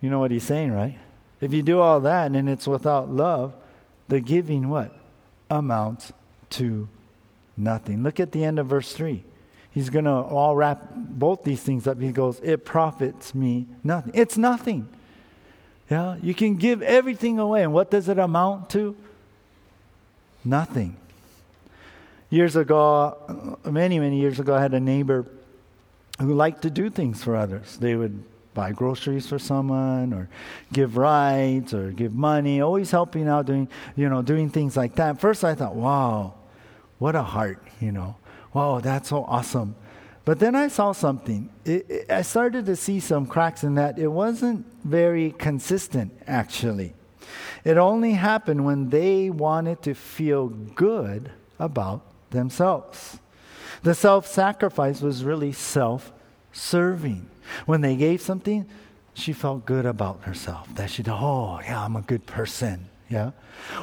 You 0.00 0.10
know 0.10 0.18
what 0.18 0.30
he's 0.30 0.44
saying, 0.44 0.72
right? 0.72 0.98
If 1.40 1.52
you 1.52 1.62
do 1.62 1.80
all 1.80 2.00
that 2.00 2.32
and 2.32 2.48
it's 2.48 2.66
without 2.66 3.10
love, 3.10 3.54
the 4.08 4.20
giving 4.20 4.68
what? 4.68 4.92
Amounts 5.50 6.12
to 6.50 6.88
nothing. 7.56 8.02
Look 8.02 8.20
at 8.20 8.32
the 8.32 8.44
end 8.44 8.58
of 8.58 8.66
verse 8.66 8.92
3. 8.92 9.24
He's 9.70 9.90
going 9.90 10.06
to 10.06 10.10
all 10.10 10.56
wrap 10.56 10.88
both 10.94 11.44
these 11.44 11.62
things 11.62 11.86
up. 11.86 12.00
He 12.00 12.10
goes, 12.10 12.40
It 12.42 12.64
profits 12.64 13.34
me 13.34 13.66
nothing. 13.84 14.12
It's 14.14 14.36
nothing. 14.36 14.88
Yeah, 15.90 16.16
you 16.22 16.34
can 16.34 16.56
give 16.56 16.82
everything 16.82 17.38
away. 17.38 17.62
And 17.62 17.72
what 17.72 17.90
does 17.90 18.08
it 18.08 18.18
amount 18.18 18.70
to? 18.70 18.96
Nothing. 20.44 20.96
Years 22.30 22.56
ago, 22.56 23.58
many, 23.64 23.98
many 23.98 24.20
years 24.20 24.38
ago, 24.38 24.54
I 24.54 24.60
had 24.60 24.74
a 24.74 24.80
neighbor 24.80 25.26
who 26.20 26.34
liked 26.34 26.62
to 26.62 26.70
do 26.70 26.90
things 26.90 27.22
for 27.22 27.36
others. 27.36 27.78
They 27.78 27.94
would 27.94 28.22
buy 28.58 28.72
groceries 28.72 29.24
for 29.28 29.38
someone 29.38 30.12
or 30.12 30.28
give 30.72 30.96
rides 30.96 31.72
or 31.72 31.92
give 31.92 32.12
money, 32.12 32.60
always 32.60 32.90
helping 32.90 33.28
out 33.28 33.46
doing, 33.46 33.68
you 33.94 34.08
know, 34.08 34.20
doing 34.20 34.50
things 34.50 34.76
like 34.76 34.96
that. 34.96 35.20
First 35.20 35.44
I 35.44 35.54
thought, 35.54 35.76
wow, 35.76 36.34
what 36.98 37.14
a 37.14 37.22
heart, 37.22 37.62
you 37.80 37.92
know. 37.92 38.16
Wow, 38.52 38.80
that's 38.80 39.10
so 39.10 39.22
awesome. 39.22 39.76
But 40.24 40.40
then 40.40 40.56
I 40.56 40.66
saw 40.66 40.90
something. 40.90 41.50
It, 41.64 41.88
it, 41.88 42.10
I 42.10 42.22
started 42.22 42.66
to 42.66 42.74
see 42.74 42.98
some 42.98 43.26
cracks 43.26 43.62
in 43.62 43.76
that. 43.76 43.96
It 43.96 44.08
wasn't 44.08 44.66
very 44.82 45.30
consistent, 45.38 46.10
actually. 46.26 46.94
It 47.62 47.76
only 47.78 48.14
happened 48.14 48.64
when 48.64 48.90
they 48.90 49.30
wanted 49.30 49.82
to 49.82 49.94
feel 49.94 50.48
good 50.48 51.30
about 51.60 52.02
themselves. 52.30 53.20
The 53.84 53.94
self 53.94 54.26
sacrifice 54.26 55.00
was 55.00 55.22
really 55.22 55.52
self 55.52 56.12
serving. 56.50 57.30
When 57.66 57.80
they 57.80 57.96
gave 57.96 58.20
something, 58.20 58.66
she 59.14 59.32
felt 59.32 59.66
good 59.66 59.86
about 59.86 60.22
herself. 60.22 60.72
That 60.74 60.90
she, 60.90 61.02
oh, 61.08 61.60
yeah, 61.62 61.84
I'm 61.84 61.96
a 61.96 62.02
good 62.02 62.26
person. 62.26 62.88
Yeah. 63.08 63.30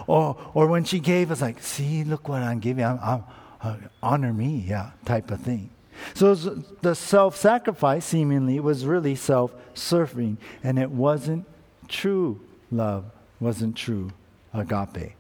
Or, 0.08 0.38
or 0.54 0.68
when 0.68 0.84
she 0.84 1.00
gave, 1.00 1.32
it's 1.32 1.42
like, 1.42 1.62
see, 1.62 2.04
look 2.04 2.30
what 2.30 2.42
I'm 2.42 2.60
giving. 2.60 2.86
I'm, 2.86 3.00
I'm, 3.02 3.24
uh, 3.62 3.78
honor 4.02 4.32
me, 4.32 4.64
yeah, 4.68 4.92
type 5.06 5.32
of 5.32 5.42
thing. 5.42 5.72
So 6.14 6.36
the 6.36 6.94
self 6.94 7.36
sacrifice 7.36 8.06
seemingly 8.06 8.60
was 8.60 8.86
really 8.86 9.16
self 9.16 9.54
serving, 9.74 10.38
and 10.64 10.78
it 10.78 10.92
wasn't 10.92 11.46
true 11.88 12.42
love, 12.72 13.06
wasn't 13.40 13.76
true 13.76 14.12
agape. 14.54 15.14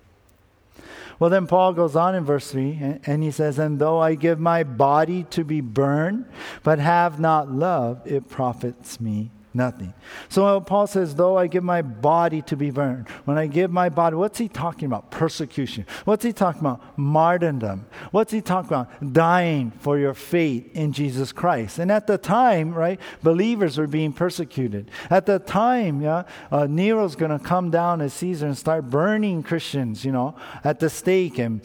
Well, 1.19 1.29
then 1.29 1.47
Paul 1.47 1.73
goes 1.73 1.95
on 1.95 2.15
in 2.15 2.23
verse 2.25 2.51
3 2.51 2.99
and 3.05 3.23
he 3.23 3.31
says, 3.31 3.57
And 3.59 3.79
though 3.79 3.99
I 3.99 4.15
give 4.15 4.39
my 4.39 4.63
body 4.63 5.23
to 5.31 5.43
be 5.43 5.61
burned, 5.61 6.25
but 6.63 6.79
have 6.79 7.19
not 7.19 7.51
love, 7.51 8.01
it 8.05 8.29
profits 8.29 8.99
me 8.99 9.31
nothing. 9.55 9.93
So 10.29 10.59
Paul 10.61 10.87
says, 10.87 11.15
though 11.15 11.37
I 11.37 11.47
give 11.47 11.63
my 11.63 11.81
body 11.81 12.41
to 12.43 12.55
be 12.55 12.69
burned, 12.69 13.09
when 13.25 13.37
I 13.37 13.47
give 13.47 13.71
my 13.71 13.89
body, 13.89 14.15
what's 14.15 14.37
he 14.37 14.47
talking 14.47 14.85
about? 14.85 15.11
Persecution. 15.11 15.85
What's 16.03 16.23
he 16.23 16.33
talking 16.33 16.61
about? 16.61 16.97
Martyrdom. 16.97 17.87
What's 18.11 18.31
he 18.31 18.41
talking 18.41 18.69
about? 18.69 19.13
Dying 19.13 19.71
for 19.79 19.97
your 19.97 20.13
faith 20.13 20.75
in 20.75 20.91
Jesus 20.91 21.31
Christ. 21.31 21.79
And 21.79 21.91
at 21.91 22.07
the 22.07 22.17
time, 22.17 22.73
right, 22.73 22.99
believers 23.23 23.77
were 23.77 23.87
being 23.87 24.13
persecuted. 24.13 24.91
At 25.09 25.25
the 25.25 25.39
time, 25.39 26.01
yeah, 26.01 26.23
uh, 26.51 26.67
Nero's 26.67 27.15
going 27.15 27.31
to 27.31 27.39
come 27.39 27.71
down 27.71 28.01
as 28.01 28.13
Caesar 28.15 28.47
and 28.47 28.57
start 28.57 28.89
burning 28.89 29.43
Christians, 29.43 30.03
you 30.03 30.11
know, 30.11 30.35
at 30.63 30.79
the 30.79 30.89
stake 30.89 31.39
and 31.39 31.61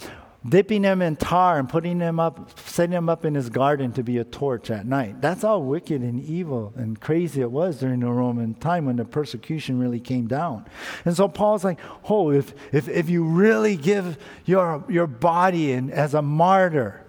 dipping 0.49 0.82
them 0.82 1.03
in 1.03 1.16
tar 1.16 1.59
and 1.59 1.68
putting 1.68 1.99
them 1.99 2.18
up, 2.18 2.59
setting 2.66 2.93
them 2.93 3.09
up 3.09 3.24
in 3.24 3.34
his 3.34 3.51
garden 3.51 3.93
to 3.93 4.03
be 4.03 4.18
a 4.18 4.24
torch 4.24 4.70
at 4.70 4.86
night. 4.86 5.20
That's 5.20 5.43
how 5.43 5.59
wicked 5.59 6.01
and 6.01 6.22
evil 6.22 6.72
and 6.76 6.99
crazy 6.99 7.43
it 7.43 7.51
was 7.51 7.80
during 7.80 8.01
the 8.01 8.11
Roman 8.11 8.55
time 8.55 8.86
when 8.86 8.97
the 8.97 9.05
persecution 9.05 9.78
really 9.78 10.01
came 10.01 10.26
down. 10.26 10.64
And 11.05 11.14
so 11.14 11.28
Paul's 11.28 11.64
like, 11.64 11.78
oh, 12.09 12.30
if, 12.30 12.55
if, 12.72 12.88
if 12.88 13.11
you 13.11 13.24
really 13.24 13.76
give 13.76 14.16
your, 14.47 14.82
your 14.88 15.07
body 15.07 15.72
in, 15.72 15.91
as 15.91 16.14
a 16.14 16.22
martyr, 16.22 17.05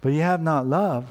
but 0.00 0.12
you 0.12 0.22
have 0.22 0.40
not 0.40 0.66
love, 0.66 1.06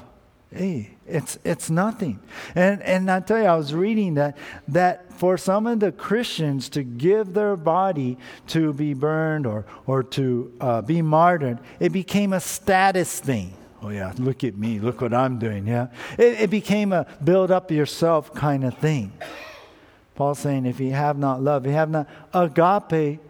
hey, 0.52 0.90
it's, 1.06 1.38
it's 1.44 1.70
nothing. 1.70 2.20
And, 2.54 2.82
and 2.82 3.10
I 3.10 3.20
tell 3.20 3.38
you, 3.38 3.44
I 3.44 3.56
was 3.56 3.72
reading 3.72 4.14
that, 4.14 4.36
that 4.68 5.12
for 5.14 5.38
some 5.38 5.66
of 5.66 5.80
the 5.80 5.92
Christians 5.92 6.68
to 6.70 6.82
give 6.82 7.34
their 7.34 7.56
body 7.56 8.18
to 8.48 8.72
be 8.72 8.94
burned 8.94 9.46
or, 9.46 9.64
or 9.86 10.02
to 10.02 10.52
uh, 10.60 10.82
be 10.82 11.02
martyred, 11.02 11.58
it 11.78 11.90
became 11.90 12.32
a 12.32 12.40
status 12.40 13.20
thing. 13.20 13.54
Oh, 13.82 13.88
yeah, 13.88 14.12
look 14.18 14.44
at 14.44 14.56
me, 14.56 14.78
look 14.78 15.00
what 15.00 15.14
I'm 15.14 15.38
doing, 15.38 15.66
yeah? 15.66 15.86
It, 16.18 16.40
it 16.42 16.50
became 16.50 16.92
a 16.92 17.06
build 17.22 17.50
up 17.50 17.70
yourself 17.70 18.34
kind 18.34 18.64
of 18.64 18.76
thing. 18.76 19.12
Paul's 20.16 20.40
saying, 20.40 20.66
if 20.66 20.80
you 20.80 20.90
have 20.92 21.16
not 21.16 21.40
love, 21.40 21.64
you 21.64 21.72
have 21.72 21.88
not 21.88 22.06
agape, 22.34 23.20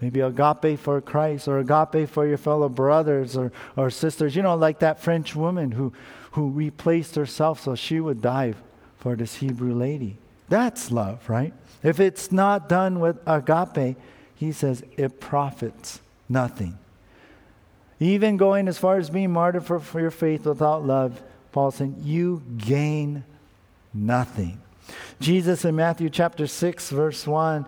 maybe 0.00 0.20
agape 0.20 0.78
for 0.80 1.00
Christ 1.00 1.46
or 1.46 1.60
agape 1.60 2.08
for 2.08 2.26
your 2.26 2.38
fellow 2.38 2.68
brothers 2.68 3.36
or, 3.36 3.52
or 3.76 3.90
sisters, 3.90 4.34
you 4.34 4.42
know, 4.42 4.56
like 4.56 4.80
that 4.80 5.00
French 5.00 5.36
woman 5.36 5.70
who 5.70 5.92
who 6.32 6.50
replaced 6.50 7.14
herself 7.14 7.62
so 7.62 7.74
she 7.74 8.00
would 8.00 8.22
die 8.22 8.54
for 8.98 9.16
this 9.16 9.36
Hebrew 9.36 9.74
lady. 9.74 10.16
That's 10.48 10.90
love, 10.90 11.28
right? 11.28 11.52
If 11.82 12.00
it's 12.00 12.30
not 12.30 12.68
done 12.68 13.00
with 13.00 13.18
agape, 13.26 13.96
he 14.34 14.52
says 14.52 14.82
it 14.96 15.20
profits 15.20 16.00
nothing. 16.28 16.78
Even 17.98 18.36
going 18.36 18.68
as 18.68 18.78
far 18.78 18.96
as 18.96 19.10
being 19.10 19.32
martyred 19.32 19.64
for, 19.64 19.78
for 19.78 20.00
your 20.00 20.10
faith 20.10 20.46
without 20.46 20.86
love, 20.86 21.22
Paul 21.52 21.70
said, 21.70 21.96
you 22.02 22.42
gain 22.56 23.24
nothing. 23.92 24.60
Jesus 25.20 25.64
in 25.64 25.76
Matthew 25.76 26.08
chapter 26.08 26.46
6, 26.46 26.90
verse 26.90 27.26
1 27.26 27.66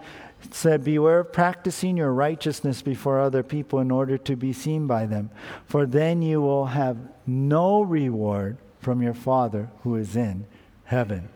said, 0.51 0.85
Beware 0.85 1.21
of 1.21 1.33
practicing 1.33 1.97
your 1.97 2.13
righteousness 2.13 2.83
before 2.83 3.21
other 3.21 3.43
people 3.43 3.79
in 3.79 3.91
order 3.91 4.19
to 4.19 4.37
be 4.37 4.53
seen 4.53 4.87
by 4.87 5.07
them, 5.07 5.31
for 5.67 5.87
then 5.87 6.23
you 6.23 6.41
will 6.41 6.67
have 6.67 6.97
no 7.27 7.83
reward 7.83 8.59
from 8.81 9.03
your 9.03 9.15
Father 9.15 9.71
who 9.83 9.97
is 9.97 10.17
in 10.17 10.47
heaven. 10.85 11.29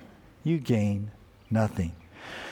You 0.42 0.58
gain 0.58 1.10
nothing. 1.50 1.92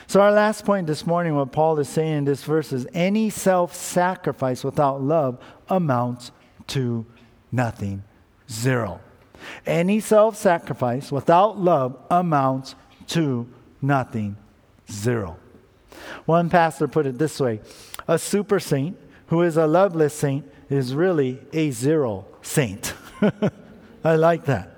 So, 0.07 0.21
our 0.21 0.31
last 0.31 0.65
point 0.65 0.87
this 0.87 1.07
morning, 1.07 1.35
what 1.35 1.51
Paul 1.51 1.79
is 1.79 1.89
saying 1.89 2.19
in 2.19 2.25
this 2.25 2.43
verse 2.43 2.71
is 2.71 2.87
any 2.93 3.29
self 3.29 3.73
sacrifice 3.73 4.63
without 4.63 5.01
love 5.01 5.39
amounts 5.67 6.31
to 6.67 7.05
nothing. 7.51 8.03
Zero. 8.49 9.01
Any 9.65 9.99
self 9.99 10.35
sacrifice 10.37 11.11
without 11.11 11.57
love 11.59 11.97
amounts 12.11 12.75
to 13.07 13.47
nothing. 13.81 14.37
Zero. 14.91 15.37
One 16.25 16.49
pastor 16.49 16.87
put 16.87 17.05
it 17.05 17.17
this 17.17 17.39
way 17.39 17.61
a 18.07 18.19
super 18.19 18.59
saint 18.59 18.97
who 19.27 19.41
is 19.41 19.57
a 19.57 19.65
loveless 19.65 20.13
saint 20.13 20.45
is 20.69 20.93
really 20.93 21.39
a 21.53 21.71
zero 21.71 22.25
saint. 22.41 22.93
I 24.03 24.15
like 24.15 24.45
that. 24.45 24.71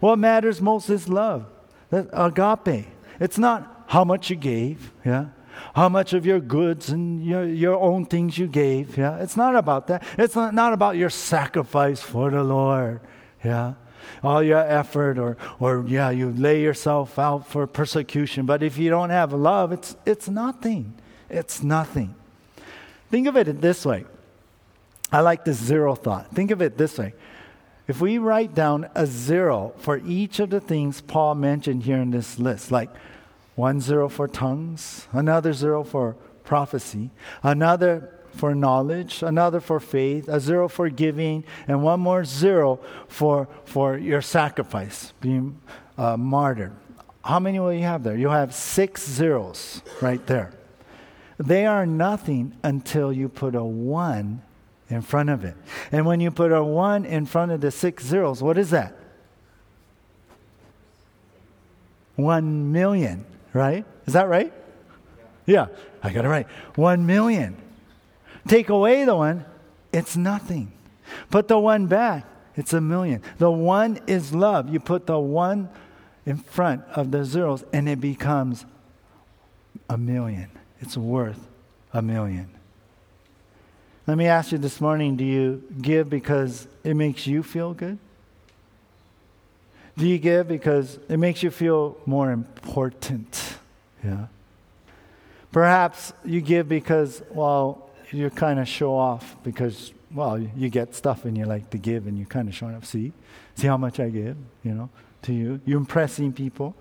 What 0.00 0.18
matters 0.18 0.60
most 0.60 0.90
is 0.90 1.08
love, 1.08 1.46
that 1.90 2.08
agape. 2.12 2.86
It's 3.20 3.38
not 3.38 3.84
how 3.86 4.04
much 4.04 4.30
you 4.30 4.36
gave, 4.36 4.92
yeah? 5.04 5.26
How 5.74 5.88
much 5.88 6.12
of 6.12 6.24
your 6.24 6.40
goods 6.40 6.90
and 6.90 7.24
your, 7.24 7.44
your 7.44 7.76
own 7.78 8.06
things 8.06 8.38
you 8.38 8.46
gave, 8.46 8.96
yeah? 8.96 9.18
It's 9.18 9.36
not 9.36 9.56
about 9.56 9.88
that. 9.88 10.04
It's 10.16 10.36
not, 10.36 10.54
not 10.54 10.72
about 10.72 10.96
your 10.96 11.10
sacrifice 11.10 12.00
for 12.00 12.30
the 12.30 12.44
Lord, 12.44 13.00
yeah? 13.44 13.74
all 14.22 14.42
your 14.42 14.58
effort 14.58 15.18
or, 15.18 15.36
or 15.60 15.84
yeah, 15.86 16.10
you 16.10 16.30
lay 16.30 16.62
yourself 16.62 17.18
out 17.18 17.46
for 17.46 17.66
persecution. 17.66 18.46
But 18.46 18.62
if 18.62 18.78
you 18.78 18.90
don't 18.90 19.10
have 19.10 19.32
love, 19.32 19.72
it's, 19.72 19.96
it's 20.04 20.28
nothing. 20.28 20.94
It's 21.28 21.62
nothing. 21.62 22.14
Think 23.10 23.26
of 23.26 23.36
it 23.36 23.60
this 23.60 23.84
way. 23.84 24.04
I 25.10 25.20
like 25.20 25.44
this 25.44 25.56
zero 25.56 25.94
thought. 25.94 26.34
Think 26.34 26.50
of 26.50 26.60
it 26.60 26.76
this 26.76 26.98
way. 26.98 27.14
If 27.88 28.02
we 28.02 28.18
write 28.18 28.54
down 28.54 28.90
a 28.94 29.06
zero 29.06 29.72
for 29.78 29.96
each 30.06 30.40
of 30.40 30.50
the 30.50 30.60
things 30.60 31.00
Paul 31.00 31.34
mentioned 31.34 31.84
here 31.84 31.96
in 31.96 32.10
this 32.10 32.38
list, 32.38 32.70
like 32.70 32.90
one 33.54 33.80
zero 33.80 34.10
for 34.10 34.28
tongues, 34.28 35.08
another 35.10 35.54
zero 35.54 35.82
for 35.82 36.14
prophecy, 36.44 37.10
another 37.42 38.12
for 38.36 38.54
knowledge, 38.54 39.22
another 39.22 39.58
for 39.58 39.80
faith, 39.80 40.28
a 40.28 40.38
zero 40.38 40.68
for 40.68 40.90
giving, 40.90 41.44
and 41.66 41.82
one 41.82 42.00
more 42.00 42.26
zero 42.26 42.78
for, 43.08 43.48
for 43.64 43.96
your 43.96 44.20
sacrifice, 44.20 45.14
being 45.22 45.58
uh, 45.96 46.16
martyred. 46.18 46.76
How 47.24 47.40
many 47.40 47.58
will 47.58 47.72
you 47.72 47.84
have 47.84 48.04
there? 48.04 48.16
You'll 48.16 48.32
have 48.32 48.54
six 48.54 49.08
zeros 49.08 49.82
right 50.02 50.24
there. 50.26 50.52
They 51.38 51.64
are 51.64 51.86
nothing 51.86 52.54
until 52.62 53.12
you 53.12 53.30
put 53.30 53.54
a 53.54 53.64
one 53.64 54.42
in 54.90 55.02
front 55.02 55.30
of 55.30 55.44
it. 55.44 55.54
And 55.92 56.06
when 56.06 56.20
you 56.20 56.30
put 56.30 56.52
a 56.52 56.62
one 56.62 57.04
in 57.04 57.26
front 57.26 57.52
of 57.52 57.60
the 57.60 57.70
six 57.70 58.04
zeros, 58.04 58.42
what 58.42 58.58
is 58.58 58.70
that? 58.70 58.94
One 62.16 62.72
million, 62.72 63.24
right? 63.52 63.84
Is 64.06 64.14
that 64.14 64.28
right? 64.28 64.52
Yeah, 65.46 65.66
I 66.02 66.12
got 66.12 66.24
it 66.24 66.28
right. 66.28 66.46
One 66.74 67.06
million. 67.06 67.56
Take 68.46 68.70
away 68.70 69.04
the 69.04 69.14
one, 69.14 69.44
it's 69.92 70.16
nothing. 70.16 70.72
Put 71.30 71.48
the 71.48 71.58
one 71.58 71.86
back, 71.86 72.26
it's 72.56 72.72
a 72.72 72.80
million. 72.80 73.22
The 73.38 73.50
one 73.50 74.00
is 74.06 74.34
love. 74.34 74.68
You 74.68 74.80
put 74.80 75.06
the 75.06 75.18
one 75.18 75.68
in 76.26 76.38
front 76.38 76.82
of 76.94 77.10
the 77.10 77.24
zeros, 77.24 77.64
and 77.72 77.88
it 77.88 78.00
becomes 78.00 78.66
a 79.88 79.96
million. 79.96 80.50
It's 80.80 80.96
worth 80.96 81.46
a 81.92 82.02
million. 82.02 82.50
Let 84.08 84.16
me 84.16 84.24
ask 84.24 84.52
you 84.52 84.56
this 84.56 84.80
morning 84.80 85.16
do 85.16 85.24
you 85.24 85.62
give 85.82 86.08
because 86.08 86.66
it 86.82 86.94
makes 86.94 87.26
you 87.26 87.42
feel 87.42 87.74
good? 87.74 87.98
Do 89.98 90.06
you 90.06 90.16
give 90.16 90.48
because 90.48 90.98
it 91.10 91.18
makes 91.18 91.42
you 91.42 91.50
feel 91.50 91.94
more 92.06 92.32
important? 92.32 93.58
Yeah. 94.02 94.28
Perhaps 95.52 96.14
you 96.24 96.40
give 96.40 96.70
because, 96.70 97.20
well, 97.30 97.90
you 98.10 98.30
kind 98.30 98.58
of 98.58 98.66
show 98.66 98.96
off 98.96 99.36
because, 99.44 99.92
well, 100.14 100.38
you 100.38 100.70
get 100.70 100.94
stuff 100.94 101.26
and 101.26 101.36
you 101.36 101.44
like 101.44 101.68
to 101.68 101.76
give 101.76 102.06
and 102.06 102.18
you 102.18 102.24
kind 102.24 102.48
of 102.48 102.54
show 102.54 102.68
off. 102.68 102.86
See, 102.86 103.12
see 103.56 103.66
how 103.66 103.76
much 103.76 104.00
I 104.00 104.08
give, 104.08 104.38
you 104.64 104.72
know, 104.72 104.88
to 105.28 105.34
you. 105.34 105.60
You're 105.64 105.78
impressing 105.78 106.32
people. 106.32 106.74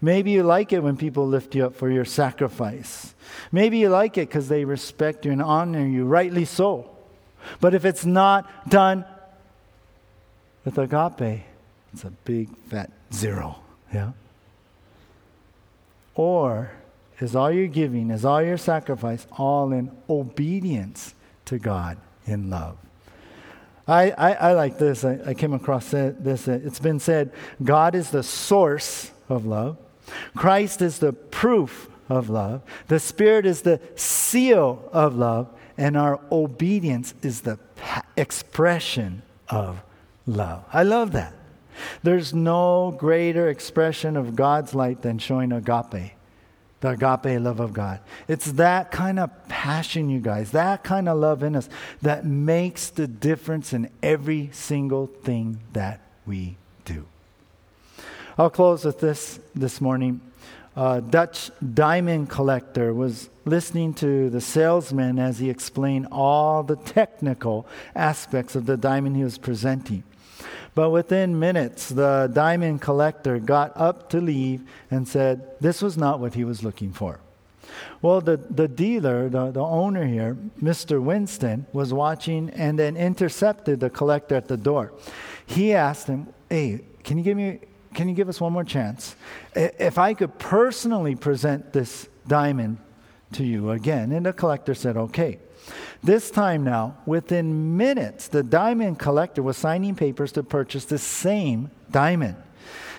Maybe 0.00 0.32
you 0.32 0.42
like 0.42 0.72
it 0.72 0.82
when 0.82 0.96
people 0.96 1.26
lift 1.26 1.54
you 1.54 1.66
up 1.66 1.76
for 1.76 1.90
your 1.90 2.04
sacrifice. 2.04 3.14
Maybe 3.52 3.78
you 3.78 3.90
like 3.90 4.18
it 4.18 4.28
because 4.28 4.48
they 4.48 4.64
respect 4.64 5.24
you 5.24 5.32
and 5.32 5.42
honor 5.42 5.86
you, 5.86 6.06
rightly 6.06 6.46
so. 6.46 6.90
But 7.60 7.74
if 7.74 7.84
it's 7.84 8.04
not 8.04 8.68
done 8.68 9.04
with 10.64 10.78
agape, 10.78 11.44
it's 11.92 12.04
a 12.04 12.10
big 12.24 12.48
fat 12.68 12.90
zero. 13.12 13.60
Yeah? 13.92 14.12
Or 16.14 16.72
is 17.20 17.36
all 17.36 17.52
your 17.52 17.66
giving, 17.66 18.10
is 18.10 18.24
all 18.24 18.42
your 18.42 18.58
sacrifice, 18.58 19.26
all 19.32 19.72
in 19.72 19.90
obedience 20.08 21.14
to 21.44 21.58
God 21.58 21.98
in 22.26 22.48
love. 22.48 22.78
I, 23.90 24.10
I, 24.10 24.32
I 24.32 24.52
like 24.52 24.78
this. 24.78 25.04
I, 25.04 25.18
I, 25.26 25.34
came 25.34 25.52
across 25.52 25.90
this. 25.90 26.46
It's 26.46 26.78
been 26.78 27.00
said 27.00 27.32
God 27.62 27.96
is 27.96 28.10
the 28.10 28.22
source 28.22 29.10
of 29.28 29.46
love, 29.46 29.78
Christ 30.36 30.80
is 30.80 31.00
the 31.00 31.12
proof 31.12 31.88
of 32.08 32.30
love, 32.30 32.62
the 32.86 33.00
Spirit 33.00 33.46
is 33.46 33.62
the 33.62 33.80
seal 33.96 34.88
of 34.92 35.16
love, 35.16 35.48
and 35.76 35.96
our 35.96 36.20
obedience 36.30 37.14
is 37.22 37.40
the 37.40 37.58
expression 38.16 39.22
of 39.48 39.82
love. 40.24 40.64
I 40.72 40.84
love 40.84 41.10
that. 41.12 41.34
There's 42.04 42.32
no 42.32 42.94
greater 42.96 43.48
expression 43.48 44.16
of 44.16 44.36
God's 44.36 44.72
light 44.72 45.02
than 45.02 45.18
showing 45.18 45.50
agape 45.50 46.12
the 46.80 46.90
agape 46.90 47.40
love 47.40 47.60
of 47.60 47.72
God. 47.72 48.00
It's 48.26 48.52
that 48.52 48.90
kind 48.90 49.18
of 49.18 49.30
passion, 49.48 50.08
you 50.08 50.20
guys, 50.20 50.52
that 50.52 50.82
kind 50.82 51.08
of 51.08 51.18
love 51.18 51.42
in 51.42 51.54
us 51.54 51.68
that 52.02 52.24
makes 52.24 52.88
the 52.88 53.06
difference 53.06 53.72
in 53.72 53.90
every 54.02 54.50
single 54.52 55.06
thing 55.06 55.60
that 55.72 56.00
we 56.26 56.56
do. 56.84 57.06
I'll 58.38 58.50
close 58.50 58.84
with 58.84 59.00
this 59.00 59.40
this 59.54 59.80
morning. 59.80 60.20
A 60.76 61.02
Dutch 61.02 61.50
diamond 61.74 62.30
collector 62.30 62.94
was 62.94 63.28
listening 63.44 63.92
to 63.94 64.30
the 64.30 64.40
salesman 64.40 65.18
as 65.18 65.38
he 65.38 65.50
explained 65.50 66.08
all 66.10 66.62
the 66.62 66.76
technical 66.76 67.66
aspects 67.94 68.54
of 68.54 68.66
the 68.66 68.76
diamond 68.76 69.16
he 69.16 69.24
was 69.24 69.36
presenting. 69.36 70.04
But 70.74 70.90
within 70.90 71.38
minutes, 71.38 71.88
the 71.88 72.30
diamond 72.32 72.80
collector 72.80 73.38
got 73.38 73.72
up 73.76 74.10
to 74.10 74.20
leave 74.20 74.62
and 74.90 75.06
said 75.06 75.60
this 75.60 75.82
was 75.82 75.96
not 75.96 76.20
what 76.20 76.34
he 76.34 76.44
was 76.44 76.62
looking 76.62 76.92
for. 76.92 77.20
Well, 78.02 78.20
the, 78.20 78.36
the 78.36 78.68
dealer, 78.68 79.28
the, 79.28 79.50
the 79.50 79.60
owner 79.60 80.04
here, 80.04 80.36
Mr. 80.60 81.02
Winston, 81.02 81.66
was 81.72 81.92
watching 81.92 82.50
and 82.50 82.78
then 82.78 82.96
intercepted 82.96 83.80
the 83.80 83.90
collector 83.90 84.34
at 84.34 84.48
the 84.48 84.56
door. 84.56 84.92
He 85.46 85.74
asked 85.74 86.06
him, 86.06 86.28
Hey, 86.48 86.80
can 87.04 87.18
you 87.18 87.24
give 87.24 87.36
me 87.36 87.60
can 87.92 88.08
you 88.08 88.14
give 88.14 88.28
us 88.28 88.40
one 88.40 88.52
more 88.52 88.62
chance? 88.62 89.16
If 89.54 89.98
I 89.98 90.14
could 90.14 90.38
personally 90.38 91.16
present 91.16 91.72
this 91.72 92.08
diamond 92.28 92.78
to 93.32 93.44
you 93.44 93.70
again. 93.70 94.12
And 94.12 94.26
the 94.26 94.32
collector 94.32 94.74
said, 94.74 94.96
Okay. 94.96 95.38
This 96.02 96.30
time 96.30 96.64
now, 96.64 96.96
within 97.04 97.76
minutes, 97.76 98.28
the 98.28 98.42
diamond 98.42 98.98
collector 98.98 99.42
was 99.42 99.56
signing 99.56 99.94
papers 99.94 100.32
to 100.32 100.42
purchase 100.42 100.86
the 100.86 100.98
same 100.98 101.70
diamond. 101.90 102.36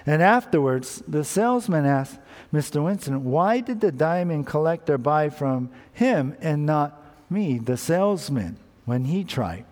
And 0.06 0.22
afterwards, 0.22 1.04
the 1.08 1.24
salesman 1.24 1.86
asked, 1.86 2.20
Mr. 2.54 2.84
Winston, 2.84 3.24
why 3.24 3.60
did 3.60 3.82
the 3.82 3.92
diamond 3.92 4.46
collector 4.46 4.98
buy 4.98 5.30
from 5.30 5.70
him 5.94 6.36
and 6.42 6.66
not 6.66 7.02
me, 7.30 7.58
the 7.58 7.78
salesman, 7.78 8.58
when 8.86 9.06
he 9.06 9.24
tried? 9.24 9.66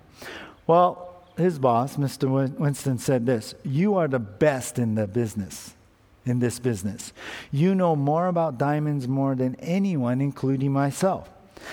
Well, 0.66 1.24
his 1.36 1.60
boss, 1.60 1.98
Mr. 1.98 2.58
Winston, 2.58 2.98
said 2.98 3.26
this 3.26 3.56
You 3.64 3.96
are 3.96 4.08
the 4.08 4.20
best 4.20 4.80
in 4.80 4.96
the 4.96 5.08
business, 5.08 5.74
in 6.26 6.40
this 6.40 6.60
business. 6.60 7.12
You 7.52 7.76
know 7.76 7.96
more 7.96 8.28
about 8.28 8.58
diamonds 8.58 9.08
more 9.08 9.36
than 9.36 9.56
anyone, 9.56 10.22
including 10.22 10.72
myself. 10.72 11.30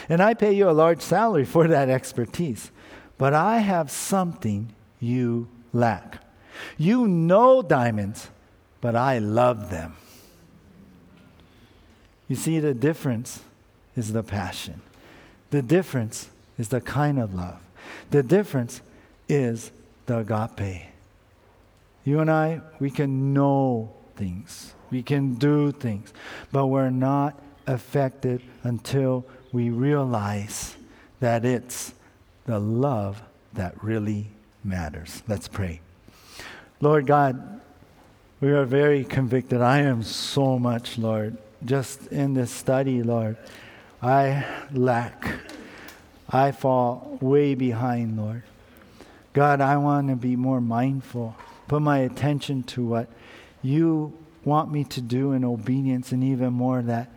And 0.09 0.23
I 0.23 0.35
pay 0.35 0.53
you 0.53 0.69
a 0.69 0.73
large 0.73 1.01
salary 1.01 1.45
for 1.45 1.69
that 1.69 1.89
expertise. 1.89 2.71
But 3.19 3.35
I 3.35 3.59
have 3.59 3.91
something 3.91 4.75
you 5.01 5.49
lack. 5.73 6.23
You 6.79 7.07
know 7.07 7.63
diamonds, 7.63 8.29
but 8.81 8.97
I 8.97 9.19
love 9.19 9.71
them. 9.71 9.97
You 12.29 12.37
see, 12.37 12.59
the 12.59 12.75
difference 12.75 13.41
is 13.97 14.13
the 14.13 14.23
passion. 14.23 14.83
The 15.51 15.63
difference 15.63 16.29
is 16.59 16.69
the 16.69 16.81
kind 16.81 17.19
of 17.19 17.35
love. 17.35 17.61
The 18.11 18.23
difference 18.23 18.81
is 19.29 19.71
the 20.07 20.19
agape. 20.19 20.87
You 22.05 22.21
and 22.21 22.31
I, 22.31 22.61
we 22.79 22.91
can 22.91 23.33
know 23.33 23.93
things, 24.17 24.75
we 24.91 25.03
can 25.03 25.35
do 25.35 25.73
things, 25.73 26.13
but 26.53 26.67
we're 26.67 26.91
not 26.91 27.41
affected 27.67 28.43
until 28.63 29.27
we 29.57 29.71
realize 29.71 30.77
that 31.19 31.47
it's 31.47 31.95
the 32.45 32.59
love 32.59 33.23
that 33.55 33.83
really 33.83 34.27
matters. 34.63 35.23
Let's 35.27 35.49
pray. 35.49 35.81
Lord 36.83 37.07
God, 37.07 37.63
we 38.43 38.51
are 38.51 38.67
very 38.67 39.03
convicted. 39.03 39.63
I 39.63 39.79
am 39.79 40.03
so 40.03 40.59
much, 40.59 40.99
Lord, 40.99 41.39
just 41.65 42.09
in 42.09 42.35
this 42.35 42.51
study, 42.51 43.03
Lord, 43.03 43.39
I 44.03 44.45
lack. 44.75 45.27
I 46.29 46.53
fall 46.53 47.17
way 47.23 47.55
behind, 47.55 48.19
Lord. 48.19 48.43
God, 49.33 49.63
I 49.63 49.79
want 49.79 50.09
to 50.09 50.17
be 50.17 50.37
more 50.37 50.61
mindful, 50.61 51.35
put 51.67 51.81
my 51.81 52.01
attention 52.01 52.63
to 52.65 52.85
what 52.85 53.09
you 53.63 54.13
want 54.45 54.71
me 54.71 54.85
to 54.85 55.01
do 55.01 55.33
in 55.33 55.47
obedience, 55.47 56.13
and 56.13 56.23
even 56.23 56.53
more 56.53 56.83
that 56.83 57.11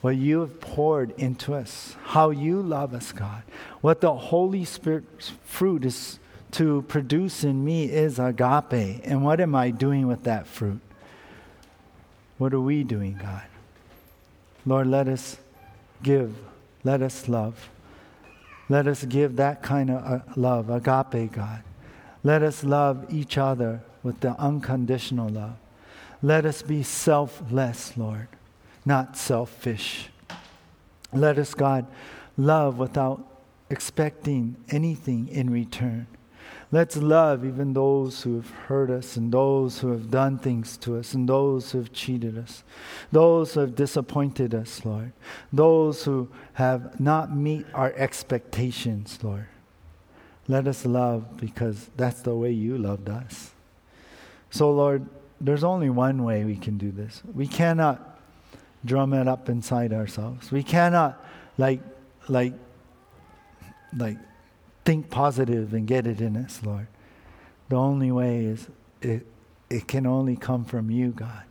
what 0.00 0.16
you 0.16 0.40
have 0.40 0.60
poured 0.60 1.10
into 1.18 1.54
us, 1.54 1.96
how 2.04 2.30
you 2.30 2.62
love 2.62 2.94
us, 2.94 3.12
God. 3.12 3.42
What 3.80 4.00
the 4.00 4.14
Holy 4.14 4.64
Spirit's 4.64 5.32
fruit 5.44 5.84
is 5.84 6.18
to 6.52 6.82
produce 6.82 7.44
in 7.44 7.64
me 7.64 7.90
is 7.90 8.18
agape. 8.18 9.00
And 9.04 9.24
what 9.24 9.40
am 9.40 9.54
I 9.54 9.70
doing 9.70 10.06
with 10.06 10.24
that 10.24 10.46
fruit? 10.46 10.80
What 12.38 12.54
are 12.54 12.60
we 12.60 12.84
doing, 12.84 13.18
God? 13.20 13.42
Lord, 14.64 14.86
let 14.86 15.08
us 15.08 15.38
give, 16.02 16.36
let 16.84 17.02
us 17.02 17.28
love. 17.28 17.68
Let 18.68 18.86
us 18.86 19.04
give 19.04 19.36
that 19.36 19.62
kind 19.62 19.90
of 19.90 20.04
uh, 20.04 20.20
love, 20.36 20.70
agape, 20.70 21.32
God. 21.32 21.62
Let 22.22 22.42
us 22.42 22.62
love 22.62 23.06
each 23.12 23.38
other 23.38 23.80
with 24.02 24.20
the 24.20 24.38
unconditional 24.38 25.28
love. 25.28 25.56
Let 26.22 26.44
us 26.44 26.62
be 26.62 26.82
selfless, 26.82 27.96
Lord, 27.96 28.28
not 28.88 29.16
selfish. 29.16 30.08
Let 31.12 31.38
us, 31.38 31.54
God, 31.54 31.86
love 32.36 32.78
without 32.78 33.24
expecting 33.70 34.56
anything 34.70 35.28
in 35.28 35.50
return. 35.50 36.06
Let's 36.72 36.96
love 36.96 37.44
even 37.44 37.72
those 37.72 38.22
who 38.22 38.36
have 38.36 38.50
hurt 38.50 38.90
us 38.90 39.16
and 39.16 39.32
those 39.32 39.78
who 39.78 39.90
have 39.92 40.10
done 40.10 40.38
things 40.38 40.76
to 40.78 40.98
us 40.98 41.14
and 41.14 41.28
those 41.28 41.72
who 41.72 41.78
have 41.78 41.92
cheated 41.92 42.36
us, 42.36 42.62
those 43.12 43.54
who 43.54 43.60
have 43.60 43.74
disappointed 43.74 44.54
us, 44.54 44.84
Lord, 44.84 45.12
those 45.52 46.04
who 46.04 46.28
have 46.54 46.98
not 46.98 47.34
meet 47.34 47.66
our 47.74 47.92
expectations, 47.94 49.18
Lord. 49.22 49.46
Let 50.46 50.66
us 50.66 50.84
love 50.84 51.36
because 51.36 51.90
that's 51.96 52.22
the 52.22 52.34
way 52.34 52.52
you 52.52 52.78
loved 52.78 53.08
us. 53.08 53.50
So, 54.50 54.70
Lord, 54.70 55.06
there's 55.40 55.64
only 55.64 55.90
one 55.90 56.24
way 56.24 56.44
we 56.44 56.56
can 56.56 56.78
do 56.78 56.90
this. 56.90 57.22
We 57.34 57.46
cannot 57.46 58.07
drum 58.88 59.12
it 59.12 59.28
up 59.28 59.48
inside 59.48 59.92
ourselves. 59.92 60.50
We 60.50 60.62
cannot 60.62 61.24
like 61.56 61.80
like 62.28 62.54
like 63.96 64.18
think 64.84 65.10
positive 65.10 65.74
and 65.74 65.86
get 65.86 66.06
it 66.06 66.20
in 66.20 66.36
us, 66.36 66.60
Lord. 66.64 66.88
The 67.68 67.76
only 67.76 68.10
way 68.10 68.46
is 68.46 68.68
it, 69.02 69.26
it 69.68 69.86
can 69.86 70.06
only 70.06 70.36
come 70.36 70.64
from 70.64 70.90
you, 70.90 71.10
God. 71.10 71.42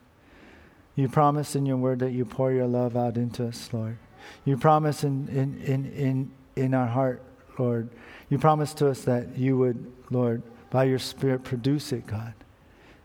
You 0.96 1.08
promise 1.08 1.56
in 1.56 1.66
your 1.66 1.78
word 1.78 2.00
that 2.00 2.12
you 2.12 2.26
pour 2.26 2.52
your 2.52 2.66
love 2.66 2.98
out 2.98 3.18
into 3.18 3.48
us, 3.48 3.70
Lord. 3.72 3.98
You 4.46 4.58
promise 4.58 5.04
in, 5.04 5.28
in, 5.30 5.62
in, 5.62 5.86
in, 5.94 6.32
in 6.56 6.74
our 6.74 6.88
heart, 6.88 7.22
Lord. 7.60 7.90
You 8.30 8.40
promise 8.40 8.74
to 8.76 8.90
us 8.90 9.02
that 9.02 9.38
you 9.38 9.58
would, 9.58 9.86
Lord, 10.10 10.42
by 10.72 10.86
your 10.86 11.00
Spirit 11.00 11.44
produce 11.44 11.92
it, 11.92 12.08
God. 12.08 12.34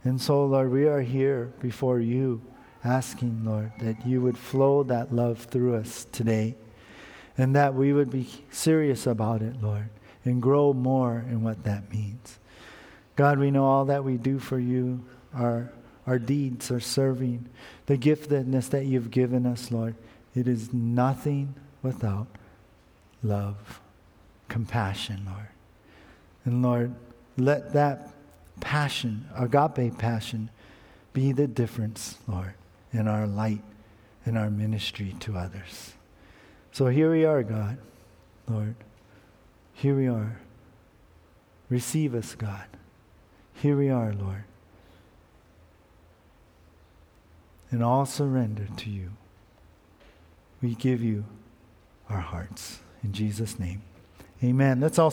And 0.05 0.20
so, 0.20 0.47
Lord, 0.47 0.72
we 0.72 0.87
are 0.87 1.03
here 1.03 1.53
before 1.61 2.01
you 2.01 2.41
asking, 2.85 3.45
Lord, 3.45 3.72
that 3.78 4.07
you 4.07 4.20
would 4.20 4.39
flow 4.39 4.83
that 4.85 5.14
love 5.14 5.39
through 5.45 5.76
us 5.76 6.07
today 6.12 6.57
and 7.39 7.55
that 7.57 7.74
we 7.74 7.93
would 7.93 8.11
be 8.11 8.28
serious 8.51 9.07
about 9.07 9.43
it, 9.43 9.62
Lord 9.62 9.89
and 10.24 10.41
grow 10.41 10.72
more 10.72 11.24
in 11.28 11.43
what 11.43 11.64
that 11.64 11.93
means. 11.93 12.39
God, 13.16 13.39
we 13.39 13.51
know 13.51 13.64
all 13.64 13.87
that 13.87 14.05
we 14.05 14.16
do 14.16 14.39
for 14.39 14.59
you, 14.59 15.05
our, 15.35 15.70
our 16.07 16.18
deeds 16.18 16.70
are 16.70 16.80
serving, 16.80 17.49
the 17.87 17.99
giftedness 17.99 18.70
that 18.70 18.87
you've 18.87 19.11
given 19.11 19.47
us, 19.47 19.70
Lord. 19.70 19.95
It 20.35 20.49
is 20.49 20.72
nothing 20.72 21.55
without 21.83 22.26
love, 23.22 23.80
compassion, 24.49 25.22
Lord. 25.26 25.49
And 26.45 26.62
Lord, 26.62 26.95
let 27.37 27.72
that 27.74 28.12
passion, 28.61 29.28
agape 29.37 29.99
passion, 29.99 30.51
be 31.12 31.33
the 31.33 31.47
difference, 31.47 32.16
Lord, 32.26 32.55
in 32.93 33.09
our 33.09 33.26
light, 33.26 33.62
in 34.26 34.36
our 34.36 34.51
ministry 34.51 35.14
to 35.20 35.36
others. 35.36 35.95
So 36.72 36.86
here 36.86 37.11
we 37.11 37.24
are, 37.24 37.43
God, 37.43 37.78
Lord. 38.49 38.74
Here 39.74 39.97
we 39.97 40.07
are. 40.09 40.38
Receive 41.68 42.14
us, 42.14 42.34
God. 42.34 42.66
Here 43.55 43.76
we 43.76 43.88
are, 43.88 44.12
Lord. 44.12 44.45
In 47.70 47.82
all 47.82 48.05
surrender 48.05 48.66
to 48.76 48.90
you, 48.90 49.12
we 50.61 50.74
give 50.74 51.03
you 51.03 51.24
our 52.11 52.20
hearts. 52.20 52.80
In 53.03 53.12
Jesus' 53.12 53.59
name. 53.59 53.82
Amen. 54.45 54.80
Let's 54.80 54.99
all 54.99 55.11